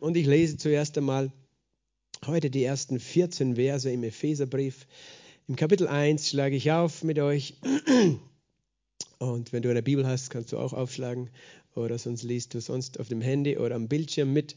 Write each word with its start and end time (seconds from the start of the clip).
Und 0.00 0.16
ich 0.16 0.26
lese 0.26 0.56
zuerst 0.56 0.96
einmal 0.98 1.32
heute 2.26 2.50
die 2.50 2.64
ersten 2.64 3.00
14 3.00 3.56
Verse 3.56 3.90
im 3.90 4.04
Epheserbrief. 4.04 4.86
Im 5.48 5.56
Kapitel 5.56 5.88
1 5.88 6.28
schlage 6.28 6.56
ich 6.56 6.70
auf 6.70 7.02
mit 7.02 7.18
euch. 7.18 7.54
Und 9.18 9.52
wenn 9.52 9.62
du 9.62 9.70
eine 9.70 9.82
Bibel 9.82 10.06
hast, 10.06 10.30
kannst 10.30 10.52
du 10.52 10.58
auch 10.58 10.72
aufschlagen 10.72 11.30
oder 11.74 11.98
sonst 11.98 12.22
liest 12.22 12.54
du 12.54 12.60
sonst 12.60 13.00
auf 13.00 13.08
dem 13.08 13.20
Handy 13.20 13.58
oder 13.58 13.74
am 13.74 13.88
Bildschirm 13.88 14.32
mit. 14.32 14.56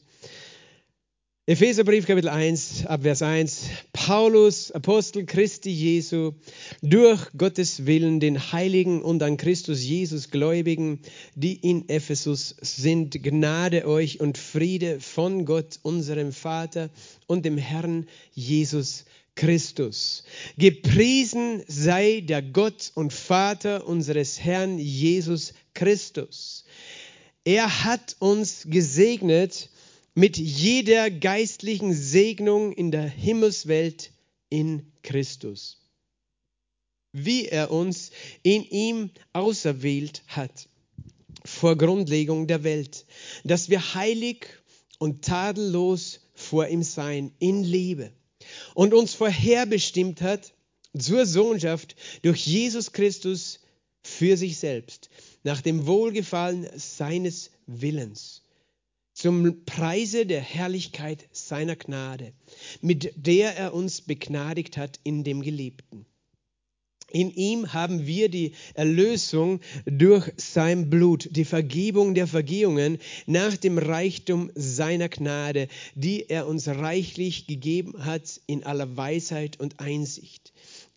Epheserbrief 1.48 2.06
Kapitel 2.06 2.30
1, 2.30 2.86
Abvers 2.86 3.22
1. 3.22 3.70
Paulus, 4.06 4.72
Apostel 4.72 5.28
Christi 5.28 5.70
Jesu, 5.70 6.32
durch 6.82 7.22
Gottes 7.38 7.86
Willen 7.86 8.20
den 8.20 8.52
Heiligen 8.52 9.04
und 9.04 9.22
an 9.22 9.38
Christus 9.38 9.84
Jesus 9.84 10.32
Gläubigen, 10.32 11.02
die 11.36 11.54
in 11.54 11.88
Ephesus 11.88 12.56
sind, 12.62 13.22
Gnade 13.22 13.88
euch 13.88 14.20
und 14.20 14.40
Friede 14.40 15.00
von 15.00 15.46
Gott, 15.46 15.78
unserem 15.84 16.32
Vater 16.32 16.90
und 17.28 17.46
dem 17.46 17.60
Herrn 17.60 18.08
Jesus 18.34 19.06
Christus. 19.36 20.24
Gepriesen 20.58 21.62
sei 21.68 22.22
der 22.22 22.42
Gott 22.42 22.92
und 22.96 23.14
Vater 23.14 23.86
unseres 23.86 24.40
Herrn 24.40 24.80
Jesus 24.80 25.54
Christus. 25.76 26.66
Er 27.44 27.84
hat 27.84 28.16
uns 28.18 28.66
gesegnet 28.68 29.70
mit 30.14 30.38
jeder 30.38 31.10
geistlichen 31.10 31.94
Segnung 31.94 32.74
in 32.74 32.92
der 32.92 33.08
Himmelswelt 33.08 34.12
in 34.50 34.92
Christus, 35.04 35.78
wie 37.14 37.46
er 37.48 37.72
uns 37.72 38.12
in 38.44 38.64
ihm 38.64 39.10
auserwählt 39.34 40.24
hat 40.28 40.68
vor 41.46 41.78
Grundlegung 41.78 42.48
der 42.48 42.64
Welt, 42.64 43.06
dass 43.44 43.70
wir 43.70 43.96
heilig 43.96 44.48
und 45.00 45.24
tadellos 45.24 46.20
vor 46.34 46.68
ihm 46.68 46.84
sein 46.84 47.34
in 47.40 47.64
Liebe 47.64 48.12
und 48.76 48.94
uns 48.94 49.14
vorherbestimmt 49.14 50.22
hat 50.22 50.54
zur 50.98 51.26
Sohnschaft 51.26 51.96
durch 52.22 52.46
Jesus 52.46 52.92
Christus 52.92 53.60
für 54.04 54.36
sich 54.36 54.58
selbst, 54.58 55.10
nach 55.44 55.62
dem 55.62 55.88
Wohlgefallen 55.88 56.68
seines 56.76 57.52
Willens 57.66 58.42
zum 59.22 59.66
Preise 59.68 60.26
der 60.26 60.42
Herrlichkeit 60.42 61.28
seiner 61.32 61.76
Gnade, 61.76 62.34
mit 62.82 63.14
der 63.16 63.56
er 63.56 63.72
uns 63.76 64.02
begnadigt 64.02 64.78
hat 64.78 65.00
in 65.04 65.24
dem 65.24 65.44
Geliebten. 65.44 66.08
In 67.12 67.30
ihm 67.30 67.72
haben 67.72 68.08
wir 68.08 68.30
die 68.30 68.54
Erlösung 68.74 69.60
durch 69.86 70.32
sein 70.38 70.90
Blut, 70.90 71.30
die 71.32 71.46
Vergebung 71.46 72.16
der 72.16 72.26
Vergehungen 72.26 72.98
nach 73.28 73.56
dem 73.58 73.78
Reichtum 73.78 74.50
seiner 74.56 75.10
Gnade, 75.10 75.68
die 75.94 76.28
er 76.28 76.48
uns 76.48 76.68
reichlich 76.68 77.46
gegeben 77.46 78.04
hat 78.04 78.42
in 78.48 78.64
aller 78.64 78.98
Weisheit 78.98 79.60
und 79.60 79.80
Einsicht. 79.80 80.52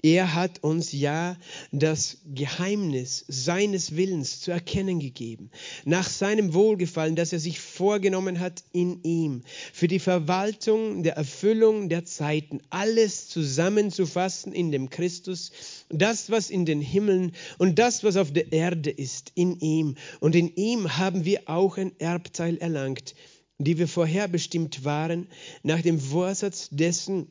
Er 0.04 0.34
hat 0.34 0.62
uns 0.62 0.92
ja 0.92 1.34
das 1.72 2.18
Geheimnis 2.26 3.24
seines 3.26 3.96
Willens 3.96 4.42
zu 4.42 4.50
erkennen 4.50 5.00
gegeben, 5.00 5.50
nach 5.86 6.10
seinem 6.10 6.52
Wohlgefallen, 6.52 7.16
das 7.16 7.32
er 7.32 7.38
sich 7.38 7.58
vorgenommen 7.58 8.38
hat 8.38 8.64
in 8.72 9.02
ihm, 9.02 9.44
für 9.72 9.88
die 9.88 9.98
Verwaltung 9.98 11.04
der 11.04 11.16
Erfüllung 11.16 11.88
der 11.88 12.04
Zeiten, 12.04 12.60
alles 12.68 13.30
zusammenzufassen 13.30 14.52
in 14.52 14.70
dem 14.70 14.90
Christus, 14.90 15.52
das, 15.88 16.30
was 16.30 16.50
in 16.50 16.66
den 16.66 16.82
Himmeln 16.82 17.32
und 17.56 17.78
das, 17.78 18.04
was 18.04 18.18
auf 18.18 18.30
der 18.30 18.52
Erde 18.52 18.90
ist, 18.90 19.32
in 19.34 19.58
ihm. 19.60 19.94
Und 20.20 20.34
in 20.34 20.54
ihm 20.54 20.98
haben 20.98 21.24
wir 21.24 21.48
auch 21.48 21.78
ein 21.78 21.98
Erbteil 21.98 22.58
erlangt, 22.58 23.14
die 23.56 23.78
wir 23.78 23.88
vorherbestimmt 23.88 24.84
waren, 24.84 25.28
nach 25.62 25.80
dem 25.80 25.98
Vorsatz 25.98 26.68
dessen, 26.70 27.26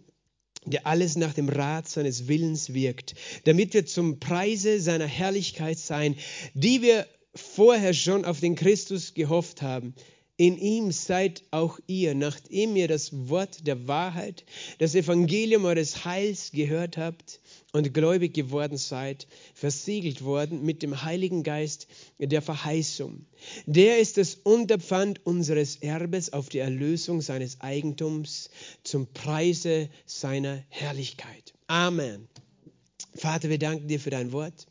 der 0.65 0.87
alles 0.87 1.15
nach 1.15 1.33
dem 1.33 1.49
Rat 1.49 1.89
seines 1.89 2.27
Willens 2.27 2.73
wirkt, 2.73 3.15
damit 3.45 3.73
wir 3.73 3.85
zum 3.85 4.19
Preise 4.19 4.79
seiner 4.79 5.07
Herrlichkeit 5.07 5.77
sein, 5.77 6.15
die 6.53 6.81
wir 6.81 7.05
vorher 7.35 7.93
schon 7.93 8.25
auf 8.25 8.39
den 8.39 8.55
Christus 8.55 9.13
gehofft 9.13 9.61
haben. 9.61 9.93
In 10.35 10.57
ihm 10.57 10.91
seid 10.91 11.43
auch 11.51 11.79
ihr, 11.85 12.15
nachdem 12.15 12.75
ihr 12.75 12.87
das 12.87 13.29
Wort 13.29 13.67
der 13.67 13.87
Wahrheit, 13.87 14.45
das 14.79 14.95
Evangelium 14.95 15.65
eures 15.65 16.05
Heils 16.05 16.51
gehört 16.51 16.97
habt, 16.97 17.39
und 17.73 17.91
gläubig 17.91 18.35
geworden 18.35 18.77
seid, 18.77 19.27
versiegelt 19.55 20.23
worden 20.23 20.63
mit 20.63 20.83
dem 20.83 21.03
Heiligen 21.03 21.41
Geist 21.41 21.87
der 22.19 22.43
Verheißung. 22.43 23.25
Der 23.65 23.97
ist 23.99 24.17
das 24.17 24.35
Unterpfand 24.35 25.25
unseres 25.25 25.77
Erbes 25.77 26.31
auf 26.31 26.49
die 26.49 26.59
Erlösung 26.59 27.21
seines 27.21 27.61
Eigentums 27.61 28.51
zum 28.83 29.07
Preise 29.07 29.89
seiner 30.05 30.63
Herrlichkeit. 30.69 31.53
Amen. 31.65 32.27
Vater, 33.15 33.49
wir 33.49 33.59
danken 33.59 33.87
dir 33.87 33.99
für 33.99 34.11
dein 34.11 34.31
Wort. 34.31 34.67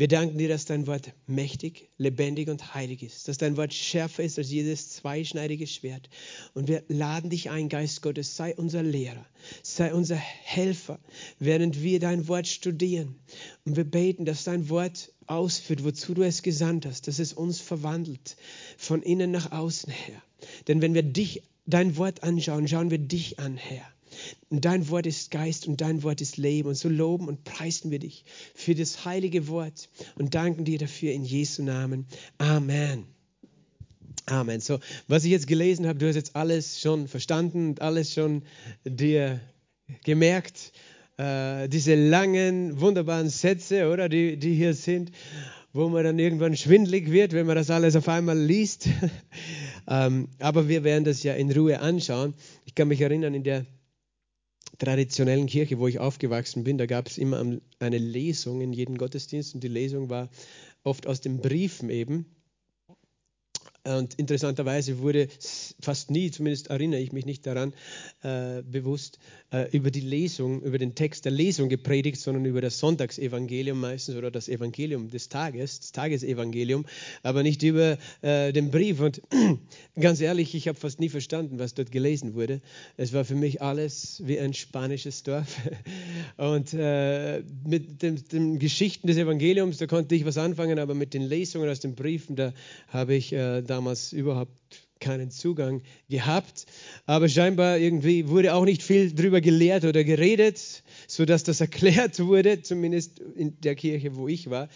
Wir 0.00 0.08
danken 0.08 0.38
dir, 0.38 0.48
dass 0.48 0.64
dein 0.64 0.86
Wort 0.86 1.12
mächtig, 1.26 1.90
lebendig 1.98 2.48
und 2.48 2.72
heilig 2.72 3.02
ist, 3.02 3.28
dass 3.28 3.36
dein 3.36 3.58
Wort 3.58 3.74
schärfer 3.74 4.22
ist 4.22 4.38
als 4.38 4.50
jedes 4.50 4.88
zweischneidige 4.88 5.66
Schwert. 5.66 6.08
Und 6.54 6.68
wir 6.68 6.82
laden 6.88 7.28
dich 7.28 7.50
ein, 7.50 7.68
Geist 7.68 8.00
Gottes, 8.00 8.34
sei 8.34 8.56
unser 8.56 8.82
Lehrer, 8.82 9.26
sei 9.62 9.92
unser 9.92 10.16
Helfer, 10.16 10.98
während 11.38 11.82
wir 11.82 12.00
dein 12.00 12.28
Wort 12.28 12.46
studieren. 12.46 13.16
Und 13.66 13.76
wir 13.76 13.84
beten, 13.84 14.24
dass 14.24 14.44
dein 14.44 14.70
Wort 14.70 15.12
ausführt, 15.26 15.84
wozu 15.84 16.14
du 16.14 16.22
es 16.22 16.40
gesandt 16.40 16.86
hast, 16.86 17.06
dass 17.06 17.18
es 17.18 17.34
uns 17.34 17.60
verwandelt, 17.60 18.38
von 18.78 19.02
innen 19.02 19.30
nach 19.30 19.52
außen 19.52 19.92
her. 19.92 20.22
Denn 20.66 20.80
wenn 20.80 20.94
wir 20.94 21.02
dich, 21.02 21.42
dein 21.66 21.98
Wort 21.98 22.22
anschauen, 22.22 22.66
schauen 22.68 22.90
wir 22.90 22.96
dich 22.96 23.38
an, 23.38 23.58
Herr. 23.58 23.86
Und 24.48 24.64
dein 24.64 24.88
Wort 24.88 25.06
ist 25.06 25.30
Geist 25.30 25.66
und 25.66 25.80
dein 25.80 26.02
Wort 26.02 26.20
ist 26.20 26.36
Leben. 26.36 26.68
Und 26.68 26.74
so 26.74 26.88
loben 26.88 27.28
und 27.28 27.44
preisen 27.44 27.90
wir 27.90 27.98
dich 27.98 28.24
für 28.54 28.74
das 28.74 29.04
heilige 29.04 29.48
Wort 29.48 29.88
und 30.16 30.34
danken 30.34 30.64
dir 30.64 30.78
dafür 30.78 31.12
in 31.12 31.24
Jesu 31.24 31.62
Namen. 31.62 32.06
Amen. 32.38 33.06
Amen. 34.26 34.60
So, 34.60 34.78
was 35.08 35.24
ich 35.24 35.30
jetzt 35.30 35.46
gelesen 35.46 35.86
habe, 35.86 35.98
du 35.98 36.08
hast 36.08 36.16
jetzt 36.16 36.36
alles 36.36 36.80
schon 36.80 37.08
verstanden 37.08 37.70
und 37.70 37.82
alles 37.82 38.14
schon 38.14 38.42
dir 38.84 39.40
gemerkt. 40.04 40.72
Äh, 41.16 41.68
diese 41.68 41.94
langen, 41.94 42.80
wunderbaren 42.80 43.28
Sätze, 43.28 43.90
oder, 43.90 44.08
die, 44.08 44.36
die 44.36 44.54
hier 44.54 44.74
sind, 44.74 45.10
wo 45.72 45.88
man 45.88 46.04
dann 46.04 46.18
irgendwann 46.18 46.56
schwindlig 46.56 47.10
wird, 47.10 47.32
wenn 47.32 47.46
man 47.46 47.56
das 47.56 47.70
alles 47.70 47.96
auf 47.96 48.08
einmal 48.08 48.38
liest. 48.38 48.88
ähm, 49.88 50.28
aber 50.38 50.68
wir 50.68 50.84
werden 50.84 51.04
das 51.04 51.22
ja 51.22 51.34
in 51.34 51.50
Ruhe 51.50 51.80
anschauen. 51.80 52.34
Ich 52.64 52.74
kann 52.74 52.88
mich 52.88 53.00
erinnern, 53.00 53.34
in 53.34 53.44
der 53.44 53.66
traditionellen 54.78 55.46
Kirche, 55.46 55.78
wo 55.78 55.88
ich 55.88 55.98
aufgewachsen 55.98 56.64
bin, 56.64 56.78
da 56.78 56.86
gab 56.86 57.08
es 57.08 57.18
immer 57.18 57.44
eine 57.78 57.98
Lesung 57.98 58.60
in 58.60 58.72
jedem 58.72 58.96
Gottesdienst 58.96 59.54
und 59.54 59.62
die 59.62 59.68
Lesung 59.68 60.08
war 60.08 60.30
oft 60.82 61.06
aus 61.06 61.20
den 61.20 61.40
Briefen 61.40 61.90
eben. 61.90 62.26
Und 63.84 64.14
interessanterweise 64.14 64.98
wurde 64.98 65.28
fast 65.80 66.10
nie, 66.10 66.30
zumindest 66.30 66.68
erinnere 66.68 67.00
ich 67.00 67.12
mich 67.12 67.24
nicht 67.24 67.46
daran, 67.46 67.72
äh, 68.22 68.62
bewusst 68.62 69.18
äh, 69.52 69.68
über 69.74 69.90
die 69.90 70.00
Lesung, 70.00 70.62
über 70.62 70.76
den 70.76 70.94
Text 70.94 71.24
der 71.24 71.32
Lesung 71.32 71.70
gepredigt, 71.70 72.20
sondern 72.20 72.44
über 72.44 72.60
das 72.60 72.78
Sonntagsevangelium 72.78 73.80
meistens 73.80 74.16
oder 74.16 74.30
das 74.30 74.48
Evangelium 74.50 75.08
des 75.08 75.30
Tages, 75.30 75.80
das 75.80 75.92
Tagesevangelium, 75.92 76.84
aber 77.22 77.42
nicht 77.42 77.62
über 77.62 77.96
äh, 78.20 78.52
den 78.52 78.70
Brief. 78.70 79.00
Und 79.00 79.22
ganz 79.98 80.20
ehrlich, 80.20 80.54
ich 80.54 80.68
habe 80.68 80.78
fast 80.78 81.00
nie 81.00 81.08
verstanden, 81.08 81.58
was 81.58 81.72
dort 81.72 81.90
gelesen 81.90 82.34
wurde. 82.34 82.60
Es 82.98 83.14
war 83.14 83.24
für 83.24 83.34
mich 83.34 83.62
alles 83.62 84.22
wie 84.26 84.38
ein 84.38 84.52
spanisches 84.52 85.22
Dorf. 85.22 85.56
Und 86.36 86.74
äh, 86.74 87.42
mit 87.66 88.02
den, 88.02 88.22
den, 88.30 88.58
Geschichten 88.58 89.06
des 89.06 89.16
Evangeliums, 89.16 89.78
da 89.78 89.86
konnte 89.86 90.14
ich 90.14 90.26
was 90.26 90.36
anfangen, 90.36 90.78
aber 90.78 90.94
mit 90.94 91.14
den 91.14 91.22
Lesungen 91.22 91.68
aus 91.70 91.80
den 91.80 91.94
Briefen, 91.94 92.36
da 92.36 92.52
habe 92.88 93.14
ich 93.14 93.32
äh, 93.32 93.62
damals 93.70 94.12
überhaupt 94.12 94.52
keinen 95.00 95.30
Zugang 95.30 95.82
gehabt. 96.08 96.66
Aber 97.06 97.28
scheinbar 97.28 97.78
irgendwie 97.78 98.28
wurde 98.28 98.54
auch 98.54 98.64
nicht 98.64 98.82
viel 98.82 99.12
darüber 99.12 99.40
gelehrt 99.40 99.84
oder 99.84 100.04
geredet, 100.04 100.82
sodass 101.08 101.42
das 101.42 101.60
erklärt 101.60 102.20
wurde, 102.20 102.62
zumindest 102.62 103.18
in 103.18 103.60
der 103.60 103.74
Kirche, 103.74 104.14
wo 104.14 104.28
ich 104.28 104.50
war. 104.50 104.68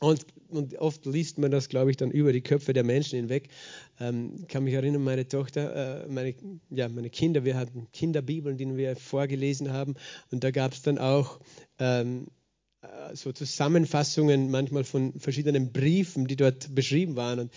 Und, 0.00 0.26
und 0.48 0.78
oft 0.78 1.04
liest 1.04 1.38
man 1.38 1.50
das, 1.50 1.68
glaube 1.68 1.90
ich, 1.90 1.98
dann 1.98 2.10
über 2.10 2.32
die 2.32 2.40
Köpfe 2.40 2.72
der 2.72 2.84
Menschen 2.84 3.18
hinweg. 3.18 3.48
Ähm, 4.00 4.46
kann 4.48 4.64
mich 4.64 4.72
erinnern, 4.72 5.04
meine 5.04 5.28
Tochter, 5.28 6.04
äh, 6.04 6.08
meine, 6.08 6.34
ja, 6.70 6.88
meine 6.88 7.10
Kinder, 7.10 7.44
wir 7.44 7.56
hatten 7.56 7.86
Kinderbibeln, 7.92 8.56
die 8.56 8.76
wir 8.76 8.96
vorgelesen 8.96 9.72
haben. 9.72 9.94
Und 10.30 10.42
da 10.42 10.50
gab 10.50 10.72
es 10.72 10.80
dann 10.80 10.98
auch 10.98 11.38
ähm, 11.78 12.28
äh, 12.28 12.39
so 13.14 13.32
Zusammenfassungen 13.32 14.50
manchmal 14.50 14.84
von 14.84 15.12
verschiedenen 15.18 15.72
Briefen, 15.72 16.26
die 16.26 16.36
dort 16.36 16.74
beschrieben 16.74 17.16
waren. 17.16 17.40
Und 17.40 17.52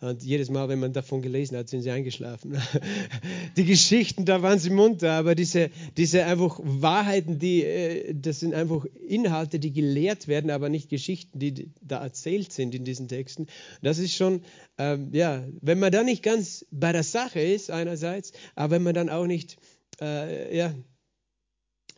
Und 0.00 0.22
jedes 0.22 0.50
Mal, 0.50 0.68
wenn 0.68 0.80
man 0.80 0.92
davon 0.92 1.22
gelesen 1.22 1.56
hat, 1.56 1.68
sind 1.68 1.82
sie 1.82 1.90
eingeschlafen. 1.90 2.58
Die 3.56 3.64
Geschichten, 3.64 4.24
da 4.24 4.42
waren 4.42 4.58
sie 4.58 4.70
munter, 4.70 5.12
aber 5.12 5.34
diese, 5.34 5.70
diese 5.96 6.26
einfach 6.26 6.58
Wahrheiten, 6.62 7.38
die, 7.38 7.62
äh, 7.62 8.12
das 8.14 8.40
sind 8.40 8.52
einfach 8.52 8.84
Inhalte, 9.08 9.58
die 9.58 9.72
gelehrt 9.72 10.26
werden, 10.28 10.50
aber 10.50 10.68
nicht 10.68 10.90
Geschichten, 10.90 11.38
die 11.38 11.70
da 11.80 12.02
erzählt 12.02 12.52
sind 12.52 12.74
in 12.74 12.84
diesen 12.84 13.08
Texten. 13.08 13.46
Das 13.80 13.98
ist 13.98 14.14
schon, 14.14 14.42
ähm, 14.76 15.10
ja, 15.12 15.44
wenn 15.62 15.78
man 15.78 15.92
da 15.92 16.02
nicht 16.02 16.22
ganz 16.22 16.66
bei 16.70 16.92
der 16.92 17.04
Sache 17.04 17.40
ist, 17.40 17.70
einerseits, 17.70 18.32
aber 18.56 18.74
wenn 18.74 18.82
man 18.82 18.94
dann 18.94 19.08
auch 19.08 19.26
nicht, 19.26 19.56
äh, 20.00 20.54
ja, 20.54 20.74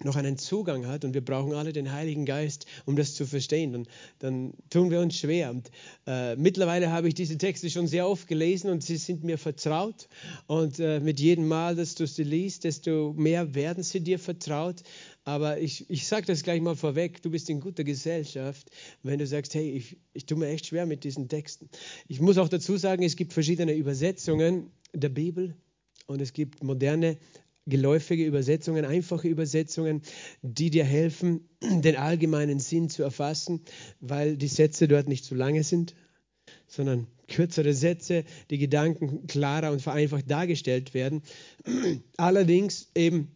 noch 0.05 0.17
einen 0.17 0.37
Zugang 0.37 0.87
hat 0.87 1.05
und 1.05 1.15
wir 1.15 1.25
brauchen 1.25 1.55
alle 1.55 1.73
den 1.73 1.93
Heiligen 1.93 2.27
Geist, 2.27 2.67
um 2.85 2.97
das 2.97 3.15
zu 3.15 3.27
verstehen, 3.27 3.73
dann, 3.73 3.87
dann 4.19 4.55
tun 4.71 4.91
wir 4.91 5.01
uns 5.01 5.17
schwer. 5.17 5.51
Und 5.51 5.71
äh, 6.07 6.37
mittlerweile 6.37 6.91
habe 6.91 7.09
ich 7.09 7.15
diese 7.15 7.39
Texte 7.39 7.71
schon 7.71 7.87
sehr 7.87 8.09
oft 8.09 8.29
gelesen 8.29 8.71
und 8.71 8.83
sie 8.83 8.97
sind 8.97 9.25
mir 9.25 9.39
vertraut. 9.39 10.09
Und 10.47 10.79
äh, 10.79 11.01
mit 11.01 11.19
jedem 11.21 11.49
Mal, 11.49 11.77
dass 11.77 11.95
du 11.95 12.07
sie 12.07 12.25
liest, 12.25 12.65
desto 12.65 13.15
mehr 13.17 13.55
werden 13.55 13.83
sie 13.83 14.01
dir 14.01 14.19
vertraut. 14.19 14.83
Aber 15.25 15.59
ich, 15.59 15.91
ich 15.91 16.07
sage 16.07 16.27
das 16.27 16.43
gleich 16.43 16.61
mal 16.61 16.77
vorweg, 16.77 17.23
du 17.23 17.31
bist 17.31 17.51
in 17.51 17.61
guter 17.61 17.83
Gesellschaft, 17.83 18.71
wenn 19.03 19.19
du 19.19 19.27
sagst, 19.27 19.55
hey, 19.55 19.71
ich, 19.71 19.97
ich 20.13 20.27
tue 20.27 20.39
mir 20.39 20.49
echt 20.49 20.67
schwer 20.67 20.87
mit 20.87 21.05
diesen 21.05 21.29
Texten. 21.29 21.69
Ich 22.07 22.21
muss 22.21 22.39
auch 22.39 22.49
dazu 22.49 22.77
sagen, 22.77 23.03
es 23.03 23.17
gibt 23.17 23.33
verschiedene 23.33 23.75
Übersetzungen 23.75 24.71
der 24.93 25.09
Bibel 25.09 25.57
und 26.07 26.21
es 26.21 26.33
gibt 26.33 26.63
moderne 26.63 27.19
geläufige 27.67 28.25
Übersetzungen, 28.25 28.85
einfache 28.85 29.29
Übersetzungen, 29.29 30.03
die 30.43 30.71
dir 30.71 30.85
helfen, 30.85 31.49
den 31.63 31.97
allgemeinen 31.97 32.61
Sinn 32.61 32.89
zu 32.89 33.03
erfassen, 33.03 33.63
weil 34.01 34.37
die 34.37 34.49
Sätze 34.49 34.89
dort 34.89 35.09
nicht 35.09 35.25
zu 35.25 35.35
lange 35.35 35.63
sind, 35.65 35.95
sondern 36.69 37.09
kürzere 37.29 37.75
Sätze, 37.75 38.25
die 38.51 38.59
Gedanken 38.59 39.27
klarer 39.27 39.73
und 39.73 39.83
vereinfacht 39.83 40.31
dargestellt 40.31 40.95
werden. 40.95 41.23
Allerdings 42.17 42.91
eben 42.95 43.35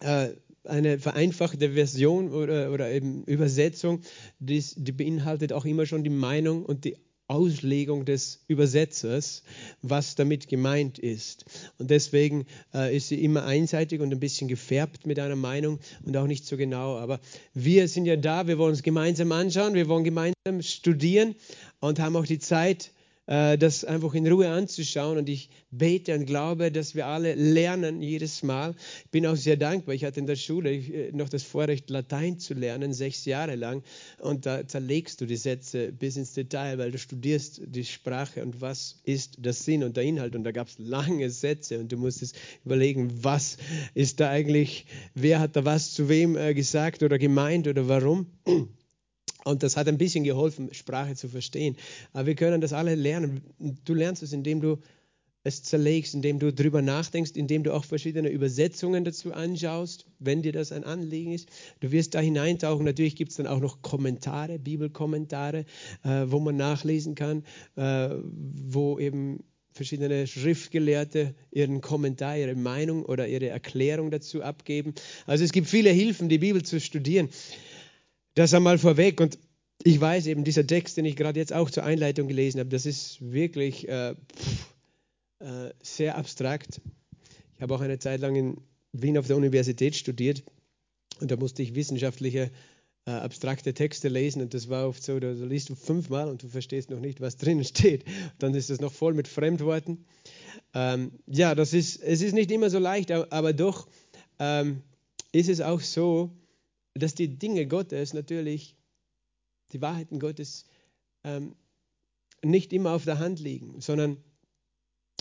äh, 0.00 0.28
eine 0.64 0.98
vereinfachte 0.98 1.72
Version 1.72 2.32
oder, 2.32 2.72
oder 2.72 2.90
eben 2.90 3.24
Übersetzung, 3.24 4.00
die, 4.38 4.64
die 4.76 4.92
beinhaltet 4.92 5.52
auch 5.52 5.64
immer 5.64 5.86
schon 5.86 6.04
die 6.04 6.10
Meinung 6.10 6.64
und 6.64 6.84
die 6.84 6.96
Auslegung 7.26 8.04
des 8.04 8.44
Übersetzers, 8.48 9.42
was 9.82 10.14
damit 10.14 10.48
gemeint 10.48 10.98
ist. 10.98 11.44
Und 11.78 11.90
deswegen 11.90 12.46
äh, 12.74 12.94
ist 12.94 13.08
sie 13.08 13.22
immer 13.22 13.44
einseitig 13.44 14.00
und 14.00 14.12
ein 14.12 14.20
bisschen 14.20 14.48
gefärbt 14.48 15.06
mit 15.06 15.18
einer 15.18 15.36
Meinung 15.36 15.78
und 16.04 16.16
auch 16.16 16.26
nicht 16.26 16.44
so 16.44 16.56
genau. 16.56 16.96
Aber 16.98 17.20
wir 17.54 17.88
sind 17.88 18.04
ja 18.04 18.16
da, 18.16 18.46
wir 18.46 18.58
wollen 18.58 18.72
uns 18.72 18.82
gemeinsam 18.82 19.32
anschauen, 19.32 19.74
wir 19.74 19.88
wollen 19.88 20.04
gemeinsam 20.04 20.60
studieren 20.60 21.34
und 21.80 21.98
haben 21.98 22.16
auch 22.16 22.26
die 22.26 22.38
Zeit, 22.38 22.90
das 23.26 23.84
einfach 23.84 24.14
in 24.14 24.26
Ruhe 24.26 24.48
anzuschauen. 24.48 25.18
Und 25.18 25.28
ich 25.28 25.48
bete 25.70 26.14
und 26.14 26.26
glaube, 26.26 26.70
dass 26.70 26.94
wir 26.94 27.06
alle 27.06 27.34
lernen 27.34 28.02
jedes 28.02 28.42
Mal. 28.42 28.74
Ich 29.04 29.10
bin 29.10 29.26
auch 29.26 29.36
sehr 29.36 29.56
dankbar. 29.56 29.94
Ich 29.94 30.04
hatte 30.04 30.20
in 30.20 30.26
der 30.26 30.36
Schule 30.36 30.72
äh, 30.72 31.12
noch 31.12 31.28
das 31.28 31.42
Vorrecht, 31.42 31.90
Latein 31.90 32.38
zu 32.38 32.54
lernen, 32.54 32.92
sechs 32.92 33.24
Jahre 33.24 33.56
lang. 33.56 33.82
Und 34.18 34.46
da 34.46 34.66
zerlegst 34.66 35.20
du 35.20 35.26
die 35.26 35.36
Sätze 35.36 35.92
bis 35.92 36.16
ins 36.16 36.34
Detail, 36.34 36.78
weil 36.78 36.92
du 36.92 36.98
studierst 36.98 37.62
die 37.66 37.84
Sprache 37.84 38.42
und 38.42 38.60
was 38.60 39.00
ist 39.04 39.44
der 39.44 39.52
Sinn 39.52 39.84
und 39.84 39.96
der 39.96 40.04
Inhalt. 40.04 40.34
Und 40.34 40.44
da 40.44 40.52
gab 40.52 40.68
es 40.68 40.78
lange 40.78 41.30
Sätze 41.30 41.78
und 41.78 41.90
du 41.90 41.96
musstest 41.96 42.36
überlegen, 42.64 43.10
was 43.22 43.56
ist 43.94 44.20
da 44.20 44.30
eigentlich, 44.30 44.86
wer 45.14 45.40
hat 45.40 45.56
da 45.56 45.64
was 45.64 45.92
zu 45.92 46.08
wem 46.08 46.36
äh, 46.36 46.54
gesagt 46.54 47.02
oder 47.02 47.18
gemeint 47.18 47.66
oder 47.68 47.88
warum. 47.88 48.26
Und 49.44 49.62
das 49.62 49.76
hat 49.76 49.88
ein 49.88 49.98
bisschen 49.98 50.24
geholfen, 50.24 50.72
Sprache 50.72 51.14
zu 51.14 51.28
verstehen. 51.28 51.76
Aber 52.12 52.26
wir 52.26 52.34
können 52.34 52.60
das 52.60 52.72
alle 52.72 52.94
lernen. 52.94 53.42
Du 53.84 53.94
lernst 53.94 54.22
es, 54.22 54.32
indem 54.32 54.60
du 54.60 54.78
es 55.44 55.62
zerlegst, 55.62 56.14
indem 56.14 56.38
du 56.38 56.52
drüber 56.52 56.80
nachdenkst, 56.80 57.32
indem 57.32 57.64
du 57.64 57.74
auch 57.74 57.84
verschiedene 57.84 58.30
Übersetzungen 58.30 59.04
dazu 59.04 59.34
anschaust, 59.34 60.06
wenn 60.18 60.40
dir 60.40 60.52
das 60.52 60.72
ein 60.72 60.84
Anliegen 60.84 61.32
ist. 61.32 61.50
Du 61.80 61.92
wirst 61.92 62.14
da 62.14 62.20
hineintauchen. 62.20 62.86
Natürlich 62.86 63.14
gibt 63.14 63.30
es 63.30 63.36
dann 63.36 63.46
auch 63.46 63.60
noch 63.60 63.82
Kommentare, 63.82 64.58
Bibelkommentare, 64.58 65.66
äh, 66.02 66.24
wo 66.26 66.40
man 66.40 66.56
nachlesen 66.56 67.14
kann, 67.14 67.44
äh, 67.76 68.08
wo 68.22 68.98
eben 68.98 69.44
verschiedene 69.74 70.26
Schriftgelehrte 70.26 71.34
ihren 71.50 71.82
Kommentar, 71.82 72.38
ihre 72.38 72.54
Meinung 72.54 73.04
oder 73.04 73.28
ihre 73.28 73.48
Erklärung 73.48 74.10
dazu 74.10 74.42
abgeben. 74.42 74.94
Also 75.26 75.44
es 75.44 75.52
gibt 75.52 75.68
viele 75.68 75.90
Hilfen, 75.90 76.28
die 76.28 76.38
Bibel 76.38 76.62
zu 76.62 76.80
studieren. 76.80 77.28
Das 78.34 78.52
einmal 78.52 78.78
vorweg. 78.78 79.20
Und 79.20 79.38
ich 79.82 80.00
weiß 80.00 80.26
eben, 80.26 80.44
dieser 80.44 80.66
Text, 80.66 80.96
den 80.96 81.04
ich 81.04 81.16
gerade 81.16 81.38
jetzt 81.38 81.52
auch 81.52 81.70
zur 81.70 81.84
Einleitung 81.84 82.28
gelesen 82.28 82.60
habe, 82.60 82.70
das 82.70 82.86
ist 82.86 83.20
wirklich 83.20 83.88
äh, 83.88 84.14
pff, 84.14 84.74
äh, 85.40 85.70
sehr 85.82 86.16
abstrakt. 86.16 86.80
Ich 87.54 87.62
habe 87.62 87.74
auch 87.74 87.80
eine 87.80 87.98
Zeit 87.98 88.20
lang 88.20 88.34
in 88.34 88.60
Wien 88.92 89.18
auf 89.18 89.26
der 89.26 89.36
Universität 89.36 89.94
studiert 89.96 90.42
und 91.20 91.30
da 91.30 91.36
musste 91.36 91.62
ich 91.62 91.74
wissenschaftliche 91.74 92.50
äh, 93.06 93.10
abstrakte 93.10 93.74
Texte 93.74 94.08
lesen 94.08 94.42
und 94.42 94.54
das 94.54 94.68
war 94.68 94.88
oft 94.88 95.02
so, 95.02 95.20
da, 95.20 95.30
liest 95.30 95.68
du 95.68 95.74
fünfmal 95.74 96.28
und 96.28 96.42
du 96.42 96.48
verstehst 96.48 96.90
noch 96.90 97.00
nicht, 97.00 97.20
was 97.20 97.36
drinnen 97.36 97.64
steht. 97.64 98.04
Dann 98.38 98.54
ist 98.54 98.70
das 98.70 98.80
noch 98.80 98.92
voll 98.92 99.14
mit 99.14 99.28
Fremdworten. 99.28 100.04
Ähm, 100.72 101.12
ja, 101.26 101.54
das 101.54 101.72
ist, 101.72 102.02
es 102.02 102.22
ist 102.22 102.32
nicht 102.32 102.50
immer 102.50 102.70
so 102.70 102.78
leicht, 102.78 103.10
aber, 103.10 103.32
aber 103.32 103.52
doch 103.52 103.88
ähm, 104.38 104.82
ist 105.32 105.48
es 105.48 105.60
auch 105.60 105.80
so, 105.80 106.30
dass 106.94 107.14
die 107.14 107.38
Dinge 107.38 107.66
Gottes 107.66 108.14
natürlich, 108.14 108.76
die 109.72 109.80
Wahrheiten 109.80 110.18
Gottes 110.18 110.66
ähm, 111.24 111.56
nicht 112.42 112.72
immer 112.72 112.92
auf 112.92 113.04
der 113.04 113.18
Hand 113.18 113.40
liegen, 113.40 113.80
sondern 113.80 114.18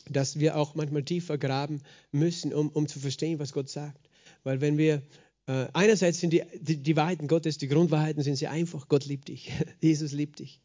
dass 0.10 0.40
wir 0.40 0.58
auch 0.58 0.76
manchmal 0.76 1.04
tiefer 1.04 1.38
graben 1.38 1.82
müssen, 2.12 2.54
um, 2.54 2.70
um 2.70 2.88
zu 2.88 3.00
verstehen, 3.00 3.40
was 3.40 3.54
Gott 3.54 3.70
sagt. 3.70 4.10
Weil 4.44 4.62
wenn 4.62 4.78
wir 4.78 5.02
äh, 5.48 5.68
einerseits 5.74 6.20
sind 6.20 6.32
die, 6.32 6.44
die, 6.56 6.78
die 6.78 6.96
Wahrheiten 6.96 7.28
Gottes, 7.28 7.58
die 7.58 7.68
Grundwahrheiten 7.68 8.24
sind 8.24 8.36
sehr 8.36 8.52
einfach. 8.52 8.88
Gott 8.88 9.06
liebt 9.06 9.28
dich. 9.28 9.52
Jesus 9.82 10.12
liebt 10.12 10.40
dich. 10.40 10.62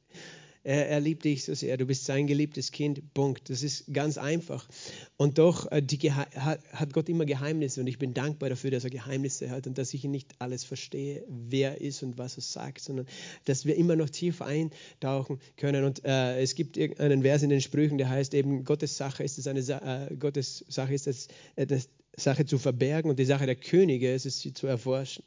Er, 0.68 0.86
er, 0.86 1.00
liebt 1.00 1.24
dich 1.24 1.46
so 1.46 1.54
sehr, 1.54 1.78
du 1.78 1.86
bist 1.86 2.04
sein 2.04 2.26
geliebtes 2.26 2.72
Kind, 2.72 3.14
Punkt. 3.14 3.48
Das 3.48 3.62
ist 3.62 3.90
ganz 3.90 4.18
einfach. 4.18 4.68
Und 5.16 5.38
doch 5.38 5.72
äh, 5.72 5.80
die, 5.80 6.12
hat 6.12 6.92
Gott 6.92 7.08
immer 7.08 7.24
Geheimnisse 7.24 7.80
und 7.80 7.86
ich 7.86 7.98
bin 7.98 8.12
dankbar 8.12 8.50
dafür, 8.50 8.70
dass 8.70 8.84
er 8.84 8.90
Geheimnisse 8.90 9.48
hat 9.48 9.66
und 9.66 9.78
dass 9.78 9.94
ich 9.94 10.04
nicht 10.04 10.34
alles 10.40 10.64
verstehe, 10.64 11.24
wer 11.26 11.70
er 11.70 11.80
ist 11.80 12.02
und 12.02 12.18
was 12.18 12.36
er 12.36 12.42
sagt, 12.42 12.82
sondern 12.82 13.06
dass 13.46 13.64
wir 13.64 13.76
immer 13.76 13.96
noch 13.96 14.10
tiefer 14.10 14.44
eintauchen 14.44 15.40
können. 15.56 15.84
Und 15.84 16.04
äh, 16.04 16.38
es 16.42 16.54
gibt 16.54 16.78
einen 17.00 17.22
Vers 17.22 17.42
in 17.42 17.48
den 17.48 17.62
Sprüchen, 17.62 17.96
der 17.96 18.10
heißt 18.10 18.34
eben, 18.34 18.64
Gottes 18.64 18.98
Sache 18.98 19.24
ist 19.24 19.38
es 19.38 19.46
eine 19.46 19.60
äh, 19.60 20.14
Gottes 20.16 20.66
Sache 20.68 20.92
ist 20.92 21.06
es, 21.06 21.28
äh, 21.56 21.66
das 21.66 21.88
Sache 22.14 22.44
zu 22.44 22.58
verbergen 22.58 23.08
und 23.10 23.18
die 23.18 23.24
Sache 23.24 23.46
der 23.46 23.56
Könige 23.56 24.12
ist 24.12 24.26
es, 24.26 24.40
sie 24.40 24.52
zu 24.52 24.66
erforschen. 24.66 25.24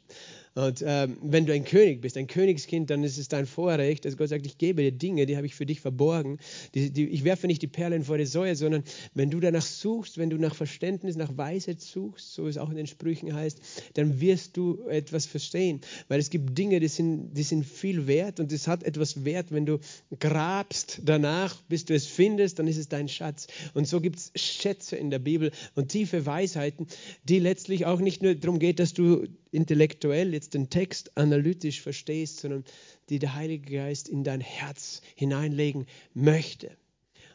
Und 0.54 0.84
ähm, 0.86 1.16
wenn 1.22 1.46
du 1.46 1.54
ein 1.54 1.64
König 1.64 2.02
bist, 2.02 2.16
ein 2.16 2.26
Königskind, 2.26 2.90
dann 2.90 3.02
ist 3.04 3.16
es 3.16 3.28
dein 3.28 3.46
Vorrecht, 3.46 4.04
dass 4.04 4.18
Gott 4.18 4.28
sagt, 4.28 4.44
ich 4.44 4.58
gebe 4.58 4.82
dir 4.82 4.92
Dinge, 4.92 5.24
die 5.24 5.36
habe 5.36 5.46
ich 5.46 5.54
für 5.54 5.64
dich 5.64 5.80
verborgen. 5.80 6.38
Die, 6.74 6.90
die, 6.90 7.06
ich 7.08 7.24
werfe 7.24 7.46
nicht 7.46 7.62
die 7.62 7.68
Perlen 7.68 8.04
vor 8.04 8.18
die 8.18 8.26
Säue, 8.26 8.54
sondern 8.54 8.84
wenn 9.14 9.30
du 9.30 9.40
danach 9.40 9.62
suchst, 9.62 10.18
wenn 10.18 10.28
du 10.28 10.36
nach 10.36 10.54
Verständnis, 10.54 11.16
nach 11.16 11.36
Weisheit 11.36 11.80
suchst, 11.80 12.34
so 12.34 12.46
es 12.46 12.58
auch 12.58 12.68
in 12.68 12.76
den 12.76 12.86
Sprüchen 12.86 13.34
heißt, 13.34 13.60
dann 13.94 14.20
wirst 14.20 14.56
du 14.56 14.82
etwas 14.88 15.24
verstehen. 15.24 15.80
Weil 16.08 16.20
es 16.20 16.28
gibt 16.28 16.56
Dinge, 16.58 16.80
die 16.80 16.88
sind, 16.88 17.32
die 17.32 17.44
sind 17.44 17.64
viel 17.64 18.06
wert 18.06 18.38
und 18.38 18.52
es 18.52 18.68
hat 18.68 18.82
etwas 18.82 19.24
wert, 19.24 19.52
wenn 19.52 19.64
du 19.64 19.78
grabst 20.20 21.00
danach, 21.04 21.62
bis 21.68 21.86
du 21.86 21.94
es 21.94 22.06
findest, 22.06 22.58
dann 22.58 22.66
ist 22.66 22.76
es 22.76 22.88
dein 22.88 23.08
Schatz. 23.08 23.46
Und 23.72 23.88
so 23.88 24.00
gibt 24.00 24.18
es 24.18 24.32
Schätze 24.34 24.96
in 24.96 25.10
der 25.10 25.18
Bibel 25.18 25.50
und 25.74 25.88
tiefe 25.88 26.26
Weisheiten, 26.26 26.86
die 27.24 27.38
letztlich 27.38 27.86
auch 27.86 28.00
nicht 28.00 28.22
nur 28.22 28.34
darum 28.34 28.58
geht, 28.58 28.78
dass 28.78 28.92
du 28.92 29.26
intellektuell 29.52 30.32
jetzt 30.32 30.54
den 30.54 30.70
Text 30.70 31.16
analytisch 31.16 31.80
verstehst, 31.80 32.40
sondern 32.40 32.64
die 33.08 33.20
der 33.20 33.34
Heilige 33.34 33.76
Geist 33.76 34.08
in 34.08 34.24
dein 34.24 34.40
Herz 34.40 35.02
hineinlegen 35.14 35.86
möchte. 36.14 36.76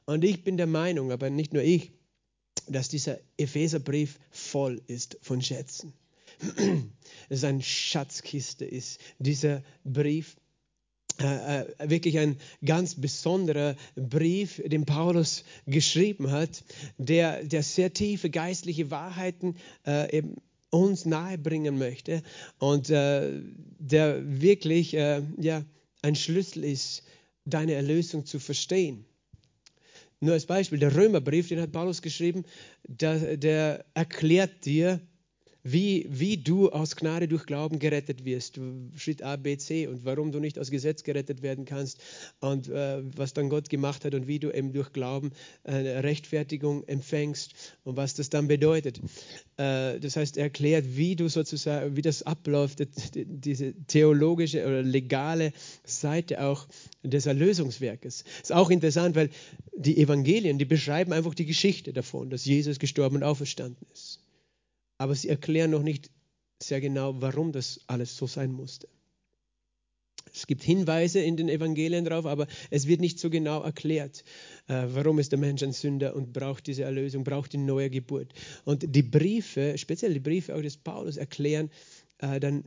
Und 0.06 0.24
ich 0.24 0.44
bin 0.44 0.58
der 0.58 0.68
Meinung, 0.68 1.12
aber 1.12 1.30
nicht 1.30 1.54
nur 1.54 1.64
ich, 1.64 1.92
dass 2.68 2.90
dieser 2.90 3.20
Epheserbrief 3.38 4.20
voll 4.30 4.82
ist 4.88 5.18
von 5.22 5.42
Schätzen. 5.42 5.94
Es 7.30 7.44
eine 7.44 7.62
Schatzkiste 7.62 8.66
ist, 8.66 9.00
dieser 9.20 9.64
Brief. 9.84 10.38
Äh, 11.20 11.62
äh, 11.62 11.90
wirklich 11.90 12.20
ein 12.20 12.38
ganz 12.64 12.94
besonderer 12.96 13.76
Brief, 13.96 14.62
den 14.64 14.86
Paulus 14.86 15.44
geschrieben 15.66 16.30
hat, 16.30 16.64
der, 16.98 17.44
der 17.44 17.64
sehr 17.64 17.92
tiefe 17.92 18.30
geistliche 18.30 18.92
Wahrheiten 18.92 19.56
äh, 19.86 20.16
eben 20.16 20.36
uns 20.70 21.06
nahebringen 21.06 21.78
möchte 21.78 22.24
und 22.60 22.90
äh, 22.90 23.32
der 23.80 24.42
wirklich 24.42 24.94
äh, 24.94 25.22
ja, 25.40 25.64
ein 26.02 26.16
Schlüssel 26.16 26.64
ist, 26.64 27.04
deine 27.46 27.74
Erlösung 27.74 28.26
zu 28.26 28.40
verstehen. 28.40 29.06
Nur 30.20 30.34
als 30.34 30.46
Beispiel, 30.46 30.80
der 30.80 30.96
Römerbrief, 30.96 31.48
den 31.50 31.62
hat 31.62 31.72
Paulus 31.72 32.02
geschrieben, 32.02 32.44
der, 32.84 33.38
der 33.38 33.86
erklärt 33.94 34.66
dir, 34.66 35.00
wie, 35.72 36.06
wie 36.10 36.38
du 36.38 36.70
aus 36.70 36.96
Gnade 36.96 37.28
durch 37.28 37.46
Glauben 37.46 37.80
gerettet 37.80 38.24
wirst. 38.24 38.60
Schritt 38.96 39.22
A, 39.22 39.36
B, 39.36 39.58
C 39.58 39.88
und 39.88 40.06
warum 40.06 40.32
du 40.32 40.40
nicht 40.40 40.58
aus 40.60 40.72
Gesetz 40.72 41.04
gerettet 41.04 41.42
werden 41.42 41.66
kannst 41.66 42.00
und 42.40 42.70
äh, 42.70 43.02
was 43.16 43.34
dann 43.34 43.50
Gott 43.50 43.70
gemacht 43.70 44.06
hat 44.06 44.14
und 44.14 44.28
wie 44.28 44.40
du 44.40 44.52
eben 44.52 44.72
durch 44.72 44.94
Glauben 44.94 45.32
eine 45.64 46.04
Rechtfertigung 46.04 46.88
empfängst 46.88 47.54
und 47.84 47.98
was 47.98 48.14
das 48.14 48.30
dann 48.30 48.48
bedeutet. 48.48 49.02
Äh, 49.58 50.00
das 50.00 50.16
heißt, 50.16 50.38
er 50.38 50.46
erklärt, 50.46 50.86
wie 50.96 51.16
du 51.16 51.28
sozusagen, 51.28 51.98
wie 51.98 52.02
das 52.02 52.24
abläuft, 52.24 52.88
diese 53.16 53.74
theologische 53.88 54.66
oder 54.66 54.84
legale 54.84 55.52
Seite 55.84 56.44
auch 56.44 56.68
des 57.04 57.26
Erlösungswerkes. 57.26 58.24
Ist 58.42 58.54
auch 58.54 58.70
interessant, 58.70 59.16
weil 59.16 59.30
die 59.76 59.98
Evangelien, 59.98 60.58
die 60.58 60.66
beschreiben 60.66 61.12
einfach 61.12 61.34
die 61.36 61.46
Geschichte 61.46 61.92
davon, 61.92 62.30
dass 62.30 62.46
Jesus 62.46 62.80
gestorben 62.80 63.18
und 63.18 63.24
auferstanden 63.24 63.86
ist. 63.94 64.22
Aber 64.98 65.16
sie 65.16 65.30
erklären 65.30 65.72
noch 65.72 65.84
nicht 65.84 66.10
sehr 66.62 66.82
genau, 66.82 67.22
warum 67.22 67.52
das 67.52 67.82
alles 67.88 68.18
so 68.18 68.28
sein 68.28 68.52
musste. 68.52 68.88
Es 70.34 70.46
gibt 70.46 70.64
Hinweise 70.64 71.20
in 71.20 71.38
den 71.38 71.50
Evangelien 71.50 72.06
darauf, 72.06 72.26
aber 72.26 72.48
es 72.70 72.88
wird 72.88 73.02
nicht 73.02 73.20
so 73.20 73.30
genau 73.30 73.64
erklärt, 73.64 74.24
äh, 74.68 74.86
warum 74.90 75.20
ist 75.20 75.32
der 75.32 75.40
Mensch 75.40 75.64
ein 75.64 75.72
Sünder 75.72 76.16
und 76.16 76.34
braucht 76.34 76.68
diese 76.68 76.84
Erlösung, 76.84 77.24
braucht 77.24 77.54
die 77.54 77.58
neue 77.58 77.90
Geburt. 77.90 78.34
Und 78.64 78.96
die 78.96 79.04
Briefe, 79.04 79.78
speziell 79.78 80.14
die 80.14 80.20
Briefe 80.20 80.56
auch 80.56 80.62
des 80.62 80.78
Paulus, 80.78 81.18
erklären 81.18 81.72
äh, 82.20 82.40
dann 82.40 82.66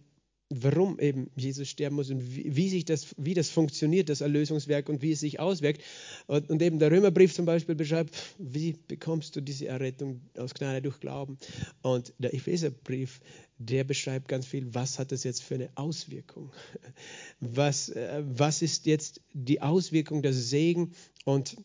warum 0.50 0.98
eben 0.98 1.30
Jesus 1.36 1.68
sterben 1.68 1.96
muss 1.96 2.10
und 2.10 2.34
wie, 2.34 2.54
wie, 2.54 2.68
sich 2.68 2.84
das, 2.84 3.14
wie 3.16 3.34
das 3.34 3.48
funktioniert, 3.48 4.08
das 4.08 4.20
Erlösungswerk 4.20 4.88
und 4.88 5.00
wie 5.00 5.12
es 5.12 5.20
sich 5.20 5.38
auswirkt. 5.38 5.82
Und, 6.26 6.50
und, 6.50 6.60
eben 6.60 6.80
der 6.80 6.90
Römerbrief 6.90 7.32
zum 7.32 7.46
Beispiel 7.46 7.76
beschreibt, 7.76 8.16
wie 8.38 8.74
bekommst 8.88 9.36
du 9.36 9.40
diese 9.40 9.68
Errettung 9.68 10.20
aus 10.36 10.52
Gnade 10.52 10.82
durch 10.82 10.98
Glauben. 10.98 11.38
Und 11.82 12.12
der 12.18 12.34
Epheserbrief, 12.34 13.20
der 13.58 13.84
beschreibt 13.84 14.26
ganz 14.28 14.44
viel, 14.44 14.74
was 14.74 14.98
hat 14.98 15.12
das 15.12 15.22
jetzt 15.22 15.42
für 15.42 15.54
eine 15.54 15.70
Auswirkung? 15.76 16.52
Was, 17.40 17.88
äh, 17.90 18.22
was 18.26 18.60
ist 18.60 18.86
jetzt 18.86 19.22
die 19.32 19.62
Auswirkung, 19.62 20.22
der 20.22 20.32
Segen 20.32 20.92
und 21.24 21.56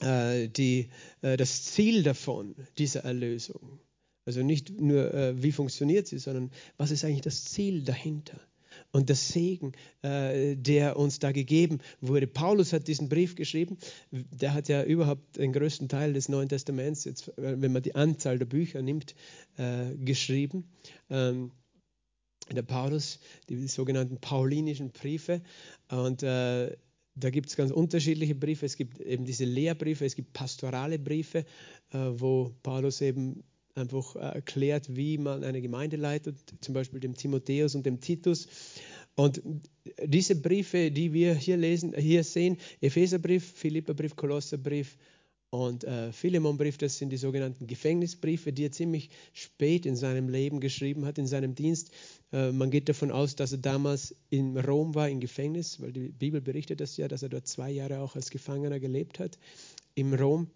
äh, 0.00 0.48
die, 0.48 0.88
äh, 1.20 1.36
das 1.36 1.64
Ziel 1.64 2.02
davon, 2.02 2.54
dieser 2.78 3.04
Erlösung? 3.04 3.80
Also 4.26 4.42
nicht 4.42 4.80
nur, 4.80 5.12
äh, 5.12 5.42
wie 5.42 5.52
funktioniert 5.52 6.06
sie, 6.06 6.18
sondern 6.18 6.50
was 6.76 6.90
ist 6.90 7.04
eigentlich 7.04 7.22
das 7.22 7.44
Ziel 7.44 7.82
dahinter? 7.82 8.40
Und 8.90 9.10
das 9.10 9.28
Segen, 9.28 9.72
äh, 10.02 10.56
der 10.56 10.96
uns 10.96 11.18
da 11.18 11.32
gegeben 11.32 11.78
wurde. 12.00 12.26
Paulus 12.26 12.72
hat 12.72 12.88
diesen 12.88 13.08
Brief 13.08 13.34
geschrieben. 13.34 13.76
Der 14.10 14.54
hat 14.54 14.68
ja 14.68 14.82
überhaupt 14.82 15.36
den 15.36 15.52
größten 15.52 15.88
Teil 15.88 16.12
des 16.12 16.28
Neuen 16.28 16.48
Testaments, 16.48 17.04
jetzt, 17.04 17.32
wenn 17.36 17.72
man 17.72 17.82
die 17.82 17.94
Anzahl 17.94 18.38
der 18.38 18.46
Bücher 18.46 18.82
nimmt, 18.82 19.14
äh, 19.56 19.94
geschrieben. 19.96 20.64
Ähm, 21.10 21.52
der 22.52 22.62
Paulus, 22.62 23.20
die 23.48 23.66
sogenannten 23.68 24.18
paulinischen 24.18 24.90
Briefe. 24.90 25.40
Und 25.88 26.22
äh, 26.22 26.76
da 27.14 27.30
gibt 27.30 27.48
es 27.48 27.56
ganz 27.56 27.70
unterschiedliche 27.70 28.34
Briefe. 28.34 28.66
Es 28.66 28.76
gibt 28.76 29.00
eben 29.00 29.24
diese 29.24 29.44
Lehrbriefe, 29.44 30.04
es 30.04 30.16
gibt 30.16 30.32
pastorale 30.32 30.98
Briefe, 30.98 31.44
äh, 31.90 31.98
wo 32.16 32.54
Paulus 32.62 33.00
eben 33.00 33.44
einfach 33.74 34.16
äh, 34.16 34.20
erklärt, 34.20 34.94
wie 34.94 35.18
man 35.18 35.44
eine 35.44 35.60
Gemeinde 35.60 35.96
leitet, 35.96 36.36
zum 36.60 36.74
Beispiel 36.74 37.00
dem 37.00 37.14
Timotheus 37.14 37.74
und 37.74 37.84
dem 37.86 38.00
Titus. 38.00 38.48
Und 39.16 39.42
diese 40.04 40.36
Briefe, 40.36 40.90
die 40.90 41.12
wir 41.12 41.34
hier 41.34 41.56
lesen, 41.56 41.94
hier 41.96 42.24
sehen, 42.24 42.56
Epheserbrief, 42.80 43.44
Philipperbrief, 43.54 44.16
Kolosserbrief 44.16 44.96
und 45.50 45.84
äh, 45.84 46.10
Philemonbrief, 46.10 46.78
das 46.78 46.98
sind 46.98 47.10
die 47.10 47.16
sogenannten 47.16 47.68
Gefängnisbriefe, 47.68 48.52
die 48.52 48.64
er 48.64 48.72
ziemlich 48.72 49.10
spät 49.32 49.86
in 49.86 49.94
seinem 49.94 50.28
Leben 50.28 50.58
geschrieben 50.58 51.04
hat, 51.04 51.16
in 51.16 51.28
seinem 51.28 51.54
Dienst. 51.54 51.92
Äh, 52.32 52.50
man 52.50 52.70
geht 52.70 52.88
davon 52.88 53.12
aus, 53.12 53.36
dass 53.36 53.52
er 53.52 53.58
damals 53.58 54.16
in 54.30 54.58
Rom 54.58 54.96
war, 54.96 55.08
im 55.08 55.20
Gefängnis, 55.20 55.80
weil 55.80 55.92
die 55.92 56.08
Bibel 56.08 56.40
berichtet 56.40 56.80
das 56.80 56.96
ja, 56.96 57.06
dass 57.06 57.22
er 57.22 57.28
dort 57.28 57.46
zwei 57.46 57.70
Jahre 57.70 58.00
auch 58.00 58.16
als 58.16 58.30
Gefangener 58.30 58.80
gelebt 58.80 59.20
hat, 59.20 59.38
im 59.94 60.12
Rom. 60.12 60.50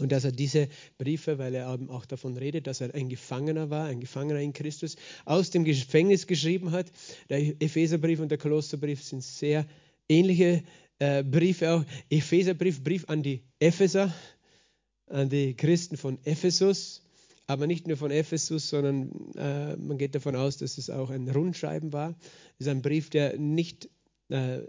Und 0.00 0.12
dass 0.12 0.24
er 0.24 0.32
diese 0.32 0.68
Briefe, 0.98 1.38
weil 1.38 1.54
er 1.54 1.72
eben 1.72 1.90
auch 1.90 2.06
davon 2.06 2.36
redet, 2.36 2.66
dass 2.66 2.80
er 2.80 2.94
ein 2.94 3.08
Gefangener 3.08 3.70
war, 3.70 3.86
ein 3.86 4.00
Gefangener 4.00 4.40
in 4.40 4.52
Christus, 4.52 4.96
aus 5.24 5.50
dem 5.50 5.64
Gefängnis 5.64 6.26
geschrieben 6.26 6.72
hat. 6.72 6.90
Der 7.28 7.38
Epheserbrief 7.62 8.20
und 8.20 8.30
der 8.30 8.38
Kolosserbrief 8.38 9.02
sind 9.02 9.22
sehr 9.22 9.66
ähnliche 10.08 10.62
äh, 10.98 11.22
Briefe 11.22 11.72
auch. 11.72 11.84
Epheserbrief, 12.08 12.82
Brief 12.82 13.08
an 13.08 13.22
die 13.22 13.42
Epheser, 13.58 14.14
an 15.06 15.28
die 15.28 15.54
Christen 15.54 15.96
von 15.96 16.18
Ephesus. 16.24 17.02
Aber 17.46 17.66
nicht 17.66 17.88
nur 17.88 17.96
von 17.96 18.12
Ephesus, 18.12 18.68
sondern 18.68 19.10
äh, 19.34 19.76
man 19.76 19.98
geht 19.98 20.14
davon 20.14 20.36
aus, 20.36 20.58
dass 20.58 20.78
es 20.78 20.88
auch 20.88 21.10
ein 21.10 21.28
Rundschreiben 21.28 21.92
war. 21.92 22.14
Es 22.58 22.66
ist 22.66 22.68
ein 22.68 22.80
Brief, 22.80 23.10
der 23.10 23.38
nicht 23.38 23.88
äh, 24.28 24.60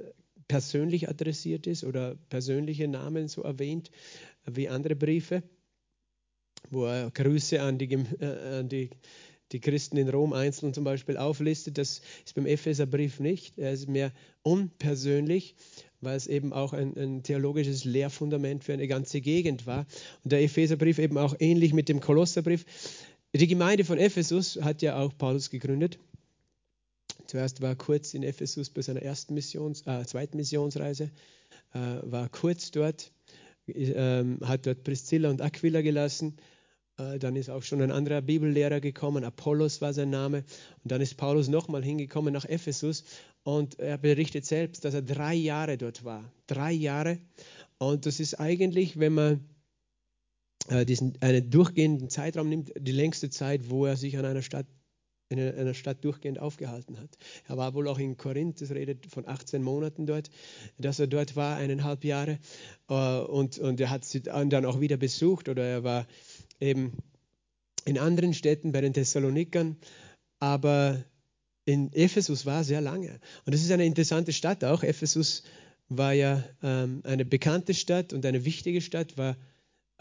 persönlich 0.47 1.07
adressiert 1.07 1.67
ist 1.67 1.85
oder 1.85 2.15
persönliche 2.29 2.87
Namen 2.87 3.27
so 3.27 3.43
erwähnt, 3.43 3.91
wie 4.45 4.69
andere 4.69 4.95
Briefe, 4.95 5.43
wo 6.69 6.85
er 6.85 7.11
Grüße 7.11 7.61
an 7.61 7.77
die, 7.77 7.91
äh, 7.93 8.59
an 8.59 8.69
die, 8.69 8.89
die 9.51 9.59
Christen 9.59 9.97
in 9.97 10.09
Rom 10.09 10.33
einzeln 10.33 10.73
zum 10.73 10.83
Beispiel 10.83 11.17
auflistet. 11.17 11.77
Das 11.77 12.01
ist 12.25 12.35
beim 12.35 12.45
Epheserbrief 12.45 13.19
nicht. 13.19 13.57
Er 13.57 13.71
ist 13.71 13.87
mehr 13.87 14.11
unpersönlich, 14.43 15.55
weil 15.99 16.15
es 16.15 16.27
eben 16.27 16.53
auch 16.53 16.73
ein, 16.73 16.95
ein, 16.97 17.23
theologisches 17.23 17.83
Lehrfundament 17.83 18.63
für 18.63 18.73
eine 18.73 18.87
ganze 18.87 19.21
Gegend 19.21 19.65
war. 19.65 19.85
Und 20.23 20.31
der 20.31 20.41
Epheserbrief 20.41 20.99
eben 20.99 21.17
auch 21.17 21.35
ähnlich 21.39 21.73
mit 21.73 21.89
dem 21.89 21.99
Kolosserbrief. 21.99 22.65
Die 23.33 23.47
Gemeinde 23.47 23.85
von 23.85 23.97
Ephesus 23.97 24.59
hat 24.61 24.81
ja 24.81 24.99
auch 24.99 25.17
Paulus 25.17 25.49
gegründet. 25.49 25.99
Zuerst 27.27 27.61
war 27.61 27.69
er 27.69 27.75
kurz 27.75 28.13
in 28.13 28.23
Ephesus 28.23 28.69
bei 28.69 28.81
seiner 28.81 29.01
ersten 29.01 29.33
Missions, 29.33 29.85
äh, 29.87 30.05
zweiten 30.05 30.37
Missionsreise, 30.37 31.11
äh, 31.73 31.79
war 32.03 32.27
kurz 32.29 32.71
dort 32.71 33.11
hat 33.67 34.65
dort 34.65 34.83
Priscilla 34.83 35.29
und 35.29 35.41
Aquila 35.41 35.81
gelassen. 35.81 36.37
Äh, 36.97 37.19
dann 37.19 37.35
ist 37.35 37.49
auch 37.49 37.63
schon 37.63 37.81
ein 37.81 37.91
anderer 37.91 38.21
Bibellehrer 38.21 38.79
gekommen, 38.79 39.23
Apollos 39.23 39.81
war 39.81 39.93
sein 39.93 40.09
Name. 40.09 40.43
Und 40.83 40.91
dann 40.91 41.01
ist 41.01 41.17
Paulus 41.17 41.47
nochmal 41.47 41.83
hingekommen 41.83 42.33
nach 42.33 42.45
Ephesus 42.45 43.03
und 43.43 43.79
er 43.79 43.97
berichtet 43.97 44.45
selbst, 44.45 44.85
dass 44.85 44.93
er 44.93 45.01
drei 45.01 45.33
Jahre 45.33 45.77
dort 45.77 46.03
war. 46.03 46.31
Drei 46.47 46.71
Jahre. 46.71 47.19
Und 47.77 48.05
das 48.05 48.19
ist 48.19 48.39
eigentlich, 48.39 48.99
wenn 48.99 49.13
man 49.13 49.49
äh, 50.69 50.85
diesen 50.85 51.13
einen 51.21 51.49
durchgehenden 51.49 52.09
Zeitraum 52.09 52.49
nimmt, 52.49 52.71
die 52.77 52.91
längste 52.91 53.29
Zeit, 53.29 53.69
wo 53.69 53.85
er 53.85 53.97
sich 53.97 54.17
an 54.17 54.25
einer 54.25 54.43
Stadt 54.43 54.67
in 55.31 55.39
einer 55.39 55.73
Stadt 55.73 56.03
durchgehend 56.03 56.39
aufgehalten 56.39 56.99
hat. 56.99 57.17
Er 57.47 57.57
war 57.57 57.73
wohl 57.73 57.87
auch 57.87 57.99
in 57.99 58.17
Korinth, 58.17 58.61
das 58.61 58.71
redet 58.71 59.05
von 59.07 59.27
18 59.27 59.63
Monaten 59.63 60.05
dort, 60.05 60.29
dass 60.77 60.99
er 60.99 61.07
dort 61.07 61.35
war, 61.35 61.57
eineinhalb 61.57 62.03
Jahre. 62.03 62.39
Äh, 62.89 63.19
und, 63.19 63.57
und 63.59 63.79
er 63.79 63.89
hat 63.89 64.05
sie 64.05 64.21
dann 64.21 64.65
auch 64.65 64.79
wieder 64.79 64.97
besucht 64.97 65.49
oder 65.49 65.63
er 65.63 65.83
war 65.83 66.07
eben 66.59 66.97
in 67.85 67.97
anderen 67.97 68.33
Städten 68.33 68.71
bei 68.71 68.81
den 68.81 68.93
Thessalonikern. 68.93 69.77
Aber 70.39 71.03
in 71.65 71.93
Ephesus 71.93 72.45
war 72.45 72.57
er 72.57 72.63
sehr 72.63 72.81
lange. 72.81 73.19
Und 73.45 73.53
das 73.53 73.61
ist 73.61 73.71
eine 73.71 73.85
interessante 73.85 74.33
Stadt 74.33 74.63
auch. 74.63 74.83
Ephesus 74.83 75.43
war 75.89 76.13
ja 76.13 76.43
ähm, 76.63 77.01
eine 77.03 77.25
bekannte 77.25 77.73
Stadt 77.73 78.13
und 78.13 78.25
eine 78.25 78.45
wichtige 78.45 78.81
Stadt, 78.81 79.17
war 79.17 79.35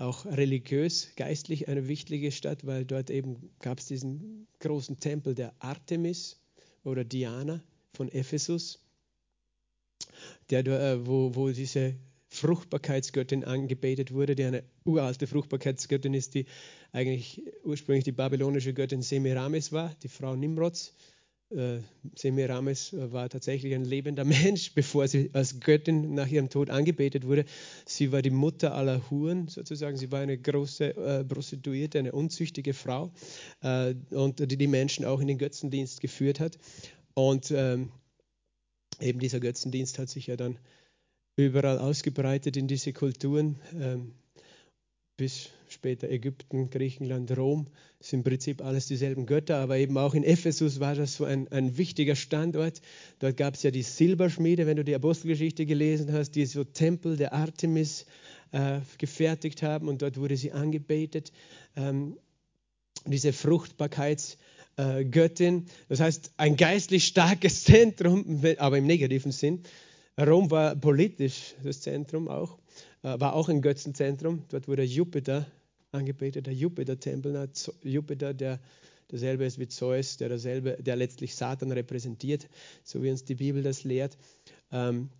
auch 0.00 0.24
religiös, 0.24 1.10
geistlich 1.16 1.68
eine 1.68 1.88
wichtige 1.88 2.32
Stadt, 2.32 2.66
weil 2.66 2.84
dort 2.84 3.10
eben 3.10 3.50
gab 3.60 3.78
es 3.78 3.86
diesen 3.86 4.46
großen 4.60 4.98
Tempel 4.98 5.34
der 5.34 5.54
Artemis 5.58 6.40
oder 6.84 7.04
Diana 7.04 7.62
von 7.92 8.08
Ephesus, 8.08 8.80
der, 10.48 10.66
äh, 10.66 11.06
wo, 11.06 11.34
wo 11.34 11.50
diese 11.50 11.94
Fruchtbarkeitsgöttin 12.28 13.44
angebetet 13.44 14.12
wurde, 14.12 14.36
die 14.36 14.44
eine 14.44 14.62
uralte 14.84 15.26
Fruchtbarkeitsgöttin 15.26 16.14
ist, 16.14 16.34
die 16.34 16.46
eigentlich 16.92 17.42
ursprünglich 17.64 18.04
die 18.04 18.12
babylonische 18.12 18.72
Göttin 18.72 19.02
Semiramis 19.02 19.72
war, 19.72 19.94
die 20.02 20.08
Frau 20.08 20.36
Nimrods 20.36 20.94
äh, 21.50 21.80
Semiramis 22.14 22.92
war 22.92 23.28
tatsächlich 23.28 23.74
ein 23.74 23.84
lebender 23.84 24.24
Mensch, 24.44 24.72
bevor 24.74 25.08
sie 25.08 25.30
als 25.32 25.60
Göttin 25.60 26.14
nach 26.14 26.28
ihrem 26.28 26.48
Tod 26.48 26.70
angebetet 26.70 27.26
wurde. 27.26 27.44
Sie 27.84 28.12
war 28.12 28.22
die 28.22 28.30
Mutter 28.30 28.74
aller 28.74 29.10
Huren, 29.10 29.48
sozusagen. 29.48 29.96
Sie 29.96 30.12
war 30.12 30.20
eine 30.20 30.38
große 30.38 30.96
äh, 30.96 31.24
Prostituierte, 31.24 31.98
eine 31.98 32.12
unzüchtige 32.12 32.74
Frau 32.74 33.12
äh, 33.62 33.94
und 34.10 34.38
die 34.38 34.56
die 34.56 34.66
Menschen 34.66 35.04
auch 35.04 35.20
in 35.20 35.26
den 35.26 35.38
Götzendienst 35.38 36.00
geführt 36.00 36.40
hat. 36.40 36.58
Und 37.14 37.50
ähm, 37.50 37.90
eben 39.00 39.18
dieser 39.18 39.40
Götzendienst 39.40 39.98
hat 39.98 40.08
sich 40.08 40.28
ja 40.28 40.36
dann 40.36 40.58
überall 41.36 41.78
ausgebreitet 41.78 42.56
in 42.56 42.68
diese 42.68 42.92
Kulturen. 42.92 43.58
Ähm, 43.78 44.14
bis 45.20 45.50
später 45.68 46.08
Ägypten, 46.08 46.70
Griechenland, 46.70 47.36
Rom, 47.36 47.66
sind 48.00 48.20
im 48.20 48.24
Prinzip 48.24 48.64
alles 48.64 48.86
dieselben 48.86 49.26
Götter, 49.26 49.58
aber 49.58 49.76
eben 49.76 49.98
auch 49.98 50.14
in 50.14 50.24
Ephesus 50.24 50.80
war 50.80 50.94
das 50.94 51.16
so 51.16 51.26
ein, 51.26 51.46
ein 51.48 51.76
wichtiger 51.76 52.16
Standort. 52.16 52.80
Dort 53.18 53.36
gab 53.36 53.52
es 53.52 53.62
ja 53.62 53.70
die 53.70 53.82
Silberschmiede, 53.82 54.66
wenn 54.66 54.78
du 54.78 54.84
die 54.84 54.94
Apostelgeschichte 54.94 55.66
gelesen 55.66 56.10
hast, 56.10 56.36
die 56.36 56.46
so 56.46 56.64
Tempel 56.64 57.18
der 57.18 57.34
Artemis 57.34 58.06
äh, 58.52 58.80
gefertigt 58.96 59.62
haben 59.62 59.88
und 59.88 60.00
dort 60.00 60.16
wurde 60.16 60.38
sie 60.38 60.52
angebetet. 60.52 61.32
Ähm, 61.76 62.16
diese 63.04 63.34
Fruchtbarkeitsgöttin. 63.34 65.66
Das 65.90 66.00
heißt, 66.00 66.32
ein 66.38 66.56
geistlich 66.56 67.04
starkes 67.04 67.64
Zentrum, 67.64 68.42
aber 68.56 68.78
im 68.78 68.86
negativen 68.86 69.32
Sinn. 69.32 69.64
Rom 70.18 70.50
war 70.50 70.76
politisch 70.76 71.56
das 71.62 71.82
Zentrum 71.82 72.28
auch, 72.28 72.58
war 73.02 73.34
auch 73.34 73.48
ein 73.48 73.62
Götzenzentrum. 73.62 74.44
Dort 74.48 74.68
wurde 74.68 74.82
Jupiter 74.82 75.46
angebetet, 75.92 76.46
der 76.46 76.54
Jupiter-Tempel. 76.54 77.48
Jupiter, 77.82 78.34
der 78.34 78.60
derselbe 79.10 79.44
ist 79.44 79.58
wie 79.58 79.68
Zeus, 79.68 80.16
der, 80.16 80.28
derselbe, 80.28 80.78
der 80.80 80.96
letztlich 80.96 81.34
Satan 81.34 81.72
repräsentiert, 81.72 82.48
so 82.84 83.02
wie 83.02 83.10
uns 83.10 83.24
die 83.24 83.34
Bibel 83.34 83.62
das 83.62 83.84
lehrt. 83.84 84.16
Ähm, 84.70 85.10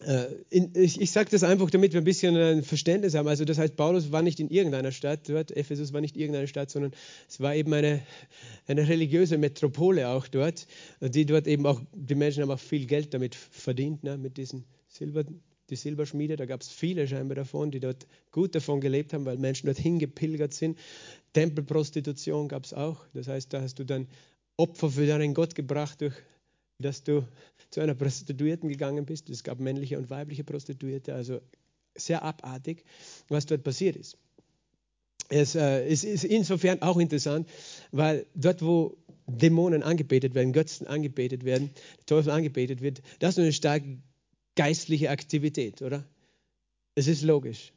äh, 0.00 0.26
ich, 0.50 1.00
ich 1.00 1.10
sage 1.10 1.30
das 1.30 1.44
einfach, 1.44 1.70
damit 1.70 1.92
wir 1.92 2.00
ein 2.00 2.04
bisschen 2.04 2.36
ein 2.36 2.62
Verständnis 2.62 3.14
haben. 3.14 3.28
Also 3.28 3.44
das 3.44 3.58
heißt, 3.58 3.76
Paulus 3.76 4.12
war 4.12 4.22
nicht 4.22 4.40
in 4.40 4.48
irgendeiner 4.48 4.92
Stadt 4.92 5.28
dort, 5.28 5.56
Ephesus 5.56 5.92
war 5.92 6.00
nicht 6.00 6.16
irgendeine 6.16 6.48
Stadt, 6.48 6.70
sondern 6.70 6.92
es 7.28 7.40
war 7.40 7.54
eben 7.54 7.72
eine, 7.72 8.02
eine 8.66 8.88
religiöse 8.88 9.38
Metropole 9.38 10.08
auch 10.08 10.26
dort, 10.26 10.66
die 11.00 11.26
dort 11.26 11.46
eben 11.46 11.66
auch, 11.66 11.80
die 11.92 12.14
Menschen 12.14 12.42
haben 12.42 12.50
auch 12.50 12.60
viel 12.60 12.86
Geld 12.86 13.14
damit 13.14 13.34
verdient, 13.34 14.04
ne, 14.04 14.16
mit 14.16 14.36
diesen 14.36 14.64
Silber, 14.88 15.24
die 15.70 15.76
Silberschmiede, 15.76 16.36
da 16.36 16.46
gab 16.46 16.60
es 16.60 16.68
viele 16.68 17.06
scheinbar 17.08 17.36
davon, 17.36 17.70
die 17.70 17.80
dort 17.80 18.06
gut 18.30 18.54
davon 18.54 18.80
gelebt 18.80 19.12
haben, 19.12 19.24
weil 19.24 19.38
Menschen 19.38 19.66
dorthin 19.66 19.98
gepilgert 19.98 20.52
sind. 20.52 20.78
Tempelprostitution 21.32 22.48
gab 22.48 22.64
es 22.64 22.74
auch, 22.74 23.06
das 23.14 23.28
heißt, 23.28 23.52
da 23.52 23.62
hast 23.62 23.78
du 23.78 23.84
dann 23.84 24.06
Opfer 24.56 24.90
für 24.90 25.06
deinen 25.06 25.34
Gott 25.34 25.54
gebracht 25.54 26.00
durch 26.00 26.14
dass 26.78 27.04
du 27.04 27.26
zu 27.70 27.80
einer 27.80 27.94
Prostituierten 27.94 28.68
gegangen 28.68 29.06
bist. 29.06 29.30
Es 29.30 29.44
gab 29.44 29.60
männliche 29.60 29.98
und 29.98 30.10
weibliche 30.10 30.44
Prostituierte, 30.44 31.14
also 31.14 31.40
sehr 31.96 32.22
abartig, 32.22 32.84
was 33.28 33.46
dort 33.46 33.62
passiert 33.62 33.96
ist. 33.96 34.18
Es, 35.28 35.54
äh, 35.54 35.86
es 35.86 36.04
ist 36.04 36.24
insofern 36.24 36.82
auch 36.82 36.98
interessant, 36.98 37.48
weil 37.92 38.26
dort, 38.34 38.62
wo 38.62 38.96
Dämonen 39.26 39.82
angebetet 39.82 40.34
werden, 40.34 40.52
Götzen 40.52 40.86
angebetet 40.86 41.44
werden, 41.44 41.70
Teufel 42.04 42.30
angebetet 42.30 42.82
wird, 42.82 43.00
das 43.20 43.34
ist 43.34 43.38
eine 43.38 43.52
starke 43.52 43.98
geistliche 44.56 45.10
Aktivität, 45.10 45.82
oder? 45.82 46.04
Es 46.94 47.06
ist 47.08 47.22
logisch. 47.22 47.72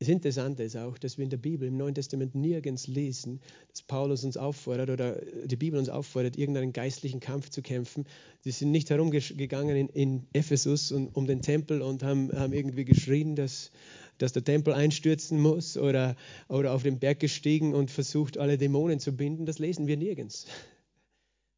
Das 0.00 0.08
Interessante 0.08 0.64
ist 0.64 0.76
auch, 0.76 0.98
dass 0.98 1.18
wir 1.18 1.24
in 1.24 1.30
der 1.30 1.36
Bibel, 1.36 1.68
im 1.68 1.76
Neuen 1.76 1.94
Testament 1.94 2.34
nirgends 2.34 2.88
lesen, 2.88 3.40
dass 3.70 3.82
Paulus 3.82 4.24
uns 4.24 4.36
auffordert 4.36 4.90
oder 4.90 5.20
die 5.44 5.56
Bibel 5.56 5.78
uns 5.78 5.88
auffordert, 5.88 6.36
irgendeinen 6.36 6.72
geistlichen 6.72 7.20
Kampf 7.20 7.48
zu 7.50 7.62
kämpfen. 7.62 8.04
Sie 8.40 8.50
sind 8.50 8.70
nicht 8.70 8.90
herumgegangen 8.90 9.76
in, 9.76 9.88
in 9.88 10.26
Ephesus 10.32 10.90
und, 10.90 11.08
um 11.14 11.26
den 11.26 11.42
Tempel 11.42 11.80
und 11.80 12.02
haben, 12.02 12.32
haben 12.32 12.52
irgendwie 12.52 12.84
geschrien, 12.84 13.36
dass, 13.36 13.70
dass 14.18 14.32
der 14.32 14.44
Tempel 14.44 14.74
einstürzen 14.74 15.40
muss 15.40 15.78
oder, 15.78 16.16
oder 16.48 16.72
auf 16.74 16.82
den 16.82 16.98
Berg 16.98 17.20
gestiegen 17.20 17.72
und 17.72 17.90
versucht, 17.90 18.36
alle 18.36 18.58
Dämonen 18.58 18.98
zu 18.98 19.12
binden. 19.12 19.46
Das 19.46 19.60
lesen 19.60 19.86
wir 19.86 19.96
nirgends. 19.96 20.46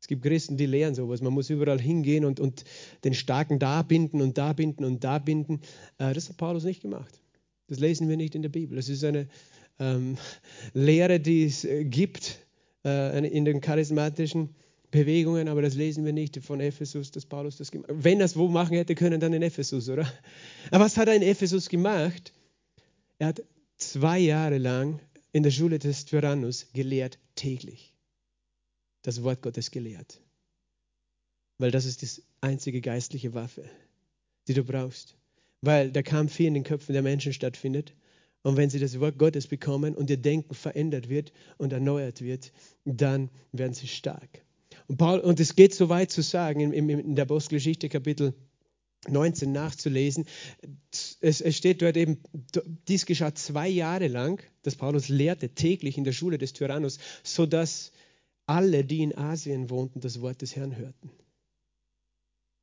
Es 0.06 0.08
gibt 0.08 0.22
Christen, 0.22 0.56
die 0.56 0.66
lehren 0.66 0.94
sowas. 0.94 1.20
Man 1.20 1.32
muss 1.32 1.50
überall 1.50 1.80
hingehen 1.80 2.24
und, 2.24 2.38
und 2.38 2.62
den 3.02 3.12
Starken 3.12 3.58
da 3.58 3.82
binden 3.82 4.20
und 4.20 4.38
da 4.38 4.52
binden 4.52 4.84
und 4.84 5.02
da 5.02 5.18
binden. 5.18 5.62
Äh, 5.98 6.14
das 6.14 6.28
hat 6.28 6.36
Paulus 6.36 6.62
nicht 6.62 6.80
gemacht. 6.80 7.20
Das 7.66 7.80
lesen 7.80 8.08
wir 8.08 8.16
nicht 8.16 8.36
in 8.36 8.42
der 8.42 8.48
Bibel. 8.48 8.76
Das 8.76 8.88
ist 8.88 9.02
eine 9.02 9.26
ähm, 9.80 10.16
Lehre, 10.74 11.18
die 11.18 11.42
es 11.42 11.64
äh, 11.64 11.84
gibt 11.84 12.38
äh, 12.84 13.26
in 13.26 13.44
den 13.44 13.60
charismatischen 13.60 14.50
Bewegungen, 14.92 15.48
aber 15.48 15.60
das 15.60 15.74
lesen 15.74 16.04
wir 16.04 16.12
nicht 16.12 16.36
von 16.36 16.60
Ephesus, 16.60 17.10
dass 17.10 17.26
Paulus 17.26 17.56
das 17.56 17.72
gemacht 17.72 17.90
hat. 17.90 18.04
Wenn 18.04 18.20
es 18.20 18.36
wo 18.36 18.46
machen 18.46 18.76
hätte 18.76 18.94
können, 18.94 19.18
dann 19.18 19.32
in 19.32 19.42
Ephesus, 19.42 19.88
oder? 19.88 20.06
Aber 20.70 20.84
was 20.84 20.96
hat 20.96 21.08
er 21.08 21.16
in 21.16 21.22
Ephesus 21.22 21.68
gemacht? 21.68 22.32
Er 23.18 23.26
hat 23.26 23.42
zwei 23.76 24.20
Jahre 24.20 24.58
lang 24.58 25.00
in 25.32 25.42
der 25.42 25.50
Schule 25.50 25.80
des 25.80 26.04
Tyrannus 26.04 26.68
gelehrt, 26.74 27.18
täglich. 27.34 27.95
Das 29.06 29.22
Wort 29.22 29.40
Gottes 29.40 29.70
gelehrt. 29.70 30.20
Weil 31.58 31.70
das 31.70 31.84
ist 31.84 32.02
die 32.02 32.22
einzige 32.40 32.80
geistliche 32.80 33.32
Waffe, 33.34 33.64
die 34.48 34.54
du 34.54 34.64
brauchst 34.64 35.16
weil 35.66 35.90
der 35.90 36.02
Kampf 36.02 36.36
hier 36.36 36.48
in 36.48 36.54
den 36.54 36.64
Köpfen 36.64 36.92
der 36.92 37.02
Menschen 37.02 37.32
stattfindet. 37.32 37.94
Und 38.42 38.56
wenn 38.56 38.70
sie 38.70 38.78
das 38.78 38.98
Wort 39.00 39.18
Gottes 39.18 39.48
bekommen 39.48 39.94
und 39.94 40.08
ihr 40.08 40.16
Denken 40.16 40.54
verändert 40.54 41.08
wird 41.08 41.32
und 41.58 41.72
erneuert 41.72 42.22
wird, 42.22 42.52
dann 42.84 43.28
werden 43.52 43.74
sie 43.74 43.88
stark. 43.88 44.44
Und, 44.86 44.98
Paul, 44.98 45.18
und 45.18 45.40
es 45.40 45.56
geht 45.56 45.74
so 45.74 45.88
weit 45.88 46.12
zu 46.12 46.22
sagen, 46.22 46.60
in, 46.60 46.88
in 46.88 47.16
der 47.16 47.24
Apostelgeschichte 47.24 47.88
Kapitel 47.88 48.34
19 49.08 49.50
nachzulesen. 49.50 50.26
Es, 51.20 51.40
es, 51.40 51.56
steht 51.56 51.82
dort 51.82 51.96
eben, 51.96 52.18
dies 52.86 53.04
geschah 53.04 53.34
zwei 53.34 53.68
Jahre 53.68 54.06
lang, 54.06 54.40
dass 54.62 54.76
Paulus 54.76 55.08
lehrte 55.08 55.48
täglich 55.48 55.98
in 55.98 56.04
der 56.04 56.12
Schule 56.12 56.38
des 56.38 56.52
Tyrannus, 56.52 56.98
sodass 57.24 57.90
alle, 58.46 58.84
die 58.84 59.02
in 59.02 59.16
Asien 59.16 59.70
wohnten, 59.70 60.00
das 60.00 60.20
Wort 60.20 60.42
des 60.42 60.56
Herrn 60.56 60.76
hörten. 60.76 61.10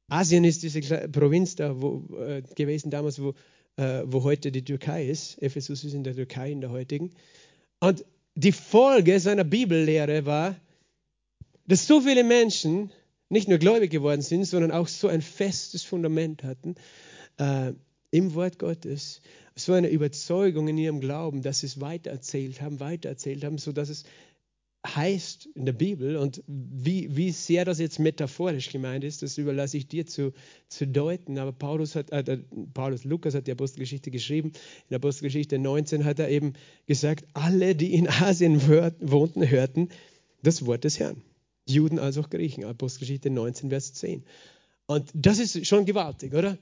Asien 0.10 0.44
ist 0.44 0.64
diese 0.64 0.82
Provinz 1.10 1.56
da 1.56 1.82
wo, 1.82 2.04
äh, 2.18 2.42
gewesen 2.56 2.90
damals, 2.90 3.22
wo, 3.22 3.34
äh, 3.78 4.04
wo 4.06 4.24
heute 4.24 4.52
die 4.52 4.64
Türkei 4.64 5.08
ist. 5.08 5.42
Ephesus 5.42 5.84
ist 5.84 5.94
in 5.94 6.04
der 6.04 6.16
Türkei, 6.16 6.52
in 6.52 6.62
der 6.62 6.72
heutigen. 6.72 7.12
Und 7.80 8.06
die 8.36 8.52
Folge 8.52 9.20
seiner 9.20 9.44
Bibellehre 9.44 10.26
war, 10.26 10.56
dass 11.68 11.88
so 11.88 12.02
viele 12.02 12.24
Menschen 12.24 12.92
nicht 13.30 13.48
nur 13.48 13.58
gläubig 13.58 13.92
geworden 13.92 14.22
sind, 14.22 14.46
sondern 14.46 14.72
auch 14.72 14.88
so 14.88 15.08
ein 15.08 15.22
festes 15.22 15.84
Fundament 15.84 16.44
hatten 16.44 16.76
äh, 17.38 17.74
im 18.12 18.34
Wort 18.36 18.60
Gottes, 18.60 19.22
so 19.56 19.74
eine 19.74 19.90
Überzeugung 19.90 20.68
in 20.68 20.78
ihrem 20.78 21.00
Glauben, 21.00 21.42
dass 21.42 21.62
sie 21.62 21.68
es 21.68 21.82
weitererzählt 21.82 22.62
haben, 22.62 22.80
weitererzählt 22.80 23.44
haben, 23.44 23.58
sodass 23.58 23.90
es 23.90 24.04
heißt 24.86 25.48
in 25.56 25.66
der 25.66 25.74
Bibel 25.74 26.18
und 26.18 26.44
wie, 26.48 27.16
wie 27.16 27.32
sehr 27.32 27.64
das 27.64 27.80
jetzt 27.80 28.00
metaphorisch 28.00 28.70
gemeint 28.70 29.04
ist, 29.04 29.22
das 29.22 29.38
überlasse 29.38 29.78
ich 29.78 29.88
dir 29.88 30.06
zu, 30.06 30.34
zu 30.68 30.86
deuten. 30.86 31.38
Aber 31.38 31.54
Paulus 31.54 31.96
hat, 31.96 32.12
äh, 32.12 32.40
Paulus 32.74 33.06
Lukas 33.06 33.34
hat 33.34 33.48
die 33.48 33.54
Apostelgeschichte 33.54 34.12
geschrieben. 34.12 34.50
In 34.50 34.90
der 34.90 34.98
Apostelgeschichte 34.98 35.58
19 35.58 36.04
hat 36.04 36.20
er 36.20 36.30
eben 36.30 36.54
gesagt, 36.86 37.26
alle, 37.34 37.76
die 37.76 37.94
in 37.94 38.10
Asien 38.10 38.68
wohnten, 38.68 39.50
hörten 39.50 39.90
das 40.42 40.66
Wort 40.66 40.84
des 40.84 41.00
Herrn. 41.00 41.22
Juden 41.66 41.98
als 41.98 42.18
auch 42.18 42.30
Griechen. 42.30 42.66
Apostelgeschichte 42.66 43.30
19, 43.30 43.70
Vers 43.70 43.94
10. 43.94 44.24
Und 44.86 45.10
das 45.14 45.40
ist 45.40 45.66
schon 45.66 45.86
gewaltig, 45.86 46.34
oder? 46.34 46.58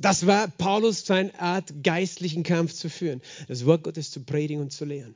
Das 0.00 0.26
war 0.26 0.48
Paulus 0.48 1.04
seine 1.04 1.38
Art, 1.38 1.82
geistlichen 1.82 2.42
Kampf 2.42 2.72
zu 2.72 2.88
führen, 2.88 3.20
das 3.48 3.66
Wort 3.66 3.84
Gottes 3.84 4.10
zu 4.10 4.20
predigen 4.24 4.62
und 4.62 4.72
zu 4.72 4.86
lehren 4.86 5.14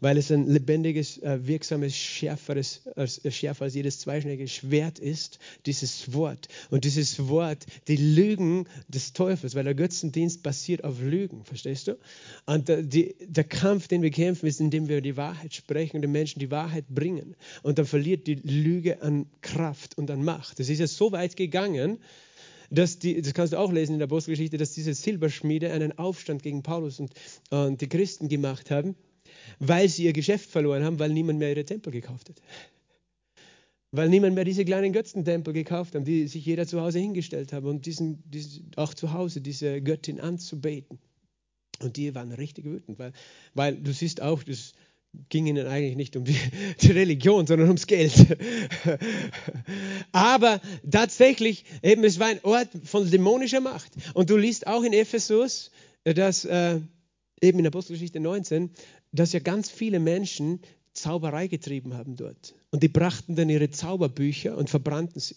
weil 0.00 0.16
es 0.18 0.30
ein 0.30 0.46
lebendiges, 0.46 1.18
äh, 1.18 1.46
wirksames, 1.46 1.96
schärferes, 1.96 2.82
äh, 2.96 3.30
schärfer 3.30 3.64
als 3.64 3.74
jedes 3.74 4.00
zweischneidige 4.00 4.48
Schwert 4.48 4.98
ist, 4.98 5.38
dieses 5.66 6.12
Wort. 6.12 6.48
Und 6.70 6.84
dieses 6.84 7.28
Wort, 7.28 7.66
die 7.88 7.96
Lügen 7.96 8.66
des 8.88 9.12
Teufels, 9.12 9.54
weil 9.54 9.64
der 9.64 9.74
Götzendienst 9.74 10.42
basiert 10.42 10.84
auf 10.84 11.00
Lügen, 11.00 11.44
verstehst 11.44 11.88
du? 11.88 11.98
Und 12.46 12.68
der, 12.68 12.82
die, 12.82 13.14
der 13.20 13.44
Kampf, 13.44 13.88
den 13.88 14.02
wir 14.02 14.10
kämpfen, 14.10 14.46
ist, 14.46 14.60
indem 14.60 14.88
wir 14.88 15.00
die 15.00 15.16
Wahrheit 15.16 15.54
sprechen 15.54 15.96
und 15.96 16.02
den 16.02 16.12
Menschen 16.12 16.38
die 16.38 16.50
Wahrheit 16.50 16.86
bringen. 16.88 17.36
Und 17.62 17.78
dann 17.78 17.86
verliert 17.86 18.26
die 18.26 18.34
Lüge 18.34 19.02
an 19.02 19.26
Kraft 19.42 19.98
und 19.98 20.10
an 20.10 20.24
Macht. 20.24 20.60
Es 20.60 20.68
ist 20.68 20.78
ja 20.78 20.86
so 20.86 21.12
weit 21.12 21.36
gegangen, 21.36 21.98
dass 22.70 22.98
die, 22.98 23.20
das 23.20 23.34
kannst 23.34 23.52
du 23.52 23.58
auch 23.58 23.72
lesen 23.72 23.92
in 23.92 23.98
der 23.98 24.06
Apostelgeschichte, 24.06 24.56
dass 24.56 24.72
diese 24.72 24.94
Silberschmiede 24.94 25.70
einen 25.70 25.96
Aufstand 25.98 26.42
gegen 26.42 26.62
Paulus 26.62 26.98
und, 26.98 27.12
und 27.50 27.80
die 27.80 27.88
Christen 27.88 28.28
gemacht 28.28 28.70
haben 28.70 28.96
weil 29.58 29.88
sie 29.88 30.04
ihr 30.04 30.12
Geschäft 30.12 30.50
verloren 30.50 30.84
haben, 30.84 30.98
weil 30.98 31.10
niemand 31.10 31.38
mehr 31.38 31.50
ihre 31.50 31.64
Tempel 31.64 31.92
gekauft 31.92 32.28
hat. 32.28 32.36
Weil 33.90 34.08
niemand 34.08 34.34
mehr 34.34 34.44
diese 34.44 34.64
kleinen 34.64 34.92
Götzentempel 34.92 35.52
gekauft 35.52 35.94
hat, 35.94 36.06
die 36.06 36.26
sich 36.26 36.44
jeder 36.44 36.66
zu 36.66 36.80
Hause 36.80 36.98
hingestellt 36.98 37.52
hat 37.52 37.64
und 37.64 37.86
diesen, 37.86 38.28
diesen, 38.28 38.70
auch 38.76 38.94
zu 38.94 39.12
Hause 39.12 39.40
diese 39.40 39.80
Göttin 39.80 40.20
anzubeten. 40.20 40.98
Und 41.80 41.96
die 41.96 42.14
waren 42.14 42.32
richtig 42.32 42.64
wütend, 42.64 42.98
weil, 42.98 43.12
weil 43.54 43.76
du 43.76 43.92
siehst 43.92 44.20
auch, 44.20 44.42
das 44.42 44.72
ging 45.28 45.46
ihnen 45.46 45.66
eigentlich 45.66 45.96
nicht 45.96 46.16
um 46.16 46.24
die, 46.24 46.36
die 46.80 46.90
Religion, 46.90 47.46
sondern 47.46 47.68
ums 47.68 47.86
Geld. 47.86 48.12
Aber 50.12 50.60
tatsächlich, 50.90 51.64
eben, 51.82 52.04
es 52.04 52.18
war 52.18 52.28
ein 52.28 52.40
Ort 52.42 52.68
von 52.84 53.08
dämonischer 53.10 53.60
Macht. 53.60 53.92
Und 54.14 54.30
du 54.30 54.36
liest 54.36 54.66
auch 54.66 54.82
in 54.82 54.92
Ephesus, 54.92 55.70
dass 56.04 56.44
äh, 56.44 56.80
eben 57.40 57.58
in 57.58 57.66
Apostelgeschichte 57.66 58.20
19, 58.20 58.70
dass 59.14 59.32
ja 59.32 59.40
ganz 59.40 59.70
viele 59.70 60.00
Menschen 60.00 60.60
Zauberei 60.92 61.48
getrieben 61.48 61.94
haben 61.94 62.16
dort. 62.16 62.54
Und 62.70 62.82
die 62.82 62.88
brachten 62.88 63.36
dann 63.36 63.48
ihre 63.48 63.70
Zauberbücher 63.70 64.56
und 64.56 64.70
verbrannten 64.70 65.20
sie. 65.20 65.36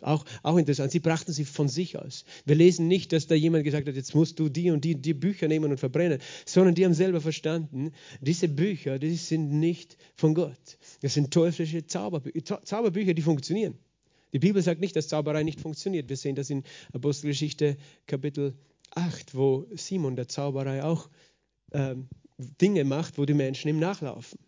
Auch, 0.00 0.24
auch 0.42 0.56
interessant, 0.56 0.90
sie 0.90 0.98
brachten 0.98 1.32
sie 1.32 1.44
von 1.44 1.68
sich 1.68 1.96
aus. 1.96 2.24
Wir 2.44 2.56
lesen 2.56 2.88
nicht, 2.88 3.12
dass 3.12 3.28
da 3.28 3.36
jemand 3.36 3.62
gesagt 3.62 3.86
hat, 3.86 3.94
jetzt 3.94 4.16
musst 4.16 4.38
du 4.40 4.48
die 4.48 4.70
und 4.72 4.84
die, 4.84 4.96
die 4.96 5.14
Bücher 5.14 5.46
nehmen 5.46 5.70
und 5.70 5.78
verbrennen, 5.78 6.18
sondern 6.44 6.74
die 6.74 6.84
haben 6.84 6.94
selber 6.94 7.20
verstanden, 7.20 7.92
diese 8.20 8.48
Bücher, 8.48 8.98
die 8.98 9.14
sind 9.14 9.52
nicht 9.52 9.96
von 10.16 10.34
Gott. 10.34 10.78
Das 11.02 11.14
sind 11.14 11.32
teuflische 11.32 11.86
Zauberbücher, 11.86 12.64
Zauberbücher, 12.64 13.14
die 13.14 13.22
funktionieren. 13.22 13.78
Die 14.32 14.40
Bibel 14.40 14.60
sagt 14.60 14.80
nicht, 14.80 14.96
dass 14.96 15.06
Zauberei 15.06 15.44
nicht 15.44 15.60
funktioniert. 15.60 16.08
Wir 16.08 16.16
sehen 16.16 16.34
das 16.34 16.50
in 16.50 16.64
Apostelgeschichte 16.92 17.76
Kapitel 18.06 18.54
8, 18.90 19.36
wo 19.36 19.66
Simon 19.74 20.16
der 20.16 20.26
Zauberei 20.26 20.82
auch 20.82 21.08
ähm, 21.72 22.08
Dinge 22.60 22.84
macht, 22.84 23.18
wo 23.18 23.24
die 23.24 23.34
Menschen 23.34 23.68
ihm 23.68 23.78
nachlaufen, 23.78 24.38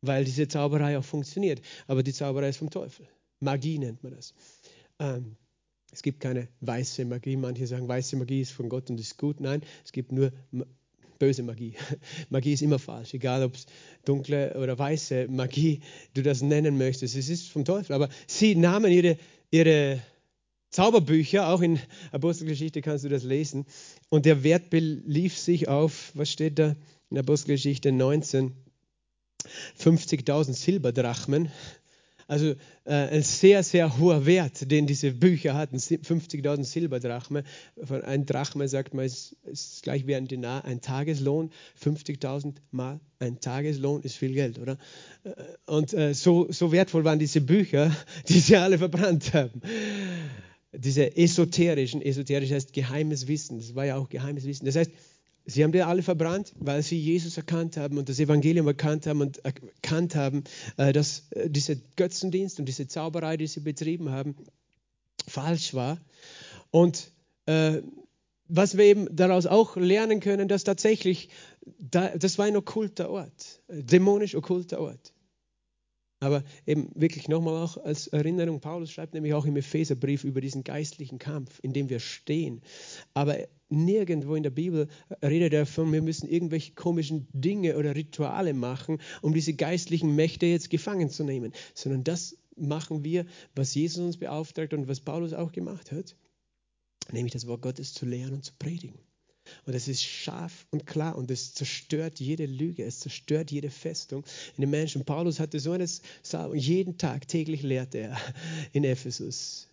weil 0.00 0.24
diese 0.24 0.48
Zauberei 0.48 0.98
auch 0.98 1.04
funktioniert. 1.04 1.60
Aber 1.86 2.02
die 2.02 2.12
Zauberei 2.12 2.48
ist 2.48 2.58
vom 2.58 2.70
Teufel. 2.70 3.06
Magie 3.40 3.78
nennt 3.78 4.02
man 4.02 4.14
das. 4.14 4.34
Ähm, 4.98 5.36
es 5.92 6.02
gibt 6.02 6.20
keine 6.20 6.48
weiße 6.60 7.04
Magie. 7.04 7.36
Manche 7.36 7.66
sagen, 7.66 7.86
weiße 7.86 8.16
Magie 8.16 8.40
ist 8.40 8.52
von 8.52 8.68
Gott 8.68 8.88
und 8.88 8.98
ist 8.98 9.18
gut. 9.18 9.40
Nein, 9.40 9.62
es 9.84 9.92
gibt 9.92 10.10
nur 10.10 10.32
böse 11.18 11.42
Magie. 11.42 11.74
Magie 12.30 12.54
ist 12.54 12.62
immer 12.62 12.78
falsch, 12.78 13.14
egal 13.14 13.44
ob 13.44 13.54
es 13.54 13.66
dunkle 14.04 14.56
oder 14.58 14.78
weiße 14.78 15.28
Magie 15.28 15.80
du 16.14 16.22
das 16.22 16.42
nennen 16.42 16.78
möchtest. 16.78 17.14
Es 17.14 17.28
ist 17.28 17.48
vom 17.48 17.64
Teufel. 17.64 17.94
Aber 17.94 18.08
sie 18.26 18.54
nahmen 18.54 18.90
ihre, 18.90 19.18
ihre 19.50 20.00
Zauberbücher, 20.70 21.48
auch 21.48 21.60
in 21.60 21.78
Apostelgeschichte 22.10 22.80
kannst 22.80 23.04
du 23.04 23.10
das 23.10 23.22
lesen. 23.22 23.66
Und 24.08 24.24
der 24.24 24.42
Wert 24.42 24.70
belief 24.70 25.36
sich 25.36 25.68
auf, 25.68 26.10
was 26.14 26.30
steht 26.30 26.58
da 26.58 26.74
in 27.12 27.18
Apostelgeschichte 27.18 27.92
19? 27.92 28.52
50.000 29.78 30.54
Silberdrachmen. 30.54 31.50
Also 32.28 32.54
äh, 32.84 32.94
ein 32.94 33.22
sehr, 33.22 33.62
sehr 33.62 33.98
hoher 33.98 34.24
Wert, 34.24 34.70
den 34.70 34.86
diese 34.86 35.10
Bücher 35.10 35.54
hatten. 35.54 35.76
50.000 35.76 36.64
Silberdrachme. 36.64 37.44
Von 37.82 38.02
ein 38.02 38.24
Drachme 38.24 38.68
sagt 38.68 38.94
man, 38.94 39.04
ist, 39.04 39.36
ist 39.44 39.82
gleich 39.82 40.06
wie 40.06 40.14
ein 40.14 40.28
Dinar, 40.28 40.64
ein 40.64 40.80
Tageslohn. 40.80 41.50
50.000 41.82 42.54
mal 42.70 43.00
ein 43.18 43.40
Tageslohn 43.40 44.02
ist 44.02 44.16
viel 44.16 44.32
Geld, 44.32 44.58
oder? 44.58 44.78
Äh, 45.24 45.32
und 45.66 45.92
äh, 45.92 46.14
so, 46.14 46.50
so 46.50 46.72
wertvoll 46.72 47.04
waren 47.04 47.18
diese 47.18 47.42
Bücher, 47.42 47.94
die 48.28 48.40
sie 48.40 48.56
alle 48.56 48.78
verbrannt 48.78 49.34
haben 49.34 49.60
diese 50.74 51.16
esoterischen, 51.16 52.00
esoterisch 52.00 52.50
heißt 52.50 52.72
geheimes 52.72 53.28
Wissen, 53.28 53.58
das 53.58 53.74
war 53.74 53.84
ja 53.84 53.96
auch 53.96 54.08
geheimes 54.08 54.46
Wissen. 54.46 54.64
Das 54.64 54.76
heißt, 54.76 54.90
sie 55.44 55.64
haben 55.64 55.72
die 55.72 55.82
alle 55.82 56.02
verbrannt, 56.02 56.52
weil 56.58 56.82
sie 56.82 56.98
Jesus 56.98 57.36
erkannt 57.36 57.76
haben 57.76 57.98
und 57.98 58.08
das 58.08 58.18
Evangelium 58.18 58.66
erkannt 58.66 59.06
haben 59.06 59.20
und 59.20 59.44
erkannt 59.44 60.14
haben, 60.14 60.44
äh, 60.76 60.92
dass 60.92 61.24
äh, 61.30 61.50
dieser 61.50 61.76
Götzendienst 61.96 62.58
und 62.58 62.66
diese 62.66 62.86
Zauberei, 62.86 63.36
die 63.36 63.46
sie 63.46 63.60
betrieben 63.60 64.10
haben, 64.10 64.36
falsch 65.26 65.74
war. 65.74 65.98
Und 66.70 67.10
äh, 67.46 67.82
was 68.48 68.76
wir 68.76 68.84
eben 68.84 69.14
daraus 69.14 69.46
auch 69.46 69.76
lernen 69.76 70.20
können, 70.20 70.48
dass 70.48 70.64
tatsächlich, 70.64 71.30
das 71.78 72.38
war 72.38 72.46
ein 72.46 72.56
okkulter 72.56 73.08
Ort, 73.08 73.62
dämonisch 73.68 74.34
okkulter 74.34 74.80
Ort. 74.80 75.12
Aber 76.22 76.44
eben 76.66 76.88
wirklich 76.94 77.26
nochmal 77.26 77.56
auch 77.56 77.76
als 77.78 78.06
Erinnerung, 78.06 78.60
Paulus 78.60 78.92
schreibt 78.92 79.12
nämlich 79.12 79.34
auch 79.34 79.44
im 79.44 79.56
Epheserbrief 79.56 80.22
über 80.22 80.40
diesen 80.40 80.62
geistlichen 80.62 81.18
Kampf, 81.18 81.58
in 81.64 81.72
dem 81.72 81.88
wir 81.88 81.98
stehen. 81.98 82.60
Aber 83.12 83.38
nirgendwo 83.70 84.36
in 84.36 84.44
der 84.44 84.50
Bibel 84.50 84.86
redet 85.20 85.52
er 85.52 85.66
von, 85.66 85.92
wir 85.92 86.00
müssen 86.00 86.28
irgendwelche 86.28 86.74
komischen 86.74 87.26
Dinge 87.32 87.76
oder 87.76 87.96
Rituale 87.96 88.54
machen, 88.54 89.00
um 89.20 89.34
diese 89.34 89.54
geistlichen 89.54 90.14
Mächte 90.14 90.46
jetzt 90.46 90.70
gefangen 90.70 91.10
zu 91.10 91.24
nehmen, 91.24 91.52
sondern 91.74 92.04
das 92.04 92.38
machen 92.54 93.02
wir, 93.02 93.26
was 93.56 93.74
Jesus 93.74 94.04
uns 94.04 94.16
beauftragt 94.16 94.74
und 94.74 94.86
was 94.86 95.00
Paulus 95.00 95.32
auch 95.32 95.50
gemacht 95.50 95.90
hat, 95.90 96.14
nämlich 97.10 97.32
das 97.32 97.48
Wort 97.48 97.62
Gottes 97.62 97.94
zu 97.94 98.06
lehren 98.06 98.34
und 98.34 98.44
zu 98.44 98.52
predigen. 98.60 99.00
Und 99.64 99.74
es 99.74 99.86
ist 99.86 100.02
scharf 100.02 100.66
und 100.70 100.86
klar 100.86 101.16
und 101.16 101.30
es 101.30 101.54
zerstört 101.54 102.18
jede 102.18 102.46
Lüge, 102.46 102.84
es 102.84 103.00
zerstört 103.00 103.50
jede 103.50 103.70
Festung 103.70 104.24
in 104.56 104.62
den 104.62 104.70
Menschen. 104.70 105.04
Paulus 105.04 105.38
hatte 105.38 105.60
so 105.60 105.72
eine 105.72 105.86
Salbung, 106.22 106.56
jeden 106.56 106.98
Tag, 106.98 107.28
täglich 107.28 107.62
lehrte 107.62 107.98
er 107.98 108.18
in 108.72 108.84
Ephesus. 108.84 109.68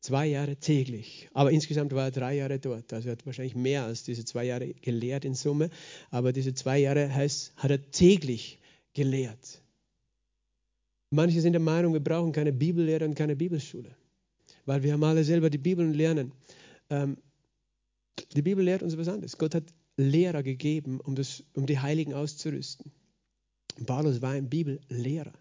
Zwei 0.00 0.26
Jahre 0.26 0.56
täglich. 0.56 1.28
Aber 1.34 1.50
insgesamt 1.50 1.92
war 1.92 2.04
er 2.04 2.10
drei 2.12 2.36
Jahre 2.36 2.58
dort. 2.58 2.92
Also 2.92 3.08
er 3.08 3.12
hat 3.12 3.26
wahrscheinlich 3.26 3.56
mehr 3.56 3.84
als 3.84 4.04
diese 4.04 4.24
zwei 4.24 4.44
Jahre 4.44 4.72
gelehrt 4.74 5.24
in 5.24 5.34
Summe. 5.34 5.68
Aber 6.10 6.32
diese 6.32 6.54
zwei 6.54 6.78
Jahre 6.78 7.12
heißt, 7.12 7.52
hat 7.56 7.70
er 7.70 7.90
täglich 7.90 8.60
gelehrt. 8.94 9.60
Manche 11.10 11.40
sind 11.40 11.52
der 11.52 11.60
Meinung, 11.60 11.92
wir 11.92 12.00
brauchen 12.00 12.32
keine 12.32 12.52
Bibellehre 12.52 13.04
und 13.04 13.14
keine 13.14 13.36
Bibelschule, 13.36 13.90
weil 14.64 14.82
wir 14.82 14.92
haben 14.92 15.04
alle 15.04 15.24
selber 15.24 15.50
die 15.50 15.58
Bibel 15.58 15.86
lernen. 15.86 16.32
Ähm, 16.90 17.16
die 18.36 18.42
Bibel 18.42 18.64
lehrt 18.64 18.82
uns 18.82 18.96
was 18.96 19.08
anderes. 19.08 19.38
Gott 19.38 19.54
hat 19.54 19.64
Lehrer 19.96 20.42
gegeben, 20.42 21.00
um, 21.00 21.14
das, 21.14 21.42
um 21.54 21.66
die 21.66 21.78
Heiligen 21.78 22.14
auszurüsten. 22.14 22.92
Paulus 23.86 24.22
war 24.22 24.32
ein 24.32 24.48
Bibellehrer. 24.48 25.32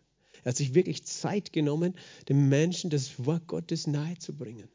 Er 0.43 0.49
hat 0.49 0.57
sich 0.57 0.73
wirklich 0.73 1.05
Zeit 1.05 1.53
genommen, 1.53 1.95
den 2.29 2.49
Menschen 2.49 2.89
das 2.89 3.25
Wort 3.25 3.47
Gottes 3.47 3.87
nahezubringen. 3.87 4.69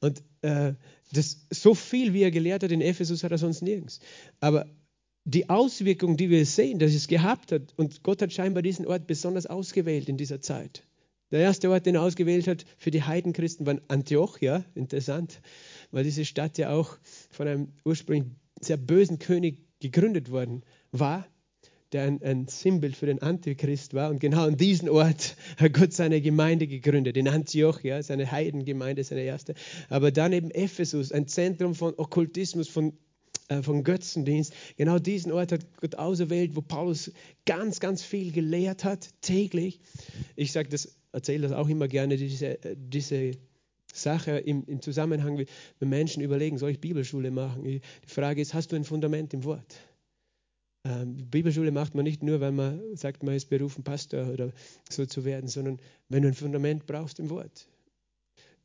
Und 0.00 0.22
äh, 0.42 0.74
das, 1.12 1.46
so 1.50 1.74
viel, 1.74 2.12
wie 2.12 2.22
er 2.22 2.30
gelehrt 2.30 2.62
hat 2.62 2.72
in 2.72 2.80
Ephesus, 2.80 3.24
hat 3.24 3.30
er 3.30 3.38
sonst 3.38 3.62
nirgends. 3.62 4.00
Aber 4.40 4.66
die 5.24 5.48
Auswirkung, 5.48 6.16
die 6.16 6.30
wir 6.30 6.44
sehen, 6.46 6.78
dass 6.78 6.92
es 6.92 7.08
gehabt 7.08 7.52
hat, 7.52 7.74
und 7.76 8.02
Gott 8.02 8.22
hat 8.22 8.32
scheinbar 8.32 8.62
diesen 8.62 8.86
Ort 8.86 9.06
besonders 9.06 9.46
ausgewählt 9.46 10.08
in 10.08 10.16
dieser 10.16 10.40
Zeit. 10.40 10.84
Der 11.32 11.40
erste 11.40 11.70
Ort, 11.70 11.86
den 11.86 11.96
er 11.96 12.02
ausgewählt 12.02 12.46
hat 12.46 12.64
für 12.78 12.92
die 12.92 13.02
Heidenchristen, 13.02 13.66
war 13.66 13.80
Antiochia. 13.88 14.64
Interessant 14.74 15.40
weil 15.96 16.04
diese 16.04 16.26
Stadt 16.26 16.58
ja 16.58 16.74
auch 16.74 16.98
von 17.30 17.48
einem 17.48 17.68
ursprünglich 17.82 18.30
sehr 18.60 18.76
bösen 18.76 19.18
König 19.18 19.62
gegründet 19.80 20.30
worden 20.30 20.62
war, 20.92 21.26
der 21.92 22.02
ein, 22.02 22.22
ein 22.22 22.48
Sinnbild 22.48 22.94
für 22.94 23.06
den 23.06 23.22
Antichrist 23.22 23.94
war. 23.94 24.10
Und 24.10 24.18
genau 24.18 24.44
an 24.44 24.58
diesem 24.58 24.90
Ort 24.90 25.38
hat 25.56 25.72
Gott 25.72 25.94
seine 25.94 26.20
Gemeinde 26.20 26.66
gegründet, 26.66 27.16
in 27.16 27.26
Antiochia, 27.26 28.02
seine 28.02 28.30
Heidengemeinde, 28.30 29.04
seine 29.04 29.22
erste. 29.22 29.54
Aber 29.88 30.12
dann 30.12 30.34
eben 30.34 30.50
Ephesus, 30.50 31.12
ein 31.12 31.28
Zentrum 31.28 31.74
von 31.74 31.94
Okkultismus, 31.96 32.68
von 32.68 32.92
äh, 33.48 33.62
von 33.62 33.82
Götzendienst. 33.82 34.52
Genau 34.76 34.98
diesen 34.98 35.32
Ort 35.32 35.52
hat 35.52 35.64
Gott 35.80 35.94
auserwählt, 35.94 36.56
wo 36.56 36.60
Paulus 36.60 37.10
ganz, 37.46 37.80
ganz 37.80 38.02
viel 38.02 38.32
gelehrt 38.32 38.84
hat, 38.84 39.08
täglich. 39.22 39.80
Ich 40.34 40.52
sage 40.52 40.68
das, 40.68 40.94
erzähle 41.12 41.48
das 41.48 41.52
auch 41.52 41.70
immer 41.70 41.88
gerne, 41.88 42.18
diese, 42.18 42.62
äh, 42.62 42.76
diese 42.76 43.32
Sache 43.96 44.38
im, 44.38 44.64
im 44.66 44.80
Zusammenhang 44.80 45.36
mit, 45.36 45.48
Menschen 45.80 46.22
überlegen, 46.22 46.58
soll 46.58 46.70
ich 46.70 46.80
Bibelschule 46.80 47.30
machen? 47.30 47.64
Die 47.64 47.80
Frage 48.06 48.40
ist, 48.40 48.54
hast 48.54 48.72
du 48.72 48.76
ein 48.76 48.84
Fundament 48.84 49.34
im 49.34 49.44
Wort? 49.44 49.76
Ähm, 50.84 51.16
Bibelschule 51.30 51.72
macht 51.72 51.94
man 51.94 52.04
nicht 52.04 52.22
nur, 52.22 52.40
weil 52.40 52.52
man 52.52 52.96
sagt, 52.96 53.22
man 53.22 53.34
ist 53.34 53.50
berufen, 53.50 53.82
Pastor 53.82 54.28
oder 54.28 54.52
so 54.88 55.04
zu 55.04 55.24
werden, 55.24 55.48
sondern 55.48 55.80
wenn 56.08 56.22
du 56.22 56.28
ein 56.28 56.34
Fundament 56.34 56.86
brauchst 56.86 57.18
im 57.18 57.30
Wort, 57.30 57.68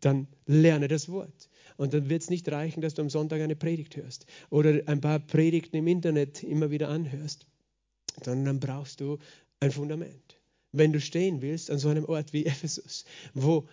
dann 0.02 0.28
lerne 0.46 0.88
das 0.88 1.10
Wort. 1.10 1.50
Und 1.78 1.94
dann 1.94 2.10
wird 2.10 2.22
es 2.22 2.30
nicht 2.30 2.52
reichen, 2.52 2.82
dass 2.82 2.94
du 2.94 3.02
am 3.02 3.10
Sonntag 3.10 3.42
eine 3.42 3.56
Predigt 3.56 3.96
hörst 3.96 4.26
oder 4.50 4.82
ein 4.86 5.02
paar 5.02 5.20
Predigten 5.20 5.78
im 5.78 5.88
Internet 5.88 6.44
immer 6.44 6.70
wieder 6.70 6.90
anhörst, 6.90 7.48
sondern 8.24 8.46
dann 8.46 8.60
brauchst 8.60 9.00
du 9.02 9.18
ein 9.60 9.72
Fundament. 9.72 10.40
Wenn 10.74 10.94
du 10.94 11.00
stehen 11.00 11.42
willst 11.42 11.72
an 11.72 11.80
so 11.80 11.90
einem 11.90 12.06
Ort 12.06 12.34
wie 12.34 12.46
Ephesus, 12.46 13.06
wo 13.34 13.68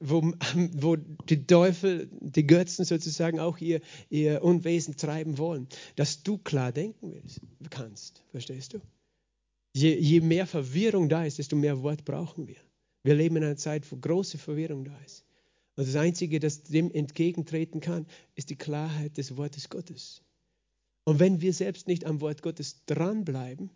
wo, 0.00 0.22
wo 0.72 0.96
die 0.96 1.46
Teufel, 1.46 2.08
die 2.20 2.46
Götzen 2.46 2.84
sozusagen 2.84 3.40
auch 3.40 3.58
ihr, 3.58 3.80
ihr 4.08 4.42
Unwesen 4.42 4.96
treiben 4.96 5.38
wollen, 5.38 5.68
dass 5.96 6.22
du 6.22 6.38
klar 6.38 6.72
denken 6.72 7.12
willst, 7.12 7.40
kannst. 7.70 8.22
Verstehst 8.30 8.74
du? 8.74 8.80
Je, 9.74 9.94
je 9.98 10.20
mehr 10.20 10.46
Verwirrung 10.46 11.08
da 11.08 11.24
ist, 11.24 11.38
desto 11.38 11.56
mehr 11.56 11.82
Wort 11.82 12.04
brauchen 12.04 12.48
wir. 12.48 12.56
Wir 13.02 13.14
leben 13.14 13.36
in 13.36 13.44
einer 13.44 13.56
Zeit, 13.56 13.90
wo 13.92 13.96
große 13.96 14.38
Verwirrung 14.38 14.84
da 14.84 14.98
ist. 15.04 15.24
Und 15.76 15.86
das 15.86 15.96
Einzige, 15.96 16.40
das 16.40 16.62
dem 16.62 16.90
entgegentreten 16.90 17.80
kann, 17.80 18.06
ist 18.34 18.48
die 18.50 18.56
Klarheit 18.56 19.18
des 19.18 19.36
Wortes 19.36 19.68
Gottes. 19.68 20.22
Und 21.04 21.20
wenn 21.20 21.40
wir 21.40 21.52
selbst 21.52 21.86
nicht 21.86 22.04
am 22.04 22.20
Wort 22.20 22.42
Gottes 22.42 22.84
dranbleiben, 22.86 23.70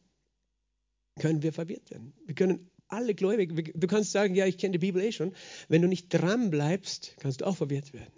können 1.21 1.43
wir 1.43 1.53
verwirrt 1.53 1.91
werden. 1.91 2.15
Wir 2.25 2.35
können 2.35 2.71
alle 2.93 3.15
Gläubigen, 3.15 3.73
du 3.75 3.87
kannst 3.87 4.13
sagen, 4.13 4.35
ja, 4.35 4.47
ich 4.47 4.59
kenne 4.59 4.73
die 4.73 4.79
Bibel 4.79 5.03
eh 5.03 5.13
schon. 5.13 5.33
Wenn 5.69 5.83
du 5.83 5.89
nicht 5.89 6.09
dran 6.09 6.51
bleibst, 6.51 7.17
kannst 7.21 7.41
du 7.41 7.47
auch 7.47 7.57
verwirrt 7.57 7.93
werden. 7.93 8.13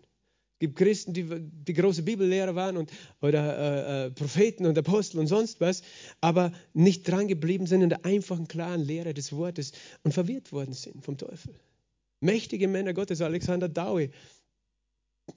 Es 0.54 0.66
gibt 0.66 0.76
Christen, 0.76 1.12
die, 1.12 1.26
die 1.28 1.72
große 1.72 2.02
Bibellehrer 2.02 2.54
waren 2.54 2.76
und, 2.76 2.92
oder 3.20 3.58
äh, 3.58 4.06
äh, 4.06 4.10
Propheten 4.12 4.66
und 4.66 4.78
Apostel 4.78 5.18
und 5.18 5.26
sonst 5.26 5.60
was, 5.60 5.82
aber 6.20 6.52
nicht 6.72 7.08
dran 7.08 7.26
geblieben 7.26 7.66
sind 7.66 7.82
in 7.82 7.88
der 7.88 8.04
einfachen, 8.04 8.46
klaren 8.46 8.80
Lehre 8.80 9.12
des 9.12 9.32
Wortes 9.32 9.72
und 10.04 10.12
verwirrt 10.12 10.52
worden 10.52 10.72
sind 10.72 11.04
vom 11.04 11.18
Teufel. 11.18 11.54
Mächtige 12.20 12.68
Männer 12.68 12.94
Gottes, 12.94 13.20
Alexander 13.20 13.68
Dowie, 13.68 14.10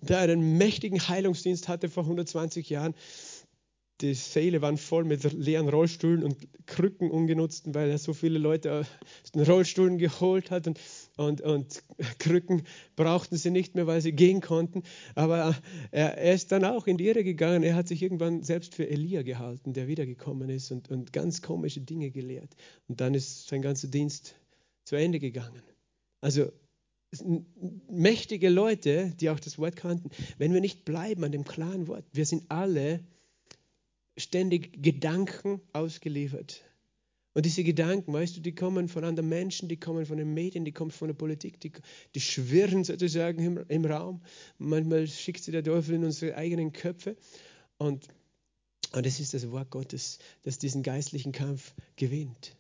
der 0.02 0.19
einen 0.19 0.58
mächtigen 0.58 1.08
Heilungsdienst 1.08 1.67
hatte 1.67 1.89
vor 1.89 2.04
120 2.04 2.69
Jahren, 2.69 2.93
die 4.01 4.13
Säle 4.13 4.62
waren 4.62 4.77
voll 4.77 5.05
mit 5.05 5.23
leeren 5.34 5.69
Rollstühlen 5.69 6.23
und 6.23 6.36
Krücken 6.65 7.10
ungenutzten, 7.10 7.73
weil 7.73 7.89
er 7.89 7.97
so 7.97 8.13
viele 8.13 8.39
Leute 8.39 8.79
aus 8.79 9.31
den 9.31 9.43
Rollstühlen 9.43 9.97
geholt 9.97 10.51
hat 10.51 10.67
und, 10.67 10.79
und, 11.15 11.41
und 11.41 11.84
Krücken 12.19 12.63
brauchten 12.95 13.38
sie 13.38 13.51
nicht 13.51 13.75
mehr, 13.75 13.88
weil 13.88 14.01
sie 14.01 14.12
gehen 14.12 14.41
konnten. 14.41 14.84
Aber 15.15 15.55
er, 15.91 16.17
er, 16.17 16.34
ist 16.34 16.51
dann 16.51 16.65
auch 16.65 16.88
in 16.88 16.97
die 16.97 17.08
Irre 17.08 17.23
gegangen. 17.23 17.63
Er 17.63 17.75
hat 17.75 17.88
sich 17.88 18.01
irgendwann 18.01 18.43
selbst 18.43 18.75
für 18.75 18.89
Elia 18.89 19.21
gehalten, 19.21 19.73
der 19.73 19.88
wiedergekommen 19.88 20.49
ist 20.49 20.71
und, 20.71 20.89
und 20.89 21.13
ganz 21.13 21.41
komische 21.41 21.81
Dinge 21.81 22.12
gelehrt. 22.12 22.55
Und 22.88 22.99
dann 22.99 23.13
ist 23.13 23.47
sein 23.47 23.62
ganzer 23.62 23.88
Dienst 23.88 24.36
zu 24.84 24.97
Ende 24.97 25.19
gegangen. 25.19 25.63
Also 26.21 26.51
mächtige 27.89 28.49
Leute, 28.49 29.13
die 29.21 29.29
auch 29.29 29.39
das 29.39 29.58
Wort 29.58 29.77
kannten, 29.77 30.10
wenn 30.38 30.53
wir 30.53 30.60
nicht 30.60 30.84
bleiben 30.84 31.23
an 31.23 31.31
dem 31.31 31.45
klaren 31.45 31.88
Wort, 31.88 32.03
wir 32.12 32.25
sind 32.25 32.43
alle 32.49 32.99
ständig 34.17 34.82
Gedanken 34.82 35.62
ausgeliefert. 35.73 36.62
Und 37.36 37.45
diese 37.45 37.65
Gedanken, 37.65 38.13
weißt 38.13 38.38
du, 38.38 38.41
die 38.41 38.56
kommen 38.56 38.88
von 38.88 39.04
anderen 39.04 39.28
Menschen, 39.28 39.67
die 39.67 39.78
kommen 39.78 40.06
von 40.06 40.17
den 40.17 40.34
Medien, 40.34 40.63
die 40.63 40.71
kommen 40.71 40.91
von 40.91 41.10
der 41.10 41.15
Politik, 41.15 41.60
die, 41.60 41.73
die 42.15 42.21
schwirren 42.21 42.86
sozusagen 42.86 43.43
im, 43.43 43.65
im 43.67 43.86
Raum. 43.86 44.21
Manchmal 44.58 45.06
schickt 45.06 45.43
sie 45.43 45.51
der 45.51 45.63
Teufel 45.63 45.95
in 45.95 46.06
unsere 46.06 46.36
eigenen 46.38 46.71
Köpfe. 46.71 47.17
Und, 47.78 48.08
und 48.93 49.06
es 49.06 49.19
ist 49.19 49.34
das 49.34 49.51
Wort 49.51 49.69
Gottes, 49.69 50.19
das 50.43 50.60
diesen 50.60 50.82
geistlichen 50.82 51.34
Kampf 51.34 51.73
gewinnt. 51.97 52.56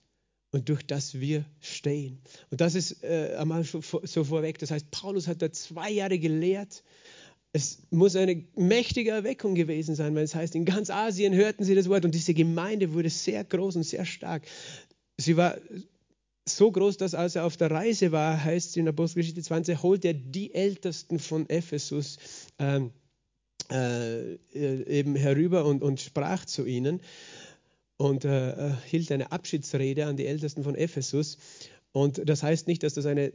Und 0.51 0.67
durch 0.67 0.85
das 0.85 1.21
wir 1.21 1.45
stehen. 1.61 2.19
Und 2.49 2.59
das 2.59 2.75
ist 2.75 3.01
äh, 3.01 3.35
einmal 3.37 3.63
so, 3.63 3.81
so 3.81 4.25
vorweg. 4.25 4.59
Das 4.59 4.71
heißt, 4.71 4.91
Paulus 4.91 5.27
hat 5.29 5.41
da 5.41 5.53
zwei 5.53 5.89
Jahre 5.89 6.19
gelehrt 6.19 6.83
es 7.55 7.83
muss 7.89 8.17
eine 8.17 8.43
mächtige 8.57 9.11
Erweckung 9.11 9.55
gewesen 9.55 9.95
sein, 9.95 10.13
weil 10.13 10.25
es 10.25 10.35
heißt, 10.35 10.55
in 10.55 10.65
ganz 10.65 10.89
Asien 10.89 11.33
hörten 11.33 11.63
sie 11.63 11.73
das 11.73 11.87
Wort 11.87 12.03
und 12.03 12.13
diese 12.13 12.33
Gemeinde 12.33 12.91
wurde 12.91 13.09
sehr 13.09 13.45
groß 13.45 13.77
und 13.77 13.83
sehr 13.83 14.03
stark. 14.03 14.43
Sie 15.15 15.37
war 15.37 15.55
so 16.45 16.69
groß, 16.69 16.97
dass 16.97 17.15
als 17.15 17.37
er 17.37 17.45
auf 17.45 17.55
der 17.55 17.71
Reise 17.71 18.11
war, 18.11 18.43
heißt 18.43 18.71
es 18.71 18.75
in 18.75 18.89
Apostelgeschichte 18.89 19.41
20, 19.41 19.81
holt 19.83 20.03
er 20.03 20.13
die 20.13 20.53
Ältesten 20.53 21.17
von 21.17 21.49
Ephesus 21.49 22.17
ähm, 22.59 22.91
äh, 23.71 24.35
eben 24.53 25.15
herüber 25.15 25.63
und, 25.63 25.81
und 25.81 26.01
sprach 26.01 26.43
zu 26.43 26.65
ihnen 26.65 26.99
und 27.95 28.25
äh, 28.25 28.73
hielt 28.85 29.09
eine 29.13 29.31
Abschiedsrede 29.31 30.07
an 30.07 30.17
die 30.17 30.27
Ältesten 30.27 30.65
von 30.65 30.75
Ephesus. 30.75 31.37
Und 31.93 32.27
das 32.27 32.43
heißt 32.43 32.67
nicht, 32.67 32.83
dass 32.83 32.95
das 32.95 33.05
eine 33.05 33.31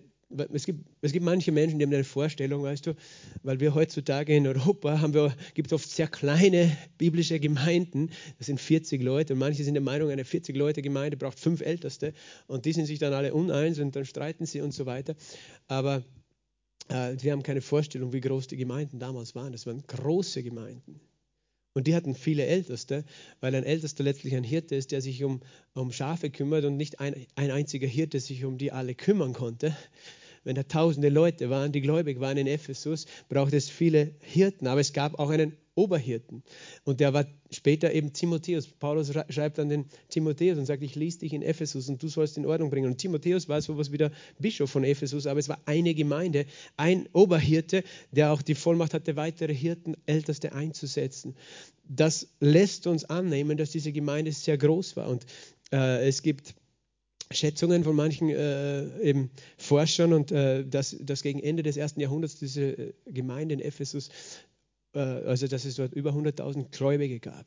es 0.53 0.65
gibt, 0.65 0.85
es 1.01 1.13
gibt 1.13 1.25
manche 1.25 1.51
Menschen, 1.53 1.79
die 1.79 1.85
haben 1.85 1.93
eine 1.93 2.05
Vorstellung, 2.05 2.63
weißt 2.63 2.87
du, 2.87 2.95
weil 3.43 3.59
wir 3.61 3.75
heutzutage 3.75 4.35
in 4.35 4.47
Europa 4.47 5.01
haben 5.01 5.13
wir, 5.15 5.35
gibt 5.55 5.73
oft 5.73 5.89
sehr 5.91 6.07
kleine 6.07 6.77
biblische 6.99 7.41
Gemeinden, 7.41 8.11
das 8.39 8.47
sind 8.47 8.61
40 8.61 9.03
Leute 9.03 9.33
und 9.33 9.41
manche 9.41 9.65
sind 9.65 9.75
der 9.75 9.83
Meinung, 9.83 10.11
eine 10.11 10.25
40 10.25 10.57
Leute 10.57 10.83
Gemeinde 10.83 11.17
braucht 11.17 11.41
fünf 11.41 11.61
Älteste 11.61 12.13
und 12.47 12.65
die 12.65 12.73
sind 12.73 12.87
sich 12.87 12.99
dann 12.99 13.13
alle 13.13 13.35
uneins 13.35 13.79
und 13.79 13.95
dann 13.97 14.05
streiten 14.05 14.47
sie 14.47 14.61
und 14.61 14.73
so 14.73 14.87
weiter. 14.87 15.17
Aber 15.67 16.05
äh, 16.89 17.17
wir 17.21 17.33
haben 17.33 17.43
keine 17.43 17.61
Vorstellung, 17.61 18.13
wie 18.13 18.21
groß 18.21 18.47
die 18.47 18.57
Gemeinden 18.57 18.99
damals 18.99 19.35
waren. 19.35 19.53
Das 19.53 19.67
waren 19.67 19.83
große 19.87 20.43
Gemeinden. 20.43 21.01
Und 21.73 21.87
die 21.87 21.95
hatten 21.95 22.17
viele 22.17 22.47
Älteste, 22.47 23.05
weil 23.41 23.55
ein 23.55 23.63
Ältester 23.63 24.03
letztlich 24.03 24.35
ein 24.35 24.43
Hirte 24.43 24.75
ist, 24.75 24.91
der 24.91 25.01
sich 25.01 25.23
um, 25.23 25.41
um 25.73 25.93
Schafe 25.93 26.29
kümmert 26.31 26.65
und 26.65 26.77
nicht 26.77 26.99
ein, 26.99 27.15
ein 27.37 27.53
einziger 27.53 27.87
Hirte 27.87 28.19
sich 28.19 28.45
um 28.45 28.59
die 28.59 28.73
alle 28.73 28.97
kümmern 28.97 29.33
konnte 29.33 29.77
wenn 30.45 30.57
da 30.57 30.63
tausende 30.63 31.09
Leute 31.09 31.51
waren, 31.51 31.73
die 31.73 31.81
gläubig 31.81 32.21
waren 32.21 32.37
in 32.37 32.47
Ephesus, 32.47 33.07
braucht 33.29 33.53
es 33.53 33.69
viele 33.69 34.13
Hirten. 34.21 34.67
Aber 34.67 34.81
es 34.81 34.93
gab 34.93 35.19
auch 35.19 35.31
einen 35.31 35.57
Oberhirten. 35.75 36.43
Und 36.85 37.01
der 37.01 37.15
war 37.15 37.27
später 37.51 37.93
eben 37.93 38.13
Timotheus. 38.13 38.67
Paulus 38.67 39.13
schreibt 39.29 39.59
an 39.59 39.69
den 39.69 39.87
Timotheus 40.09 40.59
und 40.59 40.67
sagt, 40.67 40.83
ich 40.83 40.95
ließ 40.95 41.19
dich 41.19 41.33
in 41.33 41.43
Ephesus 41.43 41.89
und 41.89 42.03
du 42.03 42.09
sollst 42.09 42.37
in 42.37 42.47
Ordnung 42.47 42.71
bringen. 42.71 42.91
Und 42.91 42.99
Timotheus 42.99 43.49
war 43.49 43.63
sowas 43.63 43.91
wie 43.93 43.99
der 43.99 44.11
Bischof 44.39 44.71
von 44.71 44.85
Ephesus, 44.85 45.27
aber 45.27 45.41
es 45.41 45.49
war 45.49 45.59
eine 45.67 45.95
Gemeinde, 45.95 46.47
ein 46.77 47.09
Oberhirte, 47.13 47.83
der 48.11 48.33
auch 48.33 48.43
die 48.43 48.55
Vollmacht 48.55 48.95
hatte, 48.95 49.17
weitere 49.17 49.55
Hirten, 49.55 49.97
Älteste 50.07 50.53
einzusetzen. 50.53 51.35
Das 51.89 52.29
lässt 52.41 52.87
uns 52.87 53.05
annehmen, 53.05 53.57
dass 53.57 53.71
diese 53.71 53.93
Gemeinde 53.93 54.33
sehr 54.33 54.59
groß 54.59 54.97
war. 54.97 55.09
Und 55.09 55.25
äh, 55.73 56.07
es 56.07 56.23
gibt 56.23 56.55
Schätzungen 57.33 57.85
von 57.85 57.95
manchen 57.95 58.29
äh, 58.29 59.01
eben 59.01 59.31
Forschern 59.57 60.13
und 60.13 60.33
äh, 60.33 60.67
dass, 60.67 60.97
dass 61.01 61.23
gegen 61.23 61.41
Ende 61.41 61.63
des 61.63 61.77
ersten 61.77 62.01
Jahrhunderts 62.01 62.37
diese 62.37 62.95
Gemeinde 63.07 63.55
in 63.55 63.61
Ephesus, 63.61 64.11
äh, 64.95 64.99
also 64.99 65.47
dass 65.47 65.65
es 65.65 65.77
dort 65.77 65.95
über 65.95 66.11
100.000 66.11 66.71
Gläubige 66.77 67.21
gab 67.21 67.47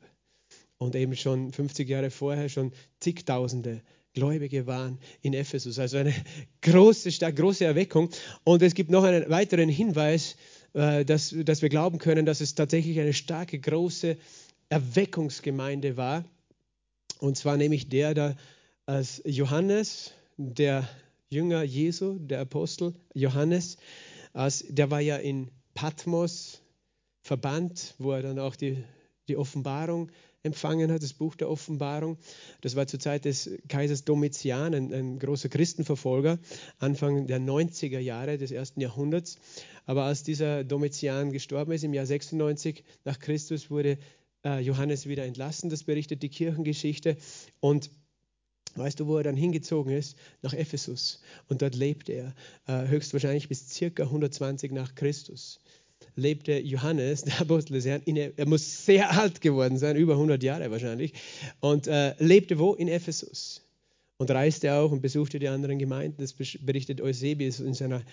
und 0.77 0.95
eben 0.95 1.15
schon 1.15 1.51
50 1.51 1.89
Jahre 1.89 2.11
vorher 2.11 2.47
schon 2.47 2.71
zigtausende 3.01 3.81
Gläubige 4.13 4.67
waren 4.67 4.99
in 5.21 5.33
Ephesus. 5.33 5.79
Also 5.79 5.97
eine 5.97 6.13
große, 6.61 7.11
stark 7.11 7.35
große 7.35 7.65
Erweckung. 7.65 8.09
Und 8.43 8.61
es 8.61 8.75
gibt 8.75 8.89
noch 8.91 9.03
einen 9.03 9.29
weiteren 9.29 9.69
Hinweis, 9.69 10.37
äh, 10.73 11.03
dass, 11.03 11.35
dass 11.43 11.61
wir 11.61 11.69
glauben 11.69 11.97
können, 11.97 12.25
dass 12.25 12.39
es 12.39 12.55
tatsächlich 12.55 12.99
eine 12.99 13.13
starke, 13.13 13.59
große 13.59 14.17
Erweckungsgemeinde 14.69 15.97
war. 15.97 16.23
Und 17.19 17.37
zwar 17.37 17.57
nämlich 17.57 17.89
der, 17.89 18.13
der 18.13 18.37
als 18.85 19.21
Johannes, 19.25 20.11
der 20.37 20.87
Jünger 21.29 21.63
Jesu, 21.63 22.19
der 22.19 22.41
Apostel 22.41 22.93
Johannes, 23.13 23.77
als, 24.33 24.65
der 24.67 24.91
war 24.91 24.99
ja 24.99 25.17
in 25.17 25.49
Patmos 25.73 26.61
verbannt, 27.21 27.95
wo 27.97 28.11
er 28.11 28.21
dann 28.21 28.39
auch 28.39 28.55
die, 28.55 28.83
die 29.27 29.37
Offenbarung 29.37 30.11
empfangen 30.43 30.91
hat, 30.91 31.01
das 31.01 31.13
Buch 31.13 31.35
der 31.35 31.49
Offenbarung. 31.49 32.17
Das 32.61 32.75
war 32.75 32.85
zur 32.85 32.99
Zeit 32.99 33.23
des 33.23 33.49
Kaisers 33.69 34.03
Domitian, 34.03 34.75
ein, 34.75 34.93
ein, 34.93 35.19
großer 35.19 35.47
Christenverfolger, 35.47 36.37
Anfang 36.79 37.27
der 37.27 37.39
90er 37.39 37.99
Jahre 37.99 38.37
des 38.37 38.51
ersten 38.51 38.81
Jahrhunderts. 38.81 39.37
Aber 39.85 40.03
als 40.03 40.23
dieser 40.23 40.65
Domitian 40.65 41.31
gestorben 41.31 41.71
ist, 41.71 41.85
im 41.85 41.93
Jahr 41.93 42.05
96 42.05 42.83
nach 43.05 43.19
Christus, 43.19 43.71
wurde 43.71 43.97
äh, 44.43 44.59
Johannes 44.59 45.07
wieder 45.07 45.23
entlassen. 45.23 45.69
Das 45.69 45.85
berichtet 45.85 46.21
die 46.23 46.29
Kirchengeschichte. 46.29 47.15
Und 47.61 47.89
Weißt 48.75 48.99
du, 48.99 49.07
wo 49.07 49.17
er 49.17 49.23
dann 49.23 49.35
hingezogen 49.35 49.93
ist? 49.93 50.17
Nach 50.41 50.53
Ephesus. 50.53 51.21
Und 51.47 51.61
dort 51.61 51.75
lebte 51.75 52.13
er 52.13 52.33
äh, 52.67 52.87
höchstwahrscheinlich 52.87 53.47
bis 53.47 53.69
circa 53.69 54.03
120 54.03 54.71
nach 54.71 54.95
Christus. 54.95 55.59
Lebte 56.15 56.59
Johannes, 56.59 57.23
der 57.23 57.41
Apostel 57.41 57.73
des 57.73 57.85
Herrn, 57.85 58.01
er 58.05 58.47
muss 58.47 58.85
sehr 58.85 59.11
alt 59.11 59.41
geworden 59.41 59.77
sein, 59.77 59.95
über 59.95 60.13
100 60.13 60.41
Jahre 60.43 60.69
wahrscheinlich, 60.69 61.13
und 61.59 61.87
äh, 61.87 62.13
lebte 62.19 62.59
wo? 62.59 62.73
In 62.73 62.87
Ephesus. 62.87 63.61
Und 64.17 64.29
reiste 64.29 64.73
auch 64.73 64.91
und 64.91 65.01
besuchte 65.01 65.39
die 65.39 65.47
anderen 65.47 65.79
Gemeinden. 65.79 66.21
Das 66.21 66.33
berichtet 66.33 67.01
Eusebius 67.01 67.59
in 67.59 67.73
seiner 67.73 68.03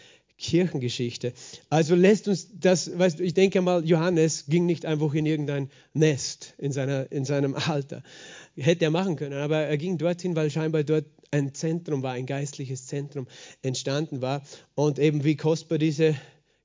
Kirchengeschichte. 0.40 1.34
Also 1.68 1.94
lässt 1.94 2.26
uns 2.26 2.48
das, 2.58 2.98
weißt 2.98 3.18
du, 3.18 3.22
ich 3.22 3.34
denke 3.34 3.60
mal, 3.60 3.84
Johannes 3.84 4.46
ging 4.48 4.64
nicht 4.64 4.86
einfach 4.86 5.12
in 5.12 5.26
irgendein 5.26 5.70
Nest 5.92 6.54
in, 6.56 6.72
seiner, 6.72 7.12
in 7.12 7.26
seinem 7.26 7.54
Alter. 7.54 8.02
Hätte 8.56 8.84
er 8.84 8.90
machen 8.90 9.16
können, 9.16 9.38
aber 9.38 9.58
er 9.58 9.78
ging 9.78 9.98
dorthin, 9.98 10.36
weil 10.36 10.50
scheinbar 10.50 10.84
dort 10.84 11.06
ein 11.30 11.54
Zentrum 11.54 12.02
war, 12.02 12.12
ein 12.12 12.26
geistliches 12.26 12.86
Zentrum 12.86 13.26
entstanden 13.62 14.20
war. 14.20 14.42
Und 14.74 14.98
eben 14.98 15.24
wie 15.24 15.36
kostbar 15.36 15.78
diese 15.78 16.16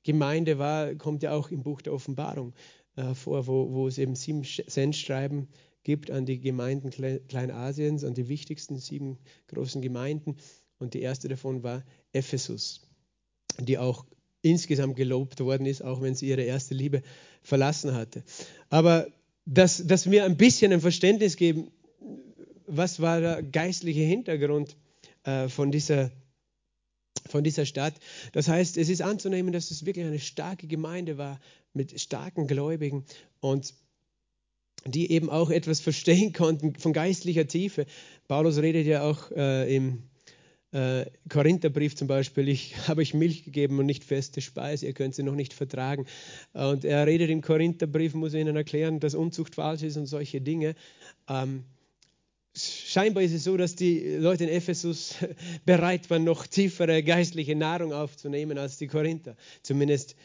Gemeinde 0.04 0.58
war, 0.58 0.96
kommt 0.96 1.24
ja 1.24 1.34
auch 1.34 1.52
im 1.52 1.64
Buch 1.64 1.82
der 1.82 1.94
Offenbarung 1.94 2.54
äh, 2.96 3.14
vor, 3.14 3.48
wo, 3.48 3.72
wo 3.72 3.88
es 3.88 3.98
eben 3.98 4.16
sieben 4.16 4.44
Sendschreiben 4.44 5.48
gibt 5.84 6.10
an 6.10 6.26
die 6.26 6.40
Gemeinden 6.40 6.90
Kleinasiens, 7.28 8.04
an 8.04 8.16
die 8.16 8.28
wichtigsten 8.28 8.78
sieben 8.78 9.20
großen 9.48 9.82
Gemeinden. 9.82 10.38
Und 10.80 10.94
die 10.96 11.02
erste 11.02 11.28
davon 11.28 11.64
war 11.64 11.84
Ephesus 12.12 12.82
die 13.60 13.78
auch 13.78 14.06
insgesamt 14.42 14.96
gelobt 14.96 15.40
worden 15.40 15.66
ist, 15.66 15.84
auch 15.84 16.02
wenn 16.02 16.16
sie 16.16 16.30
ihre 16.30 16.44
erste 16.44 16.76
Liebe 16.76 17.02
verlassen 17.42 17.94
hatte. 17.94 18.24
Aber 18.70 19.08
dass, 19.46 19.86
dass 19.86 20.10
wir 20.10 20.26
ein 20.26 20.38
bisschen 20.38 20.74
ein 20.74 20.82
Verständnis 20.82 21.38
geben, 21.38 21.72
was 22.68 23.00
war 23.00 23.22
der 23.22 23.44
geistliche 23.44 24.02
Hintergrund 24.02 24.76
äh, 25.24 25.48
von, 25.50 25.72
dieser, 25.72 26.12
von 27.28 27.44
dieser 27.44 27.66
Stadt. 27.66 27.94
Das 28.34 28.48
heißt, 28.48 28.78
es 28.78 28.90
ist 28.90 29.02
anzunehmen, 29.02 29.54
dass 29.54 29.72
es 29.72 29.86
wirklich 29.86 30.06
eine 30.06 30.20
starke 30.20 30.68
Gemeinde 30.68 31.18
war 31.18 31.40
mit 31.74 32.00
starken 32.00 32.48
Gläubigen 32.48 33.06
und 33.40 33.74
die 34.88 35.12
eben 35.12 35.30
auch 35.30 35.50
etwas 35.50 35.80
verstehen 35.80 36.34
konnten 36.34 36.76
von 36.76 36.94
geistlicher 36.94 37.48
Tiefe. 37.48 37.86
Paulus 38.28 38.58
redet 38.58 38.86
ja 38.86 39.04
auch 39.04 39.32
äh, 39.32 39.76
im 39.76 40.04
äh, 40.76 41.06
Korintherbrief 41.30 41.96
zum 41.96 42.10
Beispiel, 42.10 42.50
ich 42.50 42.76
habe 42.88 43.02
euch 43.02 43.14
Milch 43.14 43.46
gegeben 43.46 43.80
und 43.80 43.86
nicht 43.86 44.04
feste 44.04 44.42
Speise, 44.42 44.86
ihr 44.86 44.94
könnt 44.94 45.16
sie 45.16 45.24
noch 45.24 45.36
nicht 45.36 45.54
vertragen. 45.54 46.06
Und 46.54 46.84
er 46.84 47.08
redet 47.08 47.30
im 47.30 47.42
Korintherbrief, 47.42 48.14
muss 48.14 48.34
er 48.34 48.42
ihnen 48.42 48.58
erklären, 48.58 49.00
dass 49.00 49.16
Unzucht 49.16 49.56
falsch 49.56 49.84
ist 49.84 49.96
und 49.96 50.06
solche 50.06 50.42
Dinge. 50.42 50.76
Ähm, 51.30 51.64
scheinbar 52.56 53.24
ist 53.24 53.32
es 53.34 53.46
so, 53.46 53.56
dass 53.56 53.76
die 53.76 54.18
Leute 54.18 54.44
in 54.44 54.50
Ephesus 54.50 55.16
bereit 55.66 56.10
waren, 56.10 56.26
noch 56.26 56.46
tiefere 56.46 57.04
geistliche 57.04 57.56
Nahrung 57.56 57.94
aufzunehmen 57.94 58.58
als 58.58 58.78
die 58.78 58.88
Korinther. 58.88 59.38
Zumindest 59.64 60.18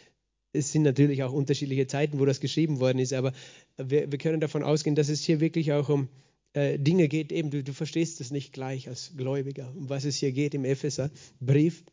es 0.52 0.72
sind 0.72 0.82
natürlich 0.82 1.22
auch 1.22 1.32
unterschiedliche 1.32 1.86
Zeiten, 1.86 2.18
wo 2.18 2.24
das 2.24 2.40
geschrieben 2.40 2.80
worden 2.80 2.98
ist, 2.98 3.12
aber 3.12 3.32
wir, 3.76 4.10
wir 4.10 4.18
können 4.18 4.40
davon 4.40 4.64
ausgehen, 4.64 4.96
dass 4.96 5.08
es 5.08 5.22
hier 5.22 5.38
wirklich 5.38 5.72
auch 5.72 5.88
um 5.88 6.08
äh, 6.52 6.78
Dinge 6.78 7.08
geht, 7.08 7.32
eben 7.32 7.50
du, 7.50 7.62
du 7.62 7.72
verstehst 7.72 8.20
es 8.20 8.30
nicht 8.30 8.52
gleich 8.52 8.88
als 8.88 9.12
Gläubiger, 9.16 9.72
um 9.76 9.88
was 9.88 10.04
es 10.04 10.16
hier 10.16 10.32
geht 10.32 10.54
im 10.54 10.64
Epheserbrief. 10.64 11.84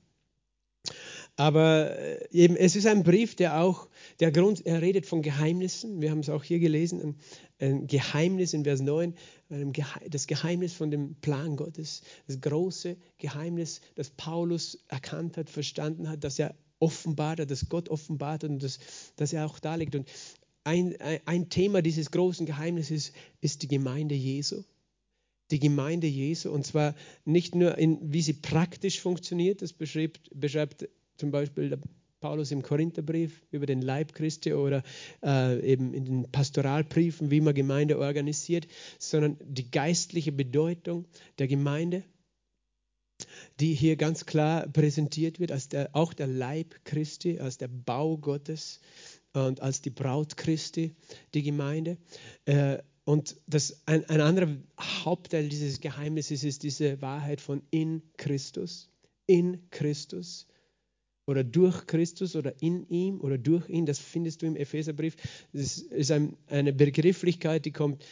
Aber 1.35 1.95
äh, 1.97 2.27
eben, 2.31 2.55
es 2.55 2.75
ist 2.75 2.87
ein 2.87 3.03
Brief, 3.03 3.35
der 3.35 3.61
auch, 3.61 3.87
der 4.19 4.31
Grund, 4.31 4.65
er 4.65 4.81
redet 4.81 5.05
von 5.05 5.21
Geheimnissen. 5.21 6.01
Wir 6.01 6.09
haben 6.09 6.21
es 6.21 6.29
auch 6.29 6.43
hier 6.43 6.59
gelesen, 6.59 7.15
ein, 7.59 7.87
Geheimnis 7.87 8.53
in 8.53 8.63
Vers 8.63 8.81
9, 8.81 9.15
das 10.09 10.27
Geheimnis 10.27 10.73
von 10.73 10.91
dem 10.91 11.15
Plan 11.15 11.55
Gottes, 11.55 12.03
das 12.27 12.39
große 12.39 12.97
Geheimnis, 13.17 13.81
das 13.95 14.11
Paulus 14.11 14.83
erkannt 14.87 15.37
hat, 15.37 15.49
verstanden 15.49 16.07
hat, 16.07 16.23
dass 16.23 16.37
er 16.37 16.53
offenbart 16.79 17.39
hat, 17.39 17.49
dass 17.49 17.67
Gott 17.67 17.89
offenbart 17.89 18.43
hat 18.43 18.49
und 18.51 18.61
dass, 18.61 18.77
dass 19.15 19.33
er 19.33 19.47
auch 19.47 19.57
da 19.57 19.73
liegt. 19.73 19.95
Und 19.95 20.07
ein, 20.67 20.97
ein 21.25 21.49
Thema 21.49 21.81
dieses 21.81 22.11
großen 22.11 22.45
Geheimnisses 22.45 23.13
ist 23.39 23.61
die 23.63 23.69
Gemeinde 23.69 24.15
Jesu. 24.15 24.63
Die 25.49 25.59
Gemeinde 25.59 26.07
Jesu 26.07 26.51
und 26.51 26.65
zwar 26.65 26.93
nicht 27.23 27.55
nur 27.55 27.77
in, 27.77 28.11
wie 28.11 28.21
sie 28.21 28.33
praktisch 28.33 28.99
funktioniert, 28.99 29.61
das 29.61 29.71
beschreibt, 29.71 30.29
beschreibt 30.33 30.89
zum 31.15 31.31
Beispiel 31.31 31.69
der 31.69 31.79
Paulus 32.19 32.51
im 32.51 32.63
Korintherbrief 32.63 33.45
über 33.49 33.65
den 33.65 33.81
Leib 33.81 34.13
Christi 34.13 34.53
oder 34.53 34.83
äh, 35.23 35.57
eben 35.61 35.93
in 35.93 36.03
den 36.03 36.31
Pastoralbriefen, 36.31 37.31
wie 37.31 37.39
man 37.39 37.55
Gemeinde 37.55 37.97
organisiert, 37.97 38.67
sondern 38.99 39.37
die 39.41 39.71
geistliche 39.71 40.33
Bedeutung 40.33 41.05
der 41.39 41.47
Gemeinde, 41.47 42.03
die 43.61 43.73
hier 43.73 43.95
ganz 43.95 44.25
klar 44.25 44.67
präsentiert 44.67 45.39
wird, 45.39 45.53
als 45.53 45.69
der, 45.69 45.95
auch 45.95 46.13
der 46.13 46.27
Leib 46.27 46.75
Christi, 46.83 47.39
als 47.39 47.57
der 47.57 47.69
Bau 47.69 48.17
Gottes 48.17 48.81
und 49.45 49.61
als 49.61 49.81
die 49.81 49.89
Braut 49.89 50.37
Christi, 50.37 50.95
die 51.33 51.43
Gemeinde. 51.43 51.97
Äh, 52.45 52.79
und 53.05 53.37
das, 53.47 53.83
ein, 53.85 54.03
ein 54.09 54.21
anderer 54.21 54.57
Hauptteil 54.79 55.47
dieses 55.47 55.79
Geheimnisses 55.79 56.43
ist 56.43 56.63
diese 56.63 57.01
Wahrheit 57.01 57.39
von 57.39 57.61
in 57.71 58.01
Christus. 58.17 58.89
In 59.27 59.69
Christus 59.69 60.47
oder 61.27 61.43
durch 61.43 61.85
Christus 61.85 62.35
oder 62.35 62.61
in 62.61 62.87
ihm 62.89 63.21
oder 63.21 63.37
durch 63.37 63.69
ihn, 63.69 63.85
das 63.85 63.99
findest 63.99 64.41
du 64.41 64.47
im 64.47 64.55
Epheserbrief. 64.55 65.15
Das 65.53 65.77
ist 65.77 66.11
ein, 66.11 66.37
eine 66.47 66.73
Begrifflichkeit, 66.73 67.65
die 67.65 67.71
kommt 67.71 68.03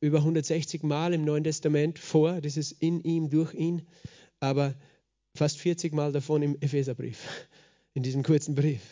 über 0.00 0.18
160 0.18 0.82
Mal 0.82 1.14
im 1.14 1.24
Neuen 1.24 1.44
Testament 1.44 1.98
vor, 1.98 2.40
dieses 2.40 2.72
in 2.72 3.00
ihm, 3.02 3.30
durch 3.30 3.54
ihn, 3.54 3.82
aber 4.40 4.74
fast 5.34 5.58
40 5.58 5.92
Mal 5.92 6.12
davon 6.12 6.42
im 6.42 6.56
Epheserbrief, 6.60 7.26
in 7.94 8.02
diesem 8.02 8.22
kurzen 8.22 8.54
Brief, 8.54 8.82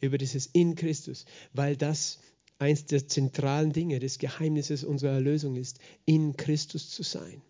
über 0.00 0.18
dieses 0.18 0.46
in 0.46 0.74
Christus, 0.74 1.24
weil 1.52 1.76
das 1.76 2.20
eins 2.58 2.86
der 2.86 3.06
zentralen 3.06 3.72
Dinge 3.72 3.98
des 3.98 4.18
Geheimnisses 4.18 4.84
unserer 4.84 5.12
Erlösung 5.12 5.56
ist, 5.56 5.78
in 6.04 6.36
Christus 6.36 6.90
zu 6.90 7.02
sein 7.02 7.42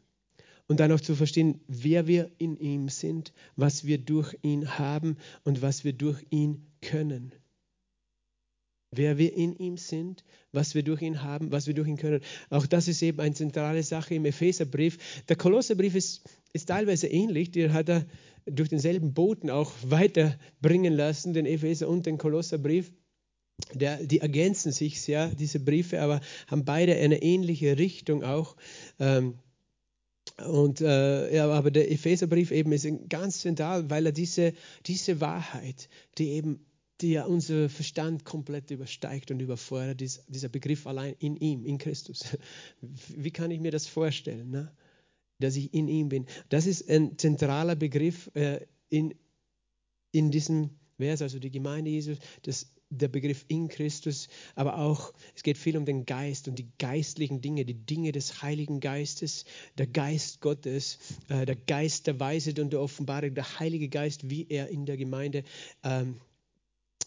und 0.68 0.80
dann 0.80 0.92
auch 0.92 1.00
zu 1.00 1.14
verstehen, 1.14 1.60
wer 1.68 2.06
wir 2.06 2.30
in 2.38 2.56
ihm 2.56 2.88
sind, 2.88 3.32
was 3.54 3.84
wir 3.84 3.98
durch 3.98 4.36
ihn 4.42 4.78
haben 4.78 5.16
und 5.44 5.62
was 5.62 5.84
wir 5.84 5.92
durch 5.92 6.24
ihn 6.30 6.66
können. 6.80 7.32
Wer 8.92 9.18
wir 9.18 9.34
in 9.34 9.54
ihm 9.56 9.76
sind, 9.76 10.24
was 10.52 10.74
wir 10.74 10.82
durch 10.82 11.02
ihn 11.02 11.22
haben, 11.22 11.52
was 11.52 11.66
wir 11.66 11.74
durch 11.74 11.88
ihn 11.88 11.96
können. 11.96 12.20
Auch 12.50 12.66
das 12.66 12.88
ist 12.88 13.02
eben 13.02 13.20
eine 13.20 13.34
zentrale 13.34 13.82
Sache 13.82 14.14
im 14.14 14.24
Epheserbrief. 14.24 15.22
Der 15.28 15.36
Kolosserbrief 15.36 15.94
ist, 15.94 16.22
ist 16.52 16.66
teilweise 16.66 17.06
ähnlich, 17.08 17.50
den 17.50 17.72
hat 17.72 17.88
er 17.88 18.06
durch 18.46 18.68
denselben 18.68 19.12
Boten 19.14 19.50
auch 19.50 19.72
weiterbringen 19.82 20.94
lassen, 20.94 21.34
den 21.34 21.46
Epheser 21.46 21.88
und 21.88 22.06
den 22.06 22.18
Kolosserbrief. 22.18 22.92
Der, 23.72 24.02
die 24.04 24.20
ergänzen 24.20 24.70
sich 24.70 25.00
sehr, 25.00 25.28
diese 25.28 25.60
Briefe, 25.60 26.00
aber 26.00 26.20
haben 26.46 26.64
beide 26.64 26.94
eine 26.96 27.22
ähnliche 27.22 27.78
Richtung 27.78 28.22
auch. 28.22 28.56
Ähm, 28.98 29.38
und, 30.46 30.82
äh, 30.82 31.34
ja, 31.34 31.48
aber 31.48 31.70
der 31.70 31.90
Epheserbrief 31.90 32.50
eben 32.50 32.72
ist 32.72 32.86
ganz 33.08 33.40
zentral, 33.40 33.88
weil 33.88 34.06
er 34.06 34.12
diese, 34.12 34.52
diese 34.84 35.20
Wahrheit, 35.20 35.88
die 36.18 36.30
eben 36.30 36.66
die 37.00 37.12
ja 37.12 37.24
unser 37.24 37.68
Verstand 37.68 38.24
komplett 38.24 38.70
übersteigt 38.70 39.30
und 39.30 39.40
überfordert, 39.40 40.00
dieser 40.00 40.48
Begriff 40.48 40.86
allein 40.86 41.14
in 41.18 41.36
ihm, 41.36 41.64
in 41.64 41.78
Christus. 41.78 42.36
Wie 42.80 43.30
kann 43.30 43.50
ich 43.50 43.60
mir 43.60 43.70
das 43.70 43.86
vorstellen, 43.86 44.50
ne? 44.50 44.72
Dass 45.38 45.56
ich 45.56 45.72
in 45.74 45.88
ihm 45.88 46.08
bin? 46.08 46.26
Das 46.48 46.66
ist 46.66 46.88
ein 46.88 47.18
zentraler 47.18 47.76
Begriff 47.76 48.30
äh, 48.34 48.60
in, 48.88 49.14
in 50.12 50.30
diesem 50.30 50.70
Vers, 50.98 51.22
also 51.22 51.38
die 51.38 51.50
Gemeinde 51.50 51.90
Jesus, 51.90 52.18
das 52.42 52.70
der 52.90 53.08
Begriff 53.08 53.44
in 53.48 53.68
Christus, 53.68 54.28
aber 54.54 54.78
auch 54.78 55.12
es 55.34 55.42
geht 55.42 55.58
viel 55.58 55.76
um 55.76 55.84
den 55.84 56.06
Geist 56.06 56.46
und 56.48 56.58
die 56.58 56.70
geistlichen 56.78 57.40
Dinge, 57.40 57.64
die 57.64 57.74
Dinge 57.74 58.12
des 58.12 58.42
Heiligen 58.42 58.80
Geistes, 58.80 59.44
der 59.76 59.86
Geist 59.86 60.40
Gottes, 60.40 60.98
äh, 61.28 61.46
der 61.46 61.56
Geist 61.56 62.06
der 62.06 62.20
Weisheit 62.20 62.58
und 62.60 62.72
der 62.72 62.80
Offenbarung, 62.80 63.34
der 63.34 63.58
Heilige 63.58 63.88
Geist, 63.88 64.30
wie 64.30 64.46
er 64.48 64.68
in 64.68 64.86
der 64.86 64.96
Gemeinde 64.96 65.42
ähm, 65.82 66.20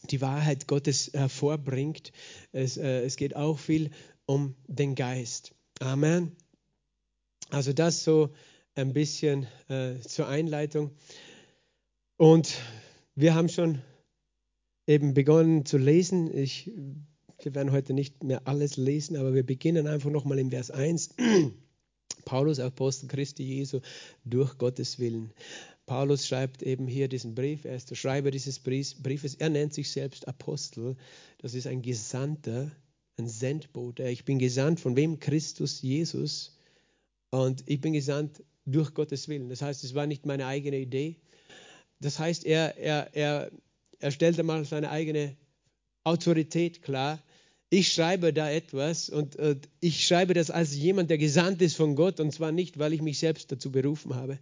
die 0.09 0.21
Wahrheit 0.21 0.67
Gottes 0.67 1.11
hervorbringt. 1.13 2.11
Es, 2.51 2.77
äh, 2.77 3.03
es 3.03 3.15
geht 3.15 3.35
auch 3.35 3.57
viel 3.57 3.91
um 4.25 4.55
den 4.67 4.95
Geist. 4.95 5.53
Amen. 5.79 6.35
Also 7.49 7.73
das 7.73 8.03
so 8.03 8.29
ein 8.75 8.93
bisschen 8.93 9.47
äh, 9.67 9.99
zur 9.99 10.27
Einleitung. 10.27 10.91
Und 12.17 12.55
wir 13.15 13.33
haben 13.33 13.49
schon 13.49 13.81
eben 14.85 15.13
begonnen 15.13 15.65
zu 15.65 15.77
lesen. 15.77 16.35
Ich, 16.35 16.71
wir 17.41 17.55
werden 17.55 17.71
heute 17.71 17.93
nicht 17.93 18.23
mehr 18.23 18.47
alles 18.47 18.77
lesen, 18.77 19.17
aber 19.17 19.33
wir 19.33 19.45
beginnen 19.45 19.87
einfach 19.87 20.11
nochmal 20.11 20.39
im 20.39 20.51
Vers 20.51 20.71
1. 20.71 21.15
Paulus, 22.25 22.59
Apostel 22.59 23.07
Christi 23.07 23.43
Jesu, 23.43 23.79
durch 24.25 24.57
Gottes 24.57 24.99
Willen. 24.99 25.33
Paulus 25.87 26.27
schreibt 26.27 26.61
eben 26.61 26.87
hier 26.87 27.07
diesen 27.07 27.33
Brief, 27.33 27.65
er 27.65 27.75
ist 27.75 27.89
der 27.89 27.95
Schreiber 27.95 28.29
dieses 28.29 28.59
Briefes, 28.59 29.33
er 29.35 29.49
nennt 29.49 29.73
sich 29.73 29.89
selbst 29.89 30.27
Apostel, 30.27 30.95
das 31.39 31.55
ist 31.55 31.65
ein 31.65 31.81
Gesandter, 31.81 32.71
ein 33.17 33.27
Sendbote. 33.27 34.07
Ich 34.07 34.23
bin 34.23 34.37
gesandt 34.37 34.79
von 34.79 34.95
wem? 34.95 35.19
Christus 35.19 35.81
Jesus. 35.81 36.58
Und 37.31 37.63
ich 37.67 37.81
bin 37.81 37.93
gesandt 37.93 38.43
durch 38.65 38.93
Gottes 38.93 39.27
Willen. 39.27 39.49
Das 39.49 39.61
heißt, 39.61 39.83
es 39.83 39.93
war 39.93 40.07
nicht 40.07 40.25
meine 40.25 40.45
eigene 40.45 40.77
Idee. 40.77 41.17
Das 41.99 42.19
heißt, 42.19 42.45
er, 42.45 42.77
er, 42.77 43.15
er 43.15 43.51
er 43.99 44.11
stellte 44.11 44.43
mal 44.43 44.65
seine 44.65 44.89
eigene 44.89 45.35
Autorität 46.03 46.81
klar. 46.81 47.21
Ich 47.69 47.93
schreibe 47.93 48.33
da 48.33 48.49
etwas 48.49 49.09
und, 49.09 49.35
und 49.35 49.69
ich 49.79 50.07
schreibe 50.07 50.33
das 50.33 50.49
als 50.49 50.75
jemand, 50.75 51.09
der 51.09 51.19
gesandt 51.19 51.61
ist 51.61 51.75
von 51.75 51.95
Gott 51.95 52.19
und 52.19 52.31
zwar 52.31 52.51
nicht, 52.51 52.79
weil 52.79 52.93
ich 52.93 53.01
mich 53.01 53.19
selbst 53.19 53.51
dazu 53.51 53.71
berufen 53.71 54.15
habe, 54.15 54.39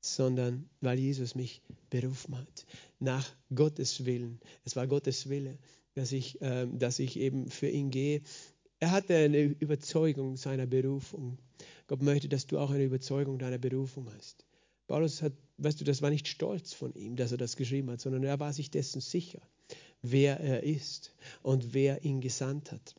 sondern 0.00 0.68
weil 0.80 0.98
Jesus 0.98 1.34
mich 1.34 1.62
berufen 1.90 2.36
hat. 2.36 2.66
Nach 2.98 3.30
Gottes 3.54 4.04
Willen. 4.04 4.40
Es 4.64 4.74
war 4.74 4.86
Gottes 4.86 5.28
Wille, 5.28 5.58
dass 5.94 6.10
ich, 6.10 6.40
äh, 6.40 6.66
dass 6.72 6.98
ich 6.98 7.18
eben 7.18 7.50
für 7.50 7.68
ihn 7.68 7.90
gehe. 7.90 8.22
Er 8.80 8.90
hatte 8.90 9.14
eine 9.14 9.42
Überzeugung 9.42 10.36
seiner 10.36 10.66
Berufung. 10.66 11.38
Gott 11.86 12.02
möchte, 12.02 12.28
dass 12.28 12.46
du 12.46 12.58
auch 12.58 12.70
eine 12.70 12.84
Überzeugung 12.84 13.38
deiner 13.38 13.58
Berufung 13.58 14.12
hast. 14.14 14.44
Paulus 14.86 15.22
hat, 15.22 15.32
weißt 15.58 15.80
du, 15.80 15.84
das 15.84 16.02
war 16.02 16.10
nicht 16.10 16.28
stolz 16.28 16.72
von 16.72 16.94
ihm, 16.94 17.16
dass 17.16 17.32
er 17.32 17.38
das 17.38 17.56
geschrieben 17.56 17.90
hat, 17.90 18.00
sondern 18.00 18.22
er 18.24 18.38
war 18.38 18.52
sich 18.52 18.70
dessen 18.70 19.00
sicher, 19.00 19.40
wer 20.02 20.38
er 20.40 20.62
ist 20.62 21.14
und 21.42 21.74
wer 21.74 22.04
ihn 22.04 22.20
gesandt 22.20 22.72
hat. 22.72 22.94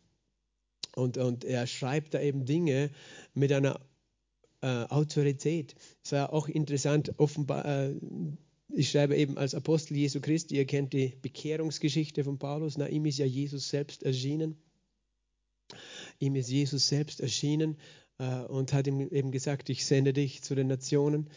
Und, 0.95 1.17
und 1.17 1.45
er 1.45 1.67
schreibt 1.67 2.13
da 2.13 2.21
eben 2.21 2.45
Dinge 2.45 2.89
mit 3.33 3.51
einer 3.51 3.79
äh, 4.61 4.85
Autorität. 4.85 5.75
Es 6.03 6.11
war 6.11 6.33
auch 6.33 6.47
interessant, 6.47 7.13
offenbar, 7.17 7.65
äh, 7.65 7.95
ich 8.69 8.89
schreibe 8.89 9.15
eben 9.15 9.37
als 9.37 9.53
Apostel 9.55 9.95
Jesu 9.95 10.19
Christi, 10.19 10.55
ihr 10.55 10.65
kennt 10.65 10.93
die 10.93 11.13
Bekehrungsgeschichte 11.21 12.23
von 12.23 12.37
Paulus, 12.37 12.77
na, 12.77 12.87
ihm 12.87 13.05
ist 13.05 13.19
ja 13.19 13.25
Jesus 13.25 13.69
selbst 13.69 14.03
erschienen. 14.03 14.57
Ihm 16.19 16.35
ist 16.35 16.49
Jesus 16.49 16.87
selbst 16.87 17.19
erschienen 17.21 17.77
äh, 18.19 18.41
und 18.41 18.73
hat 18.73 18.87
ihm 18.87 19.01
eben 19.01 19.31
gesagt, 19.31 19.69
ich 19.69 19.85
sende 19.85 20.13
dich 20.13 20.43
zu 20.43 20.55
den 20.55 20.67
Nationen 20.67 21.29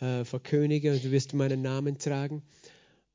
äh, 0.00 0.24
verkönige 0.24 0.92
und 0.92 1.04
du 1.04 1.10
wirst 1.10 1.34
meinen 1.34 1.62
Namen 1.62 1.98
tragen. 1.98 2.42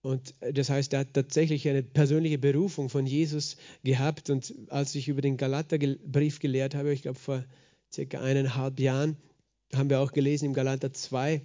Und 0.01 0.35
das 0.39 0.69
heißt, 0.69 0.93
er 0.93 0.99
hat 0.99 1.13
tatsächlich 1.13 1.67
eine 1.67 1.83
persönliche 1.83 2.37
Berufung 2.37 2.89
von 2.89 3.05
Jesus 3.05 3.57
gehabt. 3.83 4.29
Und 4.29 4.53
als 4.69 4.95
ich 4.95 5.09
über 5.09 5.21
den 5.21 5.37
Galaterbrief 5.37 6.39
gelehrt 6.39 6.75
habe, 6.75 6.93
ich 6.93 7.01
glaube 7.01 7.19
vor 7.19 7.43
circa 7.91 8.21
eineinhalb 8.21 8.79
Jahren, 8.79 9.17
haben 9.73 9.89
wir 9.89 9.99
auch 9.99 10.13
gelesen 10.13 10.45
im 10.45 10.53
Galater 10.53 10.93
2, 10.93 11.41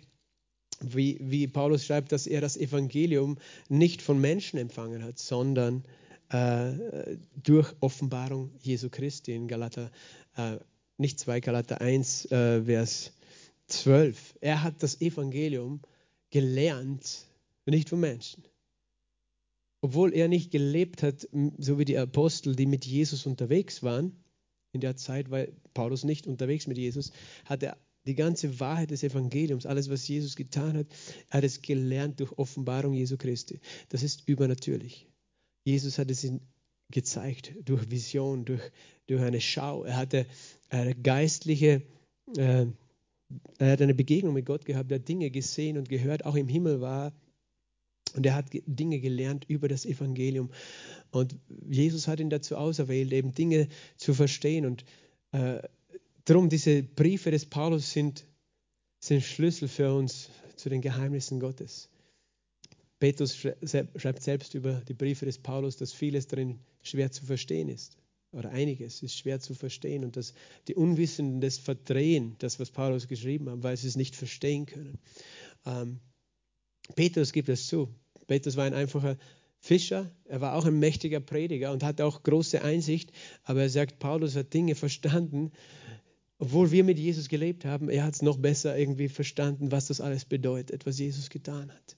wie, 0.80 1.18
wie 1.20 1.48
Paulus 1.48 1.84
schreibt, 1.84 2.12
dass 2.12 2.26
er 2.26 2.40
das 2.40 2.56
Evangelium 2.56 3.38
nicht 3.68 4.02
von 4.02 4.20
Menschen 4.20 4.58
empfangen 4.58 5.02
hat, 5.02 5.18
sondern 5.18 5.84
äh, 6.30 7.16
durch 7.42 7.74
Offenbarung 7.80 8.50
Jesu 8.60 8.90
Christi 8.90 9.34
in 9.34 9.48
Galater, 9.48 9.90
äh, 10.36 10.56
nicht 10.98 11.18
2, 11.20 11.40
Galater 11.40 11.80
1, 11.80 12.30
äh, 12.30 12.62
Vers 12.64 13.12
12. 13.66 14.34
Er 14.40 14.62
hat 14.62 14.82
das 14.82 15.00
Evangelium 15.00 15.80
gelernt, 16.30 17.26
nicht 17.66 17.88
von 17.88 18.00
Menschen. 18.00 18.44
Obwohl 19.80 20.14
er 20.14 20.28
nicht 20.28 20.50
gelebt 20.50 21.02
hat, 21.02 21.28
so 21.58 21.78
wie 21.78 21.84
die 21.84 21.98
Apostel, 21.98 22.54
die 22.54 22.66
mit 22.66 22.84
Jesus 22.84 23.26
unterwegs 23.26 23.82
waren, 23.82 24.16
in 24.72 24.80
der 24.80 24.96
Zeit 24.96 25.30
war 25.30 25.46
Paulus 25.74 26.04
nicht 26.04 26.26
unterwegs 26.26 26.66
mit 26.66 26.78
Jesus, 26.78 27.12
hat 27.44 27.62
er 27.62 27.76
die 28.06 28.14
ganze 28.14 28.58
Wahrheit 28.58 28.90
des 28.90 29.02
Evangeliums, 29.02 29.66
alles, 29.66 29.90
was 29.90 30.08
Jesus 30.08 30.34
getan 30.36 30.76
hat, 30.76 30.86
er 31.28 31.38
hat 31.38 31.44
es 31.44 31.62
gelernt 31.62 32.20
durch 32.20 32.32
Offenbarung 32.38 32.94
Jesu 32.94 33.16
Christi. 33.16 33.60
Das 33.90 34.02
ist 34.02 34.28
übernatürlich. 34.28 35.08
Jesus 35.64 35.98
hat 35.98 36.10
es 36.10 36.24
ihm 36.24 36.40
gezeigt 36.92 37.54
durch 37.64 37.90
Vision, 37.90 38.44
durch, 38.44 38.62
durch 39.06 39.22
eine 39.22 39.40
Schau. 39.40 39.84
Er 39.84 39.96
hatte 39.96 40.26
eine 40.70 40.94
geistliche 40.94 41.82
äh, 42.36 42.66
er 43.58 43.72
hat 43.72 43.82
eine 43.82 43.94
Begegnung 43.94 44.34
mit 44.34 44.46
Gott 44.46 44.64
gehabt, 44.64 44.90
er 44.90 44.98
hat 44.98 45.08
Dinge 45.08 45.30
gesehen 45.30 45.78
und 45.78 45.88
gehört, 45.88 46.24
auch 46.24 46.34
im 46.34 46.48
Himmel 46.48 46.80
war. 46.80 47.12
Und 48.14 48.26
er 48.26 48.34
hat 48.34 48.46
Dinge 48.66 49.00
gelernt 49.00 49.46
über 49.48 49.68
das 49.68 49.86
Evangelium. 49.86 50.50
Und 51.10 51.36
Jesus 51.70 52.08
hat 52.08 52.20
ihn 52.20 52.28
dazu 52.28 52.56
auserwählt, 52.56 53.12
eben 53.12 53.32
Dinge 53.32 53.68
zu 53.96 54.12
verstehen. 54.12 54.66
Und 54.66 54.84
äh, 55.32 55.62
darum, 56.26 56.50
diese 56.50 56.82
Briefe 56.82 57.30
des 57.30 57.46
Paulus 57.46 57.90
sind, 57.92 58.26
sind 59.00 59.22
Schlüssel 59.22 59.68
für 59.68 59.94
uns 59.94 60.28
zu 60.56 60.68
den 60.68 60.82
Geheimnissen 60.82 61.40
Gottes. 61.40 61.88
Petrus 63.02 63.34
schreibt 63.34 64.22
selbst 64.22 64.54
über 64.54 64.74
die 64.86 64.94
Briefe 64.94 65.24
des 65.24 65.36
Paulus, 65.36 65.76
dass 65.76 65.92
vieles 65.92 66.28
darin 66.28 66.60
schwer 66.82 67.10
zu 67.10 67.26
verstehen 67.26 67.68
ist. 67.68 67.96
Oder 68.30 68.50
einiges 68.50 69.02
ist 69.02 69.18
schwer 69.18 69.40
zu 69.40 69.54
verstehen 69.54 70.04
und 70.04 70.16
dass 70.16 70.34
die 70.68 70.76
Unwissenden 70.76 71.40
das 71.40 71.58
verdrehen, 71.58 72.36
das, 72.38 72.60
was 72.60 72.70
Paulus 72.70 73.08
geschrieben 73.08 73.50
hat, 73.50 73.64
weil 73.64 73.76
sie 73.76 73.88
es 73.88 73.96
nicht 73.96 74.14
verstehen 74.14 74.66
können. 74.66 75.00
Ähm, 75.66 75.98
Petrus 76.94 77.32
gibt 77.32 77.48
es 77.48 77.66
zu. 77.66 77.92
Petrus 78.28 78.56
war 78.56 78.66
ein 78.66 78.74
einfacher 78.74 79.18
Fischer, 79.58 80.08
er 80.26 80.40
war 80.40 80.54
auch 80.54 80.66
ein 80.66 80.78
mächtiger 80.78 81.18
Prediger 81.18 81.72
und 81.72 81.82
hatte 81.82 82.06
auch 82.06 82.22
große 82.22 82.62
Einsicht, 82.62 83.10
aber 83.42 83.62
er 83.62 83.70
sagt, 83.70 83.98
Paulus 83.98 84.36
hat 84.36 84.54
Dinge 84.54 84.76
verstanden, 84.76 85.50
obwohl 86.38 86.70
wir 86.70 86.84
mit 86.84 87.00
Jesus 87.00 87.28
gelebt 87.28 87.64
haben, 87.64 87.88
er 87.88 88.04
hat 88.04 88.14
es 88.14 88.22
noch 88.22 88.36
besser 88.36 88.78
irgendwie 88.78 89.08
verstanden, 89.08 89.72
was 89.72 89.88
das 89.88 90.00
alles 90.00 90.24
bedeutet, 90.24 90.86
was 90.86 91.00
Jesus 91.00 91.30
getan 91.30 91.72
hat. 91.72 91.96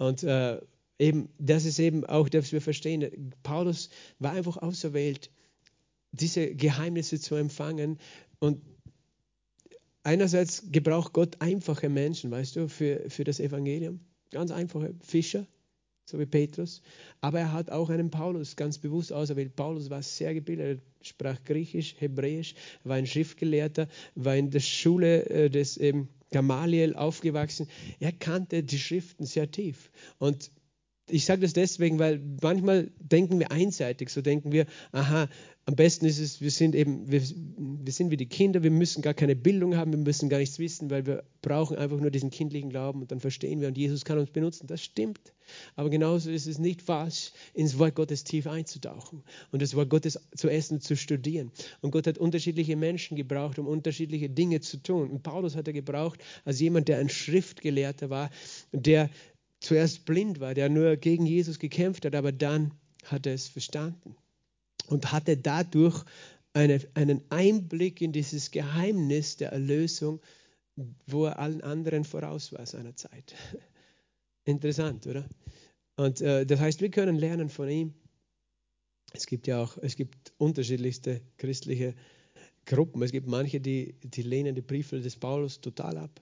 Und 0.00 0.22
äh, 0.22 0.58
eben, 0.98 1.28
das 1.38 1.66
ist 1.66 1.78
eben 1.78 2.06
auch, 2.06 2.30
dass 2.30 2.52
wir 2.52 2.62
verstehen, 2.62 3.34
Paulus 3.42 3.90
war 4.18 4.32
einfach 4.32 4.56
auserwählt, 4.56 5.30
diese 6.10 6.54
Geheimnisse 6.54 7.20
zu 7.20 7.34
empfangen 7.34 7.98
und 8.38 8.62
einerseits 10.02 10.72
gebraucht 10.72 11.12
Gott 11.12 11.36
einfache 11.40 11.90
Menschen, 11.90 12.30
weißt 12.30 12.56
du, 12.56 12.68
für, 12.70 13.10
für 13.10 13.24
das 13.24 13.40
Evangelium. 13.40 14.00
Ganz 14.30 14.50
einfache 14.50 14.94
Fischer, 15.02 15.46
so 16.06 16.18
wie 16.18 16.24
Petrus. 16.24 16.80
Aber 17.20 17.40
er 17.40 17.52
hat 17.52 17.68
auch 17.68 17.90
einen 17.90 18.10
Paulus 18.10 18.56
ganz 18.56 18.78
bewusst 18.78 19.12
auserwählt. 19.12 19.54
Paulus 19.54 19.90
war 19.90 20.02
sehr 20.02 20.32
gebildet, 20.32 20.80
sprach 21.02 21.44
Griechisch, 21.44 21.94
Hebräisch, 21.98 22.54
war 22.84 22.96
ein 22.96 23.06
Schriftgelehrter, 23.06 23.86
war 24.14 24.34
in 24.34 24.50
der 24.50 24.60
Schule 24.60 25.26
äh, 25.26 25.50
des 25.50 25.78
ähm, 25.78 26.08
Gamaliel 26.30 26.94
aufgewachsen. 26.94 27.68
Er 27.98 28.12
kannte 28.12 28.62
die 28.62 28.78
Schriften 28.78 29.26
sehr 29.26 29.50
tief. 29.50 29.90
Und 30.18 30.50
ich 31.10 31.24
sage 31.24 31.42
das 31.42 31.52
deswegen, 31.52 31.98
weil 31.98 32.20
manchmal 32.42 32.90
denken 32.98 33.38
wir 33.38 33.50
einseitig, 33.50 34.10
so 34.10 34.22
denken 34.22 34.52
wir, 34.52 34.66
aha, 34.92 35.28
am 35.66 35.76
besten 35.76 36.06
ist 36.06 36.18
es, 36.18 36.40
wir 36.40 36.50
sind 36.50 36.74
eben, 36.74 37.10
wir, 37.10 37.22
wir 37.22 37.92
sind 37.92 38.10
wie 38.10 38.16
die 38.16 38.26
Kinder, 38.26 38.62
wir 38.62 38.70
müssen 38.70 39.02
gar 39.02 39.14
keine 39.14 39.36
Bildung 39.36 39.76
haben, 39.76 39.92
wir 39.92 39.98
müssen 39.98 40.28
gar 40.28 40.38
nichts 40.38 40.58
wissen, 40.58 40.90
weil 40.90 41.06
wir 41.06 41.22
brauchen 41.42 41.76
einfach 41.76 42.00
nur 42.00 42.10
diesen 42.10 42.30
kindlichen 42.30 42.70
Glauben 42.70 43.02
und 43.02 43.12
dann 43.12 43.20
verstehen 43.20 43.60
wir 43.60 43.68
und 43.68 43.78
Jesus 43.78 44.04
kann 44.04 44.18
uns 44.18 44.30
benutzen. 44.30 44.66
Das 44.66 44.82
stimmt. 44.82 45.32
Aber 45.76 45.90
genauso 45.90 46.30
ist 46.30 46.46
es 46.46 46.58
nicht 46.58 46.82
falsch, 46.82 47.32
ins 47.54 47.78
Wort 47.78 47.94
Gottes 47.94 48.24
tief 48.24 48.46
einzutauchen 48.46 49.22
und 49.52 49.62
das 49.62 49.74
Wort 49.74 49.90
Gottes 49.90 50.18
zu 50.34 50.48
essen 50.48 50.74
und 50.74 50.82
zu 50.82 50.96
studieren. 50.96 51.52
Und 51.82 51.90
Gott 51.92 52.06
hat 52.06 52.18
unterschiedliche 52.18 52.76
Menschen 52.76 53.16
gebraucht, 53.16 53.58
um 53.58 53.66
unterschiedliche 53.66 54.28
Dinge 54.28 54.60
zu 54.60 54.78
tun. 54.78 55.10
Und 55.10 55.22
Paulus 55.22 55.56
hat 55.56 55.66
er 55.66 55.72
gebraucht 55.72 56.20
als 56.44 56.60
jemand, 56.60 56.88
der 56.88 56.98
ein 56.98 57.08
Schriftgelehrter 57.08 58.10
war, 58.10 58.30
der 58.72 59.10
zuerst 59.60 60.04
blind 60.04 60.40
war, 60.40 60.54
der 60.54 60.68
nur 60.68 60.96
gegen 60.96 61.26
Jesus 61.26 61.58
gekämpft 61.58 62.04
hat, 62.04 62.14
aber 62.14 62.32
dann 62.32 62.72
hat 63.04 63.26
er 63.26 63.34
es 63.34 63.48
verstanden 63.48 64.16
und 64.88 65.12
hatte 65.12 65.36
dadurch 65.36 66.04
eine, 66.52 66.80
einen 66.94 67.22
Einblick 67.30 68.00
in 68.00 68.12
dieses 68.12 68.50
Geheimnis 68.50 69.36
der 69.36 69.52
Erlösung, 69.52 70.20
wo 71.06 71.26
er 71.26 71.38
allen 71.38 71.60
anderen 71.60 72.04
voraus 72.04 72.52
war 72.52 72.66
seiner 72.66 72.96
Zeit. 72.96 73.34
Interessant, 74.44 75.06
oder? 75.06 75.28
Und 75.96 76.20
äh, 76.20 76.46
das 76.46 76.60
heißt, 76.60 76.80
wir 76.80 76.90
können 76.90 77.16
lernen 77.16 77.50
von 77.50 77.68
ihm. 77.68 77.94
Es 79.12 79.26
gibt 79.26 79.46
ja 79.46 79.62
auch, 79.62 79.76
es 79.78 79.96
gibt 79.96 80.32
unterschiedlichste 80.38 81.20
christliche 81.36 81.94
Gruppen. 82.64 83.02
Es 83.02 83.12
gibt 83.12 83.26
manche, 83.26 83.60
die, 83.60 83.94
die 84.02 84.22
lehnen 84.22 84.54
die 84.54 84.62
Briefe 84.62 85.00
des 85.00 85.16
Paulus 85.16 85.60
total 85.60 85.98
ab. 85.98 86.20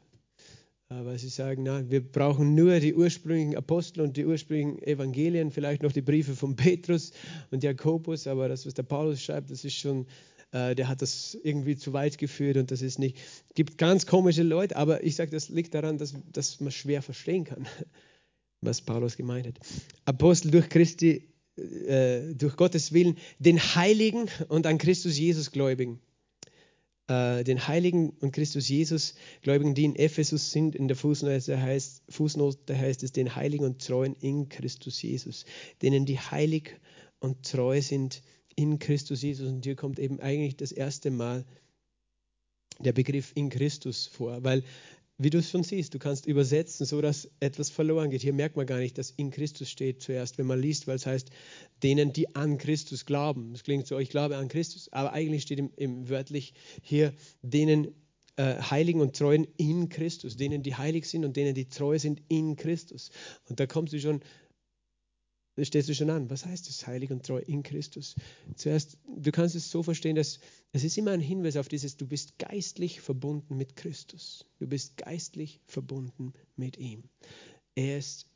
Weil 0.90 1.18
sie 1.18 1.28
sagen, 1.28 1.64
na, 1.64 1.90
wir 1.90 2.00
brauchen 2.00 2.54
nur 2.54 2.80
die 2.80 2.94
ursprünglichen 2.94 3.56
Apostel 3.56 4.00
und 4.00 4.16
die 4.16 4.24
ursprünglichen 4.24 4.82
Evangelien, 4.82 5.50
vielleicht 5.50 5.82
noch 5.82 5.92
die 5.92 6.00
Briefe 6.00 6.34
von 6.34 6.56
Petrus 6.56 7.12
und 7.50 7.62
Jakobus, 7.62 8.26
aber 8.26 8.48
das, 8.48 8.64
was 8.64 8.72
der 8.72 8.84
Paulus 8.84 9.22
schreibt, 9.22 9.50
das 9.50 9.66
ist 9.66 9.74
schon, 9.74 10.06
äh, 10.52 10.74
der 10.74 10.88
hat 10.88 11.02
das 11.02 11.36
irgendwie 11.42 11.76
zu 11.76 11.92
weit 11.92 12.16
geführt 12.16 12.56
und 12.56 12.70
das 12.70 12.80
ist 12.80 12.98
nicht, 12.98 13.18
gibt 13.54 13.76
ganz 13.76 14.06
komische 14.06 14.42
Leute, 14.42 14.76
aber 14.76 15.04
ich 15.04 15.14
sage, 15.16 15.30
das 15.30 15.50
liegt 15.50 15.74
daran, 15.74 15.98
dass, 15.98 16.14
dass 16.32 16.58
man 16.60 16.72
schwer 16.72 17.02
verstehen 17.02 17.44
kann, 17.44 17.66
was 18.62 18.80
Paulus 18.80 19.18
gemeint 19.18 19.46
hat. 19.46 19.58
Apostel 20.06 20.50
durch 20.50 20.70
Christi, 20.70 21.28
äh, 21.86 22.34
durch 22.34 22.56
Gottes 22.56 22.94
Willen, 22.94 23.18
den 23.38 23.58
Heiligen 23.58 24.30
und 24.48 24.66
an 24.66 24.78
Christus 24.78 25.18
Jesus 25.18 25.50
Gläubigen 25.50 26.00
äh, 27.08 27.42
den 27.42 27.66
Heiligen 27.66 28.10
und 28.20 28.32
Christus 28.32 28.68
Jesus 28.68 29.14
Gläubigen, 29.42 29.74
die 29.74 29.84
in 29.84 29.96
Ephesus 29.96 30.52
sind, 30.52 30.74
in 30.74 30.88
der 30.88 30.96
Fußnote 30.96 31.60
heißt, 31.60 32.02
Fußnote 32.08 32.78
heißt 32.78 33.02
es, 33.02 33.12
den 33.12 33.34
Heiligen 33.34 33.64
und 33.64 33.84
Treuen 33.84 34.14
in 34.20 34.48
Christus 34.48 35.02
Jesus, 35.02 35.44
denen 35.82 36.06
die 36.06 36.18
heilig 36.18 36.78
und 37.18 37.42
treu 37.44 37.80
sind 37.80 38.22
in 38.54 38.78
Christus 38.78 39.22
Jesus. 39.22 39.48
Und 39.48 39.64
hier 39.64 39.76
kommt 39.76 39.98
eben 39.98 40.20
eigentlich 40.20 40.56
das 40.56 40.72
erste 40.72 41.10
Mal 41.10 41.44
der 42.78 42.92
Begriff 42.92 43.32
in 43.34 43.50
Christus 43.50 44.06
vor, 44.06 44.44
weil 44.44 44.62
wie 45.18 45.30
du 45.30 45.38
es 45.38 45.50
schon 45.50 45.64
siehst, 45.64 45.94
du 45.94 45.98
kannst 45.98 46.26
übersetzen, 46.26 46.86
so 46.86 47.00
dass 47.00 47.28
etwas 47.40 47.70
verloren 47.70 48.10
geht. 48.10 48.22
Hier 48.22 48.32
merkt 48.32 48.56
man 48.56 48.66
gar 48.66 48.78
nicht, 48.78 48.96
dass 48.98 49.10
in 49.10 49.32
Christus 49.32 49.68
steht 49.68 50.00
zuerst, 50.00 50.38
wenn 50.38 50.46
man 50.46 50.60
liest, 50.60 50.86
weil 50.86 50.94
es 50.94 51.06
heißt, 51.06 51.30
denen, 51.82 52.12
die 52.12 52.36
an 52.36 52.56
Christus 52.56 53.04
glauben. 53.04 53.52
Das 53.52 53.64
klingt 53.64 53.88
so, 53.88 53.98
ich 53.98 54.10
glaube 54.10 54.36
an 54.36 54.48
Christus, 54.48 54.92
aber 54.92 55.12
eigentlich 55.12 55.42
steht 55.42 55.58
im, 55.58 55.72
im 55.76 56.08
wörtlich 56.08 56.54
hier, 56.82 57.12
denen 57.42 57.88
äh, 58.36 58.62
Heiligen 58.62 59.00
und 59.00 59.16
Treuen 59.16 59.48
in 59.56 59.88
Christus, 59.88 60.36
denen, 60.36 60.62
die 60.62 60.76
heilig 60.76 61.06
sind 61.06 61.24
und 61.24 61.36
denen, 61.36 61.54
die 61.54 61.68
treu 61.68 61.98
sind 61.98 62.22
in 62.28 62.54
Christus. 62.54 63.10
Und 63.48 63.58
da 63.58 63.66
kommst 63.66 63.92
du 63.92 64.00
schon 64.00 64.20
da 65.58 65.64
stehst 65.64 65.88
du 65.88 65.94
schon 65.94 66.10
an. 66.10 66.30
Was 66.30 66.46
heißt 66.46 66.68
das 66.68 66.86
heilig 66.86 67.10
und 67.10 67.26
treu 67.26 67.40
in 67.40 67.64
Christus? 67.64 68.14
Zuerst, 68.54 68.96
du 69.08 69.32
kannst 69.32 69.56
es 69.56 69.72
so 69.72 69.82
verstehen, 69.82 70.14
dass 70.14 70.38
es 70.70 70.84
ist 70.84 70.96
immer 70.96 71.10
ein 71.10 71.20
Hinweis 71.20 71.56
auf 71.56 71.66
dieses, 71.66 71.96
du 71.96 72.06
bist 72.06 72.38
geistlich 72.38 73.00
verbunden 73.00 73.56
mit 73.56 73.74
Christus. 73.74 74.46
Du 74.60 74.68
bist 74.68 74.96
geistlich 74.98 75.58
verbunden 75.66 76.32
mit 76.54 76.76
ihm. 76.78 77.02
Er 77.74 77.98
ist 77.98 78.26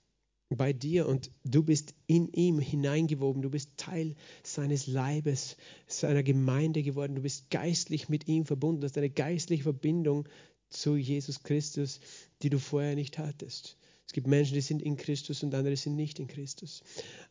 bei 0.50 0.72
dir 0.72 1.06
und 1.06 1.30
du 1.44 1.62
bist 1.62 1.94
in 2.08 2.26
ihm 2.32 2.58
hineingewoben. 2.58 3.40
Du 3.40 3.50
bist 3.50 3.76
Teil 3.76 4.16
seines 4.42 4.88
Leibes, 4.88 5.56
seiner 5.86 6.24
Gemeinde 6.24 6.82
geworden. 6.82 7.14
Du 7.14 7.22
bist 7.22 7.50
geistlich 7.50 8.08
mit 8.08 8.26
ihm 8.26 8.46
verbunden. 8.46 8.80
Du 8.80 8.86
hast 8.86 8.98
eine 8.98 9.10
geistliche 9.10 9.62
Verbindung 9.62 10.28
zu 10.70 10.96
Jesus 10.96 11.44
Christus, 11.44 12.00
die 12.42 12.50
du 12.50 12.58
vorher 12.58 12.96
nicht 12.96 13.16
hattest. 13.18 13.76
Es 14.12 14.14
gibt 14.14 14.26
Menschen, 14.26 14.52
die 14.52 14.60
sind 14.60 14.82
in 14.82 14.98
Christus 14.98 15.42
und 15.42 15.54
andere 15.54 15.74
sind 15.74 15.96
nicht 15.96 16.18
in 16.18 16.26
Christus. 16.26 16.82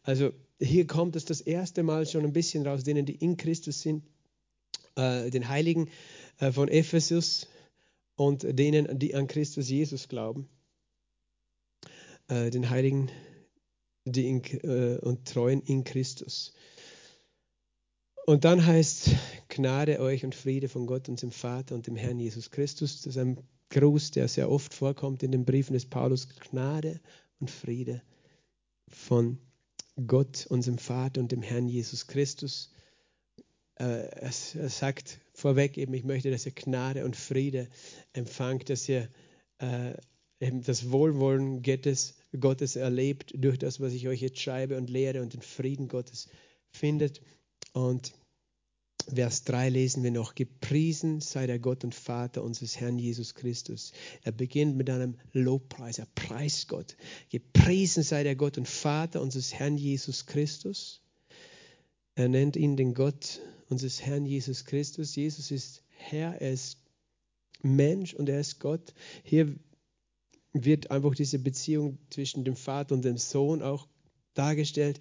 Also 0.02 0.32
hier 0.60 0.88
kommt 0.88 1.16
es 1.16 1.26
das 1.26 1.40
erste 1.40 1.84
Mal 1.84 2.08
schon 2.08 2.26
ein 2.26 2.34
bisschen 2.34 2.66
raus, 2.66 2.84
denen, 2.84 3.06
die 3.06 3.14
in 3.14 3.38
Christus 3.38 3.84
sind, 3.84 4.04
äh, 4.96 5.30
den 5.30 5.48
Heiligen 5.48 5.92
äh, 6.40 6.52
von 6.52 6.70
Ephesus 6.70 7.48
und 8.16 8.42
denen, 8.58 8.98
die 8.98 9.14
an 9.14 9.28
Christus 9.28 9.70
Jesus 9.70 10.08
glauben. 10.08 10.50
Äh, 12.30 12.50
den 12.50 12.72
Heiligen 12.72 13.12
die 14.06 14.28
in, 14.28 14.44
äh, 14.64 14.98
und 15.04 15.28
treuen 15.28 15.62
in 15.62 15.84
Christus. 15.84 16.52
Und 18.26 18.44
dann 18.44 18.66
heißt 18.66 19.12
Gnade 19.50 20.00
euch 20.00 20.26
und 20.26 20.34
Friede 20.34 20.68
von 20.68 20.88
Gott, 20.88 21.10
unserem 21.10 21.32
Vater 21.32 21.76
und 21.76 21.86
dem 21.86 21.96
Herrn 21.96 22.20
Jesus 22.20 22.50
Christus. 22.50 23.04
Das 23.04 23.16
ist 23.16 23.18
ein 23.20 23.38
Gruß, 23.72 24.12
der 24.12 24.28
sehr 24.28 24.52
oft 24.52 24.74
vorkommt 24.74 25.24
in 25.24 25.32
den 25.32 25.46
Briefen 25.46 25.74
des 25.74 25.86
Paulus, 25.86 26.30
Gnade 26.30 27.00
und 27.40 27.50
Friede 27.50 28.02
von 28.88 29.40
Gott, 30.08 30.46
unserem 30.50 30.78
Vater 30.78 31.22
und 31.22 31.32
dem 31.32 31.42
Herrn 31.42 31.68
Jesus 31.68 32.08
Christus. 32.08 32.72
Äh, 33.76 34.08
er, 34.10 34.32
sagt 34.32 35.20
vorweg 35.34 35.78
eben, 35.78 35.94
ich 35.94 36.04
möchte, 36.04 36.30
dass 36.30 36.46
ihr 36.46 36.52
Gnade 36.52 37.06
und 37.06 37.16
Friede 37.16 37.68
empfangt, 38.14 38.70
dass 38.70 38.88
ihr 38.88 39.10
äh, 39.60 39.94
eben 40.40 40.62
das 40.62 40.92
Wohlwollen 40.92 41.62
Gottes, 41.64 42.16
Gottes 42.40 42.76
erlebt 42.76 43.34
durch 43.36 43.58
das, 43.58 43.80
was 43.80 43.94
ich 43.94 44.08
euch 44.08 44.22
jetzt 44.22 44.40
schreibe 44.40 44.78
und 44.78 44.90
lehre 44.90 45.22
und 45.22 45.34
den 45.34 45.42
Frieden 45.42 45.88
Gottes 45.88 46.30
findet. 46.70 47.22
Und 47.74 48.14
Vers 49.14 49.44
3 49.44 49.70
lesen 49.70 50.04
wir 50.04 50.12
noch, 50.12 50.36
gepriesen 50.36 51.22
sei 51.22 51.48
der 51.48 51.60
Gott 51.60 51.84
und 51.84 51.96
Vater 51.96 52.44
unseres 52.44 52.80
Herrn 52.80 52.98
Jesus 52.98 53.36
Christus. 53.36 53.94
Er 54.24 54.32
beginnt 54.32 54.78
mit 54.78 54.90
einem 54.90 55.18
Lobpreis, 55.34 56.00
er 56.00 56.08
preist 56.16 56.68
Gott. 56.68 56.96
Gepriesen 57.30 58.04
sei 58.04 58.24
der 58.24 58.36
Gott 58.36 58.58
und 58.58 58.68
Vater 58.68 59.22
unseres 59.22 59.54
Herrn 59.54 59.78
Jesus 59.78 60.26
Christus. 60.26 61.02
Er 62.16 62.30
nennt 62.30 62.56
ihn 62.56 62.78
den 62.78 62.94
Gott 62.94 63.42
unseres 63.70 64.02
Herrn 64.02 64.26
Jesus 64.26 64.66
Christus. 64.66 65.16
Jesus 65.16 65.52
ist 65.52 65.84
Herr, 65.90 66.42
er 66.42 66.52
ist 66.52 66.78
Mensch 67.62 68.14
und 68.14 68.30
er 68.30 68.40
ist 68.40 68.60
Gott. 68.60 68.94
Hier 69.24 69.56
wird 70.54 70.92
einfach 70.92 71.16
diese 71.16 71.40
Beziehung 71.40 71.98
zwischen 72.10 72.44
dem 72.44 72.56
Vater 72.56 72.96
und 72.96 73.06
dem 73.06 73.18
Sohn 73.18 73.62
auch 73.62 73.88
dargestellt. 74.34 75.00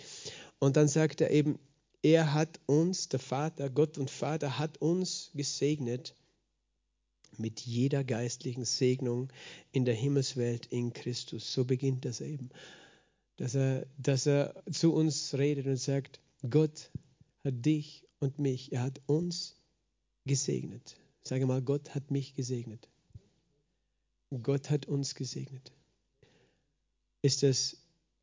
Und 0.59 0.77
dann 0.77 0.89
sagt 0.89 1.21
er 1.21 1.31
eben, 1.31 1.59
er 2.03 2.33
hat 2.33 2.61
uns, 2.67 3.09
der 3.09 3.21
Vater, 3.21 3.69
Gott 3.69 3.99
und 3.99 4.11
Vater, 4.11 4.59
hat 4.59 4.79
uns 4.79 5.31
gesegnet 5.35 6.15
mit 7.37 7.61
jeder 7.61 8.05
geistlichen 8.05 8.65
Segnung 8.65 9.29
in 9.73 9.85
der 9.85 9.95
Himmelswelt 9.95 10.67
in 10.67 10.93
Christus. 10.93 11.53
So 11.53 11.65
beginnt 11.65 12.05
das 12.05 12.21
eben. 12.21 12.51
Dass 13.37 13.55
er, 13.55 13.87
dass 13.99 14.27
er 14.27 14.63
zu 14.71 14.93
uns 14.93 15.35
redet 15.35 15.67
und 15.67 15.79
sagt, 15.79 16.21
Gott 16.49 16.91
hat 17.45 17.65
dich 17.65 18.07
und 18.19 18.39
mich, 18.39 18.73
er 18.73 18.83
hat 18.83 19.01
uns 19.07 19.57
gesegnet. 20.27 20.97
Sage 21.23 21.47
mal, 21.47 21.63
Gott 21.63 21.95
hat 21.95 22.11
mich 22.11 22.35
gesegnet. 22.35 22.89
Gott 24.43 24.71
hat 24.71 24.87
uns 24.87 25.15
gesegnet. 25.15 25.73
Ist 27.23 27.43
das 27.43 27.77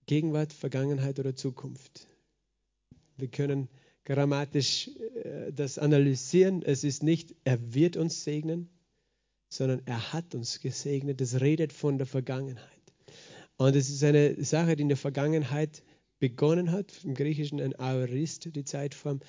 Gegenwart, 0.06 0.54
Vergangenheit 0.54 1.20
oder 1.20 1.36
Zukunft? 1.36 2.08
Wir 3.18 3.28
können 3.28 3.70
grammatisch 4.06 4.90
äh, 5.24 5.52
das 5.52 5.78
analysieren. 5.78 6.62
Es 6.64 6.84
ist 6.84 7.04
nicht, 7.04 7.36
er 7.44 7.74
wird 7.74 7.98
uns 7.98 8.24
segnen, 8.24 8.70
sondern 9.50 9.82
er 9.86 10.14
hat 10.14 10.36
uns 10.36 10.60
gesegnet. 10.60 11.20
Das 11.20 11.42
redet 11.42 11.74
von 11.74 11.98
der 11.98 12.08
Vergangenheit. 12.08 12.64
Und 13.58 13.76
es 13.76 13.90
ist 13.90 14.04
eine 14.04 14.44
Sache, 14.44 14.76
die 14.76 14.84
in 14.84 14.90
der 14.90 14.98
Vergangenheit 14.98 15.84
begonnen 16.20 16.72
hat, 16.72 17.04
im 17.04 17.16
Griechischen 17.16 17.60
ein 17.60 17.78
Aorist, 17.78 18.56
die 18.56 18.64
Zeitform, 18.64 19.20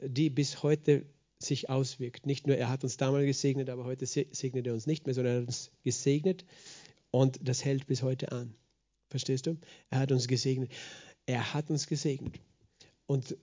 die 0.00 0.30
bis 0.30 0.62
heute 0.62 1.06
sich 1.38 1.68
auswirkt. 1.68 2.26
Nicht 2.26 2.46
nur 2.46 2.56
er 2.56 2.68
hat 2.68 2.82
uns 2.82 2.96
damals 2.96 3.26
gesegnet, 3.26 3.70
aber 3.70 3.84
heute 3.84 4.06
segnet 4.06 4.66
er 4.66 4.74
uns 4.74 4.86
nicht 4.86 5.06
mehr, 5.06 5.14
sondern 5.14 5.34
er 5.34 5.40
hat 5.40 5.46
uns 5.48 5.70
gesegnet 5.82 6.44
und 7.10 7.38
das 7.42 7.64
hält 7.64 7.86
bis 7.86 8.02
heute 8.02 8.32
an. 8.32 8.54
Verstehst 9.10 9.46
du? 9.46 9.56
Er 9.90 10.00
hat 10.00 10.12
uns 10.12 10.28
gesegnet. 10.28 10.70
Er 11.26 11.54
hat 11.54 11.70
uns 11.70 11.86
gesegnet. 11.86 12.40
Und 13.06 13.36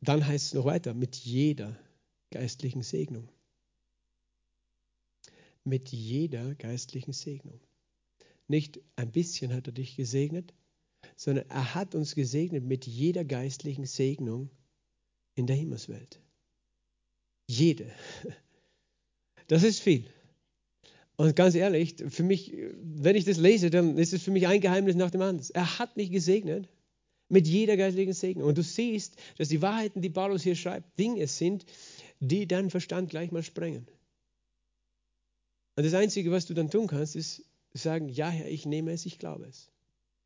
dann 0.00 0.26
heißt 0.26 0.46
es 0.46 0.54
noch 0.54 0.64
weiter, 0.64 0.94
mit 0.94 1.16
jeder 1.16 1.76
geistlichen 2.30 2.82
Segnung. 2.82 3.28
Mit 5.64 5.90
jeder 5.90 6.54
geistlichen 6.54 7.12
Segnung. 7.12 7.60
Nicht 8.46 8.80
ein 8.96 9.12
bisschen 9.12 9.52
hat 9.52 9.66
er 9.66 9.72
dich 9.72 9.96
gesegnet, 9.96 10.54
sondern 11.16 11.48
er 11.50 11.74
hat 11.74 11.94
uns 11.94 12.14
gesegnet 12.14 12.64
mit 12.64 12.86
jeder 12.86 13.24
geistlichen 13.24 13.86
Segnung 13.86 14.50
in 15.34 15.46
der 15.46 15.56
Himmelswelt. 15.56 16.20
Jede. 17.48 17.90
Das 19.46 19.62
ist 19.62 19.80
viel. 19.80 20.04
Und 21.16 21.34
ganz 21.34 21.54
ehrlich, 21.54 21.96
für 22.08 22.22
mich, 22.22 22.52
wenn 22.82 23.16
ich 23.16 23.24
das 23.24 23.38
lese, 23.38 23.70
dann 23.70 23.98
ist 23.98 24.12
es 24.12 24.22
für 24.22 24.30
mich 24.30 24.46
ein 24.46 24.60
Geheimnis 24.60 24.94
nach 24.94 25.10
dem 25.10 25.22
anderen. 25.22 25.48
Er 25.54 25.78
hat 25.78 25.96
mich 25.96 26.10
gesegnet 26.10 26.68
mit 27.28 27.46
jeder 27.46 27.76
geistlichen 27.76 28.12
Segnung. 28.12 28.48
Und 28.48 28.58
du 28.58 28.62
siehst, 28.62 29.16
dass 29.36 29.48
die 29.48 29.62
Wahrheiten, 29.62 30.02
die 30.02 30.10
Paulus 30.10 30.42
hier 30.42 30.56
schreibt, 30.56 30.98
Dinge 30.98 31.26
sind, 31.26 31.64
die 32.20 32.46
deinen 32.46 32.70
Verstand 32.70 33.10
gleich 33.10 33.30
mal 33.30 33.42
sprengen. 33.42 33.86
Und 35.76 35.84
das 35.84 35.94
Einzige, 35.94 36.30
was 36.30 36.46
du 36.46 36.54
dann 36.54 36.70
tun 36.70 36.88
kannst, 36.88 37.14
ist 37.14 37.44
sagen, 37.72 38.08
ja 38.08 38.28
Herr, 38.28 38.48
ich 38.48 38.66
nehme 38.66 38.92
es, 38.92 39.06
ich 39.06 39.18
glaube 39.18 39.44
es. 39.46 39.70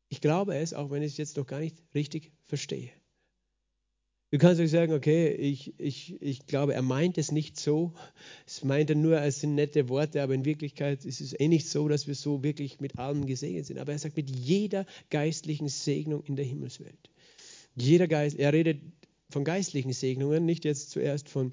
Ich 0.09 0.21
glaube 0.21 0.55
es, 0.55 0.73
auch 0.73 0.89
wenn 0.91 1.03
ich 1.03 1.13
es 1.13 1.17
jetzt 1.17 1.37
noch 1.37 1.45
gar 1.45 1.59
nicht 1.59 1.77
richtig 1.93 2.31
verstehe. 2.45 2.91
Du 4.33 4.39
kannst 4.39 4.59
euch 4.59 4.71
sagen, 4.71 4.93
okay, 4.93 5.29
ich, 5.29 5.79
ich, 5.79 6.19
ich 6.19 6.47
glaube, 6.47 6.73
er 6.73 6.81
meint 6.81 7.19
es 7.19 7.31
nicht 7.31 7.59
so. 7.59 7.93
Es 8.47 8.63
meint 8.63 8.89
er 8.89 8.95
nur, 8.95 9.21
es 9.21 9.41
sind 9.41 9.53
nette 9.53 9.89
Worte, 9.89 10.23
aber 10.23 10.33
in 10.33 10.43
Wirklichkeit 10.43 11.05
ist 11.05 11.21
es 11.21 11.39
eh 11.39 11.47
nicht 11.47 11.69
so, 11.69 11.87
dass 11.87 12.07
wir 12.07 12.15
so 12.15 12.41
wirklich 12.41 12.79
mit 12.79 12.97
allem 12.97 13.27
gesegnet 13.27 13.67
sind. 13.67 13.77
Aber 13.77 13.91
er 13.91 13.99
sagt, 13.99 14.17
mit 14.17 14.31
jeder 14.31 14.87
geistlichen 15.11 15.67
Segnung 15.67 16.23
in 16.23 16.35
der 16.35 16.45
Himmelswelt. 16.45 17.11
Jeder 17.75 18.07
Geist, 18.07 18.39
er 18.39 18.53
redet 18.53 18.81
von 19.29 19.43
geistlichen 19.43 19.93
Segnungen, 19.93 20.47
nicht 20.47 20.65
jetzt 20.65 20.89
zuerst 20.89 21.29
von 21.29 21.51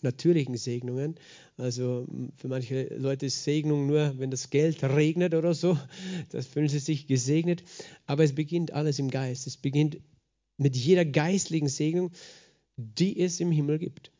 natürlichen 0.00 0.56
Segnungen. 0.56 1.16
Also 1.58 2.06
für 2.38 2.48
manche 2.48 2.84
Leute 2.96 3.26
ist 3.26 3.44
Segnung 3.44 3.86
nur, 3.86 4.18
wenn 4.18 4.30
das 4.30 4.48
Geld 4.48 4.82
regnet 4.82 5.34
oder 5.34 5.52
so. 5.52 5.78
Das 6.30 6.46
fühlen 6.46 6.70
sie 6.70 6.78
sich 6.78 7.06
gesegnet. 7.06 7.64
Aber 8.06 8.24
es 8.24 8.34
beginnt 8.34 8.72
alles 8.72 8.98
im 8.98 9.10
Geist. 9.10 9.46
Es 9.46 9.58
beginnt 9.58 9.98
mit 10.56 10.76
jeder 10.76 11.04
geistlichen 11.04 11.68
Segnung, 11.68 12.10
die 12.76 13.20
es 13.20 13.40
im 13.40 13.50
Himmel 13.50 13.78
gibt. 13.78 14.10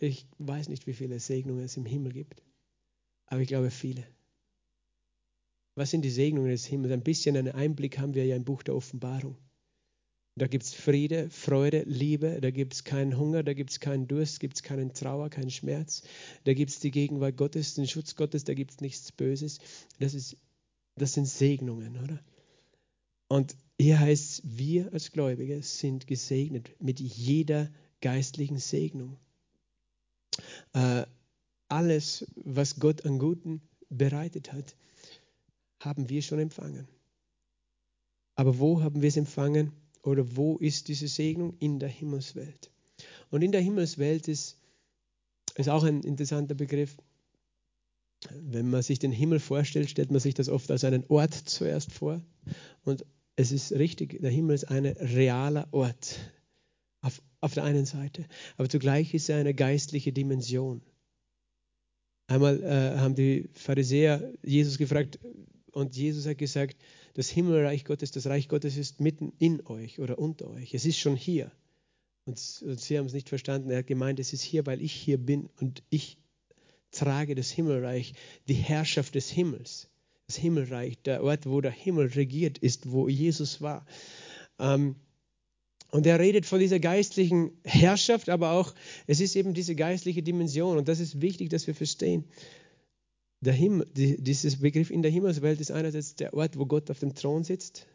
Ich 0.00 0.26
weiß 0.38 0.68
nicht, 0.68 0.86
wie 0.86 0.94
viele 0.94 1.20
Segnungen 1.20 1.64
es 1.64 1.76
im 1.76 1.86
Himmel 1.86 2.12
gibt, 2.12 2.42
aber 3.26 3.40
ich 3.40 3.48
glaube 3.48 3.70
viele. 3.70 4.04
Was 5.76 5.90
sind 5.90 6.02
die 6.02 6.10
Segnungen 6.10 6.50
des 6.50 6.66
Himmels? 6.66 6.92
Ein 6.92 7.04
bisschen 7.04 7.36
einen 7.36 7.52
Einblick 7.52 7.98
haben 7.98 8.14
wir 8.14 8.26
ja 8.26 8.34
im 8.34 8.44
Buch 8.44 8.64
der 8.64 8.74
Offenbarung. 8.74 9.36
Da 10.34 10.46
gibt 10.46 10.64
es 10.64 10.74
Friede, 10.74 11.30
Freude, 11.30 11.82
Liebe, 11.82 12.40
da 12.40 12.50
gibt 12.50 12.72
es 12.72 12.84
keinen 12.84 13.18
Hunger, 13.18 13.42
da 13.42 13.54
gibt 13.54 13.70
es 13.70 13.80
keinen 13.80 14.06
Durst, 14.06 14.40
gibt 14.40 14.56
es 14.56 14.62
keinen 14.62 14.92
Trauer, 14.92 15.30
keinen 15.30 15.50
Schmerz. 15.50 16.02
Da 16.44 16.54
gibt 16.54 16.70
es 16.70 16.80
die 16.80 16.90
Gegenwart 16.90 17.36
Gottes, 17.36 17.74
den 17.74 17.88
Schutz 17.88 18.14
Gottes, 18.14 18.44
da 18.44 18.54
gibt 18.54 18.70
es 18.72 18.80
nichts 18.80 19.10
Böses. 19.12 19.58
Das, 19.98 20.14
ist, 20.14 20.36
das 20.96 21.12
sind 21.12 21.26
Segnungen, 21.26 21.96
oder? 22.02 22.20
Und 23.28 23.56
hier 23.80 24.00
heißt 24.00 24.30
es, 24.30 24.42
wir 24.44 24.92
als 24.92 25.12
Gläubige 25.12 25.62
sind 25.62 26.06
gesegnet 26.06 26.70
mit 26.80 26.98
jeder 27.00 27.70
geistlichen 28.00 28.58
Segnung. 28.58 29.16
Äh, 30.72 31.04
alles, 31.68 32.26
was 32.36 32.80
Gott 32.80 33.04
an 33.04 33.18
Guten 33.18 33.62
bereitet 33.88 34.52
hat, 34.52 34.76
haben 35.80 36.08
wir 36.08 36.22
schon 36.22 36.40
empfangen. 36.40 36.88
Aber 38.34 38.58
wo 38.58 38.82
haben 38.82 39.02
wir 39.02 39.08
es 39.08 39.16
empfangen 39.16 39.72
oder 40.02 40.36
wo 40.36 40.56
ist 40.58 40.88
diese 40.88 41.08
Segnung? 41.08 41.56
In 41.58 41.78
der 41.78 41.88
Himmelswelt. 41.88 42.70
Und 43.30 43.42
in 43.42 43.52
der 43.52 43.60
Himmelswelt 43.60 44.28
ist, 44.28 44.58
ist 45.56 45.68
auch 45.68 45.84
ein 45.84 46.02
interessanter 46.02 46.54
Begriff. 46.54 46.96
Wenn 48.30 48.70
man 48.70 48.82
sich 48.82 48.98
den 48.98 49.12
Himmel 49.12 49.38
vorstellt, 49.38 49.90
stellt 49.90 50.10
man 50.10 50.20
sich 50.20 50.34
das 50.34 50.48
oft 50.48 50.70
als 50.70 50.84
einen 50.84 51.04
Ort 51.08 51.34
zuerst 51.34 51.92
vor. 51.92 52.20
Und 52.84 53.04
es 53.38 53.52
ist 53.52 53.70
richtig, 53.72 54.20
der 54.20 54.32
Himmel 54.32 54.56
ist 54.56 54.64
ein 54.64 54.84
realer 54.84 55.68
Ort 55.70 56.18
auf, 57.02 57.22
auf 57.40 57.54
der 57.54 57.62
einen 57.62 57.86
Seite, 57.86 58.26
aber 58.56 58.68
zugleich 58.68 59.14
ist 59.14 59.28
er 59.28 59.38
eine 59.38 59.54
geistliche 59.54 60.12
Dimension. 60.12 60.82
Einmal 62.26 62.60
äh, 62.60 62.98
haben 62.98 63.14
die 63.14 63.48
Pharisäer 63.54 64.32
Jesus 64.42 64.76
gefragt 64.76 65.20
und 65.70 65.96
Jesus 65.96 66.26
hat 66.26 66.38
gesagt, 66.38 66.78
das 67.14 67.30
Himmelreich 67.30 67.84
Gottes, 67.84 68.10
das 68.10 68.26
Reich 68.26 68.48
Gottes 68.48 68.76
ist 68.76 69.00
mitten 69.00 69.32
in 69.38 69.64
euch 69.66 70.00
oder 70.00 70.18
unter 70.18 70.50
euch. 70.50 70.74
Es 70.74 70.84
ist 70.84 70.98
schon 70.98 71.14
hier. 71.14 71.52
Und, 72.24 72.40
und 72.66 72.80
sie 72.80 72.98
haben 72.98 73.06
es 73.06 73.12
nicht 73.12 73.28
verstanden. 73.28 73.70
Er 73.70 73.78
hat 73.78 73.86
gemeint, 73.86 74.18
es 74.18 74.32
ist 74.32 74.42
hier, 74.42 74.66
weil 74.66 74.82
ich 74.82 74.92
hier 74.92 75.16
bin 75.16 75.48
und 75.60 75.84
ich 75.90 76.18
trage 76.90 77.36
das 77.36 77.50
Himmelreich, 77.50 78.14
die 78.48 78.54
Herrschaft 78.54 79.14
des 79.14 79.30
Himmels 79.30 79.88
das 80.28 80.36
Himmelreich, 80.36 81.02
der 81.02 81.24
Ort, 81.24 81.46
wo 81.46 81.60
der 81.60 81.70
Himmel 81.70 82.06
regiert 82.08 82.58
ist, 82.58 82.92
wo 82.92 83.08
Jesus 83.08 83.60
war. 83.60 83.86
Ähm, 84.58 84.96
und 85.90 86.06
er 86.06 86.20
redet 86.20 86.44
von 86.44 86.60
dieser 86.60 86.78
geistlichen 86.78 87.52
Herrschaft, 87.64 88.28
aber 88.28 88.52
auch, 88.52 88.74
es 89.06 89.20
ist 89.20 89.36
eben 89.36 89.54
diese 89.54 89.74
geistliche 89.74 90.22
Dimension. 90.22 90.76
Und 90.76 90.86
das 90.86 91.00
ist 91.00 91.22
wichtig, 91.22 91.48
dass 91.48 91.66
wir 91.66 91.74
verstehen. 91.74 92.24
Der 93.40 93.54
Himmel, 93.54 93.86
die, 93.94 94.22
dieses 94.22 94.60
Begriff 94.60 94.90
in 94.90 95.00
der 95.00 95.10
Himmelswelt 95.10 95.60
ist 95.60 95.70
einerseits 95.70 96.14
der 96.14 96.34
Ort, 96.34 96.58
wo 96.58 96.66
Gott 96.66 96.90
auf 96.90 96.98
dem 96.98 97.14
Thron 97.14 97.42
sitzt, 97.42 97.86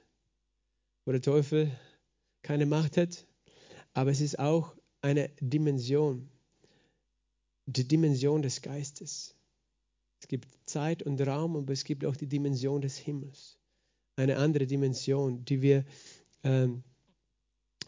wo 1.06 1.12
der 1.12 1.22
Teufel 1.22 1.72
keine 2.42 2.66
Macht 2.66 2.98
hat, 2.98 3.28
aber 3.94 4.10
es 4.10 4.22
ist 4.22 4.40
auch 4.40 4.76
eine 5.02 5.30
Dimension, 5.40 6.30
die 7.68 7.88
Dimension 7.88 8.42
des 8.42 8.62
Geistes. 8.62 9.36
Es 10.24 10.30
gibt 10.30 10.48
Zeit 10.66 11.04
und 11.04 11.20
Raum, 11.20 11.58
aber 11.58 11.74
es 11.74 11.84
gibt 11.84 12.06
auch 12.06 12.16
die 12.16 12.28
Dimension 12.28 12.80
des 12.80 12.96
Himmels. 12.96 13.60
Eine 14.16 14.38
andere 14.38 14.66
Dimension, 14.66 15.44
die 15.44 15.62
wir 15.62 15.84
ähm, 16.44 16.86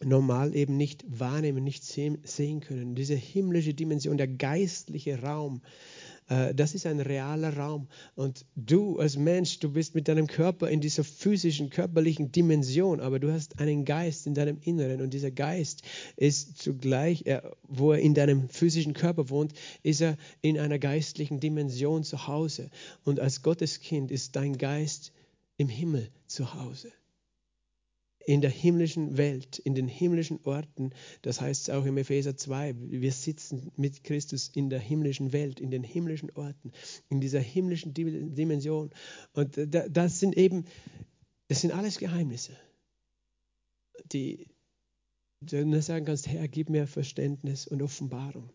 normal 0.03 0.53
eben 0.53 0.75
nicht 0.75 1.05
wahrnehmen, 1.07 1.63
nicht 1.63 1.85
sehen, 1.85 2.59
können. 2.59 2.93
Diese 2.93 3.15
himmlische 3.15 3.73
Dimension, 3.73 4.17
der 4.17 4.27
geistliche 4.27 5.21
Raum, 5.21 5.61
das 6.27 6.73
ist 6.73 6.85
ein 6.85 6.99
realer 6.99 7.55
Raum. 7.55 7.87
Und 8.15 8.45
du 8.55 8.99
als 8.99 9.17
Mensch, 9.17 9.59
du 9.59 9.71
bist 9.71 9.93
mit 9.93 10.07
deinem 10.07 10.27
Körper 10.27 10.69
in 10.69 10.81
dieser 10.81 11.03
physischen, 11.03 11.69
körperlichen 11.69 12.31
Dimension, 12.31 12.99
aber 12.99 13.19
du 13.19 13.31
hast 13.31 13.59
einen 13.59 13.85
Geist 13.85 14.25
in 14.25 14.33
deinem 14.33 14.57
Inneren 14.61 15.01
und 15.01 15.13
dieser 15.13 15.31
Geist 15.31 15.83
ist 16.15 16.57
zugleich, 16.57 17.23
wo 17.63 17.91
er 17.91 17.99
in 17.99 18.13
deinem 18.13 18.49
physischen 18.49 18.93
Körper 18.93 19.29
wohnt, 19.29 19.53
ist 19.83 20.01
er 20.01 20.17
in 20.41 20.59
einer 20.59 20.79
geistlichen 20.79 21.39
Dimension 21.39 22.03
zu 22.03 22.27
Hause. 22.27 22.69
Und 23.03 23.19
als 23.19 23.43
Gotteskind 23.43 24.11
ist 24.11 24.35
dein 24.35 24.57
Geist 24.57 25.11
im 25.57 25.69
Himmel 25.69 26.09
zu 26.27 26.55
Hause 26.55 26.91
in 28.25 28.41
der 28.41 28.49
himmlischen 28.49 29.17
Welt, 29.17 29.59
in 29.59 29.75
den 29.75 29.87
himmlischen 29.87 30.39
Orten. 30.43 30.91
Das 31.21 31.41
heißt 31.41 31.71
auch 31.71 31.85
im 31.85 31.97
Epheser 31.97 32.35
2, 32.35 32.75
wir 32.77 33.11
sitzen 33.11 33.71
mit 33.75 34.03
Christus 34.03 34.49
in 34.49 34.69
der 34.69 34.79
himmlischen 34.79 35.31
Welt, 35.31 35.59
in 35.59 35.71
den 35.71 35.83
himmlischen 35.83 36.31
Orten, 36.31 36.71
in 37.09 37.21
dieser 37.21 37.39
himmlischen 37.39 37.93
Dimension. 37.93 38.89
Und 39.33 39.57
das 39.57 40.19
sind 40.19 40.35
eben, 40.37 40.65
das 41.47 41.61
sind 41.61 41.71
alles 41.71 41.99
Geheimnisse, 41.99 42.57
die 44.11 44.47
du 45.41 45.63
nur 45.65 45.81
sagen 45.81 46.05
kannst, 46.05 46.27
Herr, 46.27 46.47
gib 46.47 46.69
mir 46.69 46.87
Verständnis 46.87 47.67
und 47.67 47.83
Offenbarung. 47.83 48.49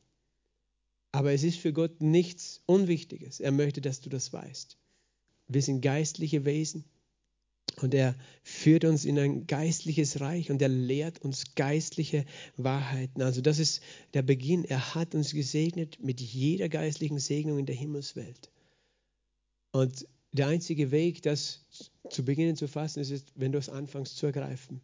Aber 1.13 1.33
es 1.33 1.45
ist 1.45 1.59
für 1.59 1.73
Gott 1.73 2.01
nichts 2.01 2.63
Unwichtiges. 2.67 3.41
Er 3.41 3.53
möchte, 3.53 3.81
dass 3.81 4.01
du 4.01 4.11
das 4.11 4.33
weißt. 4.33 4.79
Wir 5.49 5.63
sind 5.63 5.81
geistliche 5.81 6.45
Wesen. 6.45 6.85
Und 7.77 7.95
er 7.95 8.15
führt 8.43 8.85
uns 8.85 9.05
in 9.05 9.19
ein 9.19 9.47
geistliches 9.47 10.21
Reich 10.21 10.51
und 10.51 10.61
er 10.61 10.69
lehrt 10.69 11.23
uns 11.23 11.55
geistliche 11.55 12.25
Wahrheiten. 12.57 13.23
Also 13.23 13.41
das 13.41 13.59
ist 13.59 13.83
der 14.15 14.23
Beginn. 14.23 14.65
Er 14.65 14.95
hat 14.95 15.15
uns 15.15 15.33
gesegnet 15.33 15.99
mit 16.03 16.21
jeder 16.21 16.69
geistlichen 16.69 17.19
Segnung 17.19 17.59
in 17.59 17.67
der 17.67 17.75
Himmelswelt. 17.75 18.51
Und 19.73 20.07
der 20.33 20.49
einzige 20.49 20.91
Weg, 20.91 21.23
das 21.23 21.65
zu 22.09 22.25
beginnen 22.25 22.57
zu 22.57 22.69
fassen, 22.69 23.01
ist, 23.01 23.33
wenn 23.35 23.53
du 23.53 23.59
es 23.59 23.69
anfängst 23.69 24.17
zu 24.17 24.27
ergreifen. 24.27 24.81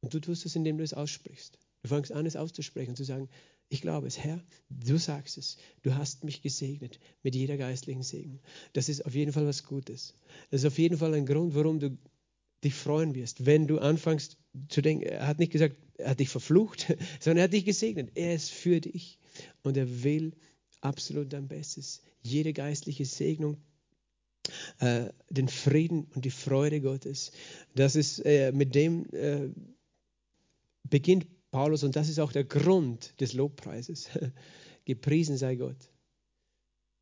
Und 0.00 0.14
du 0.14 0.20
tust 0.20 0.46
es, 0.46 0.56
indem 0.56 0.78
du 0.78 0.84
es 0.84 0.94
aussprichst. 0.94 1.58
Du 1.82 1.88
fängst 1.88 2.12
an, 2.12 2.26
es 2.26 2.36
auszusprechen 2.36 2.90
und 2.90 2.96
zu 2.96 3.04
sagen, 3.04 3.28
ich 3.70 3.82
glaube 3.82 4.06
es, 4.06 4.18
Herr, 4.18 4.42
du 4.70 4.96
sagst 4.96 5.36
es, 5.36 5.58
du 5.82 5.94
hast 5.94 6.24
mich 6.24 6.40
gesegnet 6.40 6.98
mit 7.22 7.34
jeder 7.34 7.56
geistlichen 7.56 8.02
Segen. 8.02 8.40
Das 8.72 8.88
ist 8.88 9.04
auf 9.04 9.14
jeden 9.14 9.32
Fall 9.32 9.46
was 9.46 9.64
Gutes. 9.64 10.14
Das 10.50 10.62
ist 10.62 10.66
auf 10.66 10.78
jeden 10.78 10.96
Fall 10.96 11.14
ein 11.14 11.26
Grund, 11.26 11.54
warum 11.54 11.78
du 11.78 11.98
dich 12.64 12.74
freuen 12.74 13.14
wirst, 13.14 13.46
wenn 13.46 13.66
du 13.66 13.78
anfängst 13.78 14.36
zu 14.68 14.82
denken, 14.82 15.04
er 15.04 15.26
hat 15.26 15.38
nicht 15.38 15.52
gesagt, 15.52 15.76
er 15.96 16.10
hat 16.10 16.20
dich 16.20 16.28
verflucht, 16.28 16.86
sondern 17.20 17.38
er 17.38 17.44
hat 17.44 17.52
dich 17.52 17.64
gesegnet. 17.64 18.10
Er 18.14 18.34
ist 18.34 18.50
für 18.50 18.80
dich 18.80 19.18
und 19.62 19.76
er 19.76 20.02
will 20.02 20.32
absolut 20.80 21.32
dein 21.32 21.48
Bestes. 21.48 22.02
Jede 22.22 22.52
geistliche 22.52 23.04
Segnung, 23.04 23.58
äh, 24.80 25.10
den 25.30 25.48
Frieden 25.48 26.06
und 26.14 26.24
die 26.24 26.30
Freude 26.30 26.80
Gottes, 26.80 27.32
das 27.74 27.96
ist 27.96 28.20
äh, 28.24 28.52
mit 28.52 28.74
dem 28.74 29.06
äh, 29.12 29.48
beginnt 30.84 31.26
Paulus 31.50 31.84
und 31.84 31.96
das 31.96 32.08
ist 32.08 32.18
auch 32.18 32.32
der 32.32 32.44
Grund 32.44 33.20
des 33.20 33.32
Lobpreises. 33.32 34.08
Gepriesen 34.84 35.36
sei 35.36 35.56
Gott. 35.56 35.90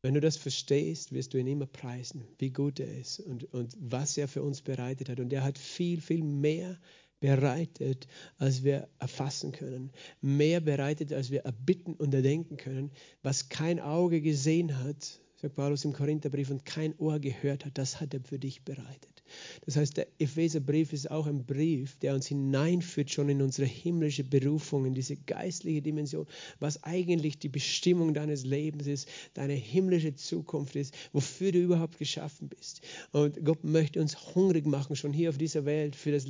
Wenn 0.07 0.13
du 0.13 0.21
das 0.21 0.37
verstehst, 0.37 1.11
wirst 1.11 1.33
du 1.33 1.37
ihn 1.37 1.47
immer 1.47 1.65
preisen, 1.65 2.23
wie 2.37 2.49
gut 2.49 2.79
er 2.79 2.97
ist 2.97 3.19
und, 3.19 3.53
und 3.53 3.75
was 3.77 4.17
er 4.17 4.29
für 4.29 4.41
uns 4.41 4.61
bereitet 4.61 5.09
hat. 5.09 5.19
Und 5.19 5.33
er 5.33 5.43
hat 5.43 5.57
viel, 5.57 5.99
viel 5.99 6.23
mehr 6.23 6.79
bereitet, 7.19 8.07
als 8.37 8.63
wir 8.63 8.87
erfassen 8.99 9.51
können. 9.51 9.91
Mehr 10.21 10.61
bereitet, 10.61 11.11
als 11.11 11.29
wir 11.29 11.41
erbitten 11.41 11.93
und 11.93 12.13
erdenken 12.13 12.55
können. 12.55 12.91
Was 13.21 13.49
kein 13.49 13.81
Auge 13.81 14.21
gesehen 14.21 14.79
hat, 14.79 15.19
sagt 15.41 15.55
Paulus 15.55 15.83
im 15.83 15.91
Korintherbrief, 15.91 16.51
und 16.51 16.63
kein 16.63 16.97
Ohr 16.99 17.19
gehört 17.19 17.65
hat, 17.65 17.77
das 17.77 17.99
hat 17.99 18.13
er 18.13 18.21
für 18.21 18.39
dich 18.39 18.63
bereitet. 18.63 19.16
Das 19.65 19.75
heißt, 19.75 19.97
der 19.97 20.07
Epheserbrief 20.19 20.93
ist 20.93 21.09
auch 21.11 21.27
ein 21.27 21.45
Brief, 21.45 21.95
der 21.97 22.13
uns 22.15 22.27
hineinführt 22.27 23.11
schon 23.11 23.29
in 23.29 23.41
unsere 23.41 23.67
himmlische 23.67 24.23
Berufung, 24.23 24.85
in 24.85 24.93
diese 24.93 25.15
geistliche 25.15 25.81
Dimension, 25.81 26.25
was 26.59 26.83
eigentlich 26.83 27.39
die 27.39 27.49
Bestimmung 27.49 28.13
deines 28.13 28.43
Lebens 28.43 28.87
ist, 28.87 29.07
deine 29.33 29.53
himmlische 29.53 30.15
Zukunft 30.15 30.75
ist, 30.75 30.93
wofür 31.13 31.51
du 31.51 31.59
überhaupt 31.59 31.97
geschaffen 31.97 32.49
bist. 32.49 32.81
Und 33.11 33.43
Gott 33.43 33.63
möchte 33.63 34.01
uns 34.01 34.35
hungrig 34.35 34.65
machen, 34.65 34.95
schon 34.95 35.13
hier 35.13 35.29
auf 35.29 35.37
dieser 35.37 35.65
Welt, 35.65 35.95
für 35.95 36.11
das, 36.11 36.25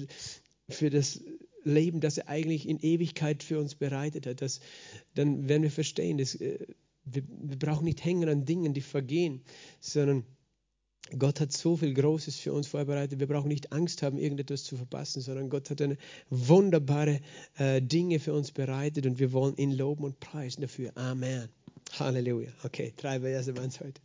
für 0.70 0.90
das 0.90 1.22
Leben, 1.64 2.00
das 2.00 2.18
er 2.18 2.30
eigentlich 2.30 2.68
in 2.68 2.80
Ewigkeit 2.80 3.44
für 3.44 3.60
uns 3.60 3.76
bereitet 3.76 4.26
hat. 4.26 4.42
Das, 4.42 4.60
dann 5.16 5.48
werden 5.48 5.64
wir 5.64 5.72
verstehen, 5.72 6.18
dass, 6.18 6.36
äh, 6.36 6.60
wir, 7.06 7.24
wir 7.42 7.58
brauchen 7.58 7.86
nicht 7.86 8.04
hängen 8.04 8.30
an 8.30 8.46
Dingen, 8.46 8.74
die 8.74 8.82
vergehen, 8.82 9.42
sondern 9.80 10.24
Gott 11.18 11.40
hat 11.40 11.52
so 11.52 11.78
viel 11.78 11.94
Großes 11.94 12.38
für 12.38 12.54
uns 12.54 12.68
vorbereitet. 12.68 13.20
Wir 13.20 13.28
brauchen 13.28 13.48
nicht 13.48 13.72
Angst 13.72 14.02
haben, 14.02 14.18
irgendetwas 14.18 14.64
zu 14.64 14.76
verpassen, 14.76 15.22
sondern 15.22 15.50
Gott 15.50 15.70
hat 15.70 15.82
eine 15.82 15.98
wunderbare 16.30 17.20
äh, 17.58 17.82
Dinge 17.82 18.20
für 18.20 18.34
uns 18.34 18.52
bereitet 18.52 19.06
und 19.06 19.20
wir 19.20 19.32
wollen 19.32 19.56
ihn 19.58 19.72
loben 19.72 20.04
und 20.04 20.20
preisen 20.20 20.62
dafür. 20.62 20.92
Amen. 20.96 21.50
Halleluja. 21.94 22.52
Okay, 22.64 22.94
drei 22.98 23.22
Verse 23.22 23.56
waren 23.56 23.70
es 23.70 23.80
heute. 23.80 24.02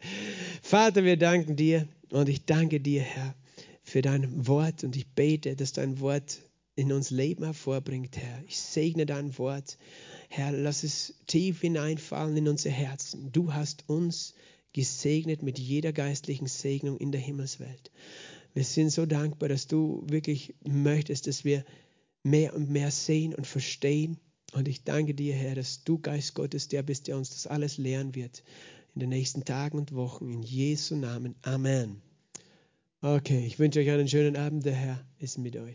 Vater, 0.63 1.05
wir 1.05 1.17
danken 1.17 1.57
dir 1.57 1.89
und 2.11 2.29
ich 2.29 2.45
danke 2.45 2.81
dir, 2.81 3.03
Herr, 3.03 3.35
für 3.83 4.03
dein 4.03 4.47
Wort 4.47 4.85
und 4.85 4.97
ich 4.97 5.07
bete, 5.09 5.57
dass 5.57 5.73
dein 5.73 6.01
Wort 6.01 6.41
in 6.75 6.93
uns 6.93 7.11
Leben 7.11 7.45
hervorbringt, 7.45 8.17
Herr. 8.17 8.43
Ich 8.47 8.59
segne 8.59 9.05
dein 9.05 9.37
Wort. 9.39 9.77
Herr, 10.29 10.53
lass 10.53 10.85
es 10.85 11.15
tief 11.27 11.61
hineinfallen 11.61 12.37
in 12.37 12.49
unser 12.49 12.71
Herzen. 12.71 13.31
Du 13.33 13.53
hast 13.53 13.89
uns 13.89 14.35
gesegnet 14.73 15.43
mit 15.43 15.59
jeder 15.59 15.93
geistlichen 15.93 16.47
Segnung 16.47 16.99
in 16.99 17.13
der 17.13 17.21
Himmelswelt. 17.21 17.91
Wir 18.55 18.65
sind 18.65 18.91
so 18.91 19.07
dankbar, 19.07 19.49
dass 19.49 19.67
du 19.67 20.05
wirklich 20.07 20.55
möchtest, 20.65 21.27
dass 21.27 21.45
wir 21.45 21.65
mehr 22.23 22.55
und 22.55 22.71
mehr 22.71 22.91
sehen 22.91 23.35
und 23.35 23.47
verstehen. 23.47 24.19
Und 24.53 24.69
ich 24.69 24.85
danke 24.85 25.15
dir, 25.15 25.35
Herr, 25.35 25.55
dass 25.55 25.85
du 25.85 25.99
Geist 25.99 26.35
Gottes 26.35 26.69
der 26.69 26.83
bist, 26.83 27.09
der 27.09 27.17
uns 27.17 27.31
das 27.31 27.47
alles 27.47 27.79
lehren 27.79 28.15
wird 28.15 28.43
in 28.95 29.01
den 29.01 29.09
nächsten 29.09 29.45
Tagen 29.45 29.79
und 29.79 29.95
Wochen. 29.95 30.31
In 30.31 30.43
Jesu 30.43 30.97
Namen. 30.97 31.35
Amen. 31.43 32.03
Okay, 33.01 33.45
ich 33.47 33.59
wünsche 33.59 33.81
euch 33.81 33.91
einen 33.91 34.09
schönen 34.09 34.37
Abend. 34.37 34.65
Der 34.67 34.75
Herr 34.75 35.05
ist 35.19 35.39
mit 35.39 35.57
euch. 35.57 35.71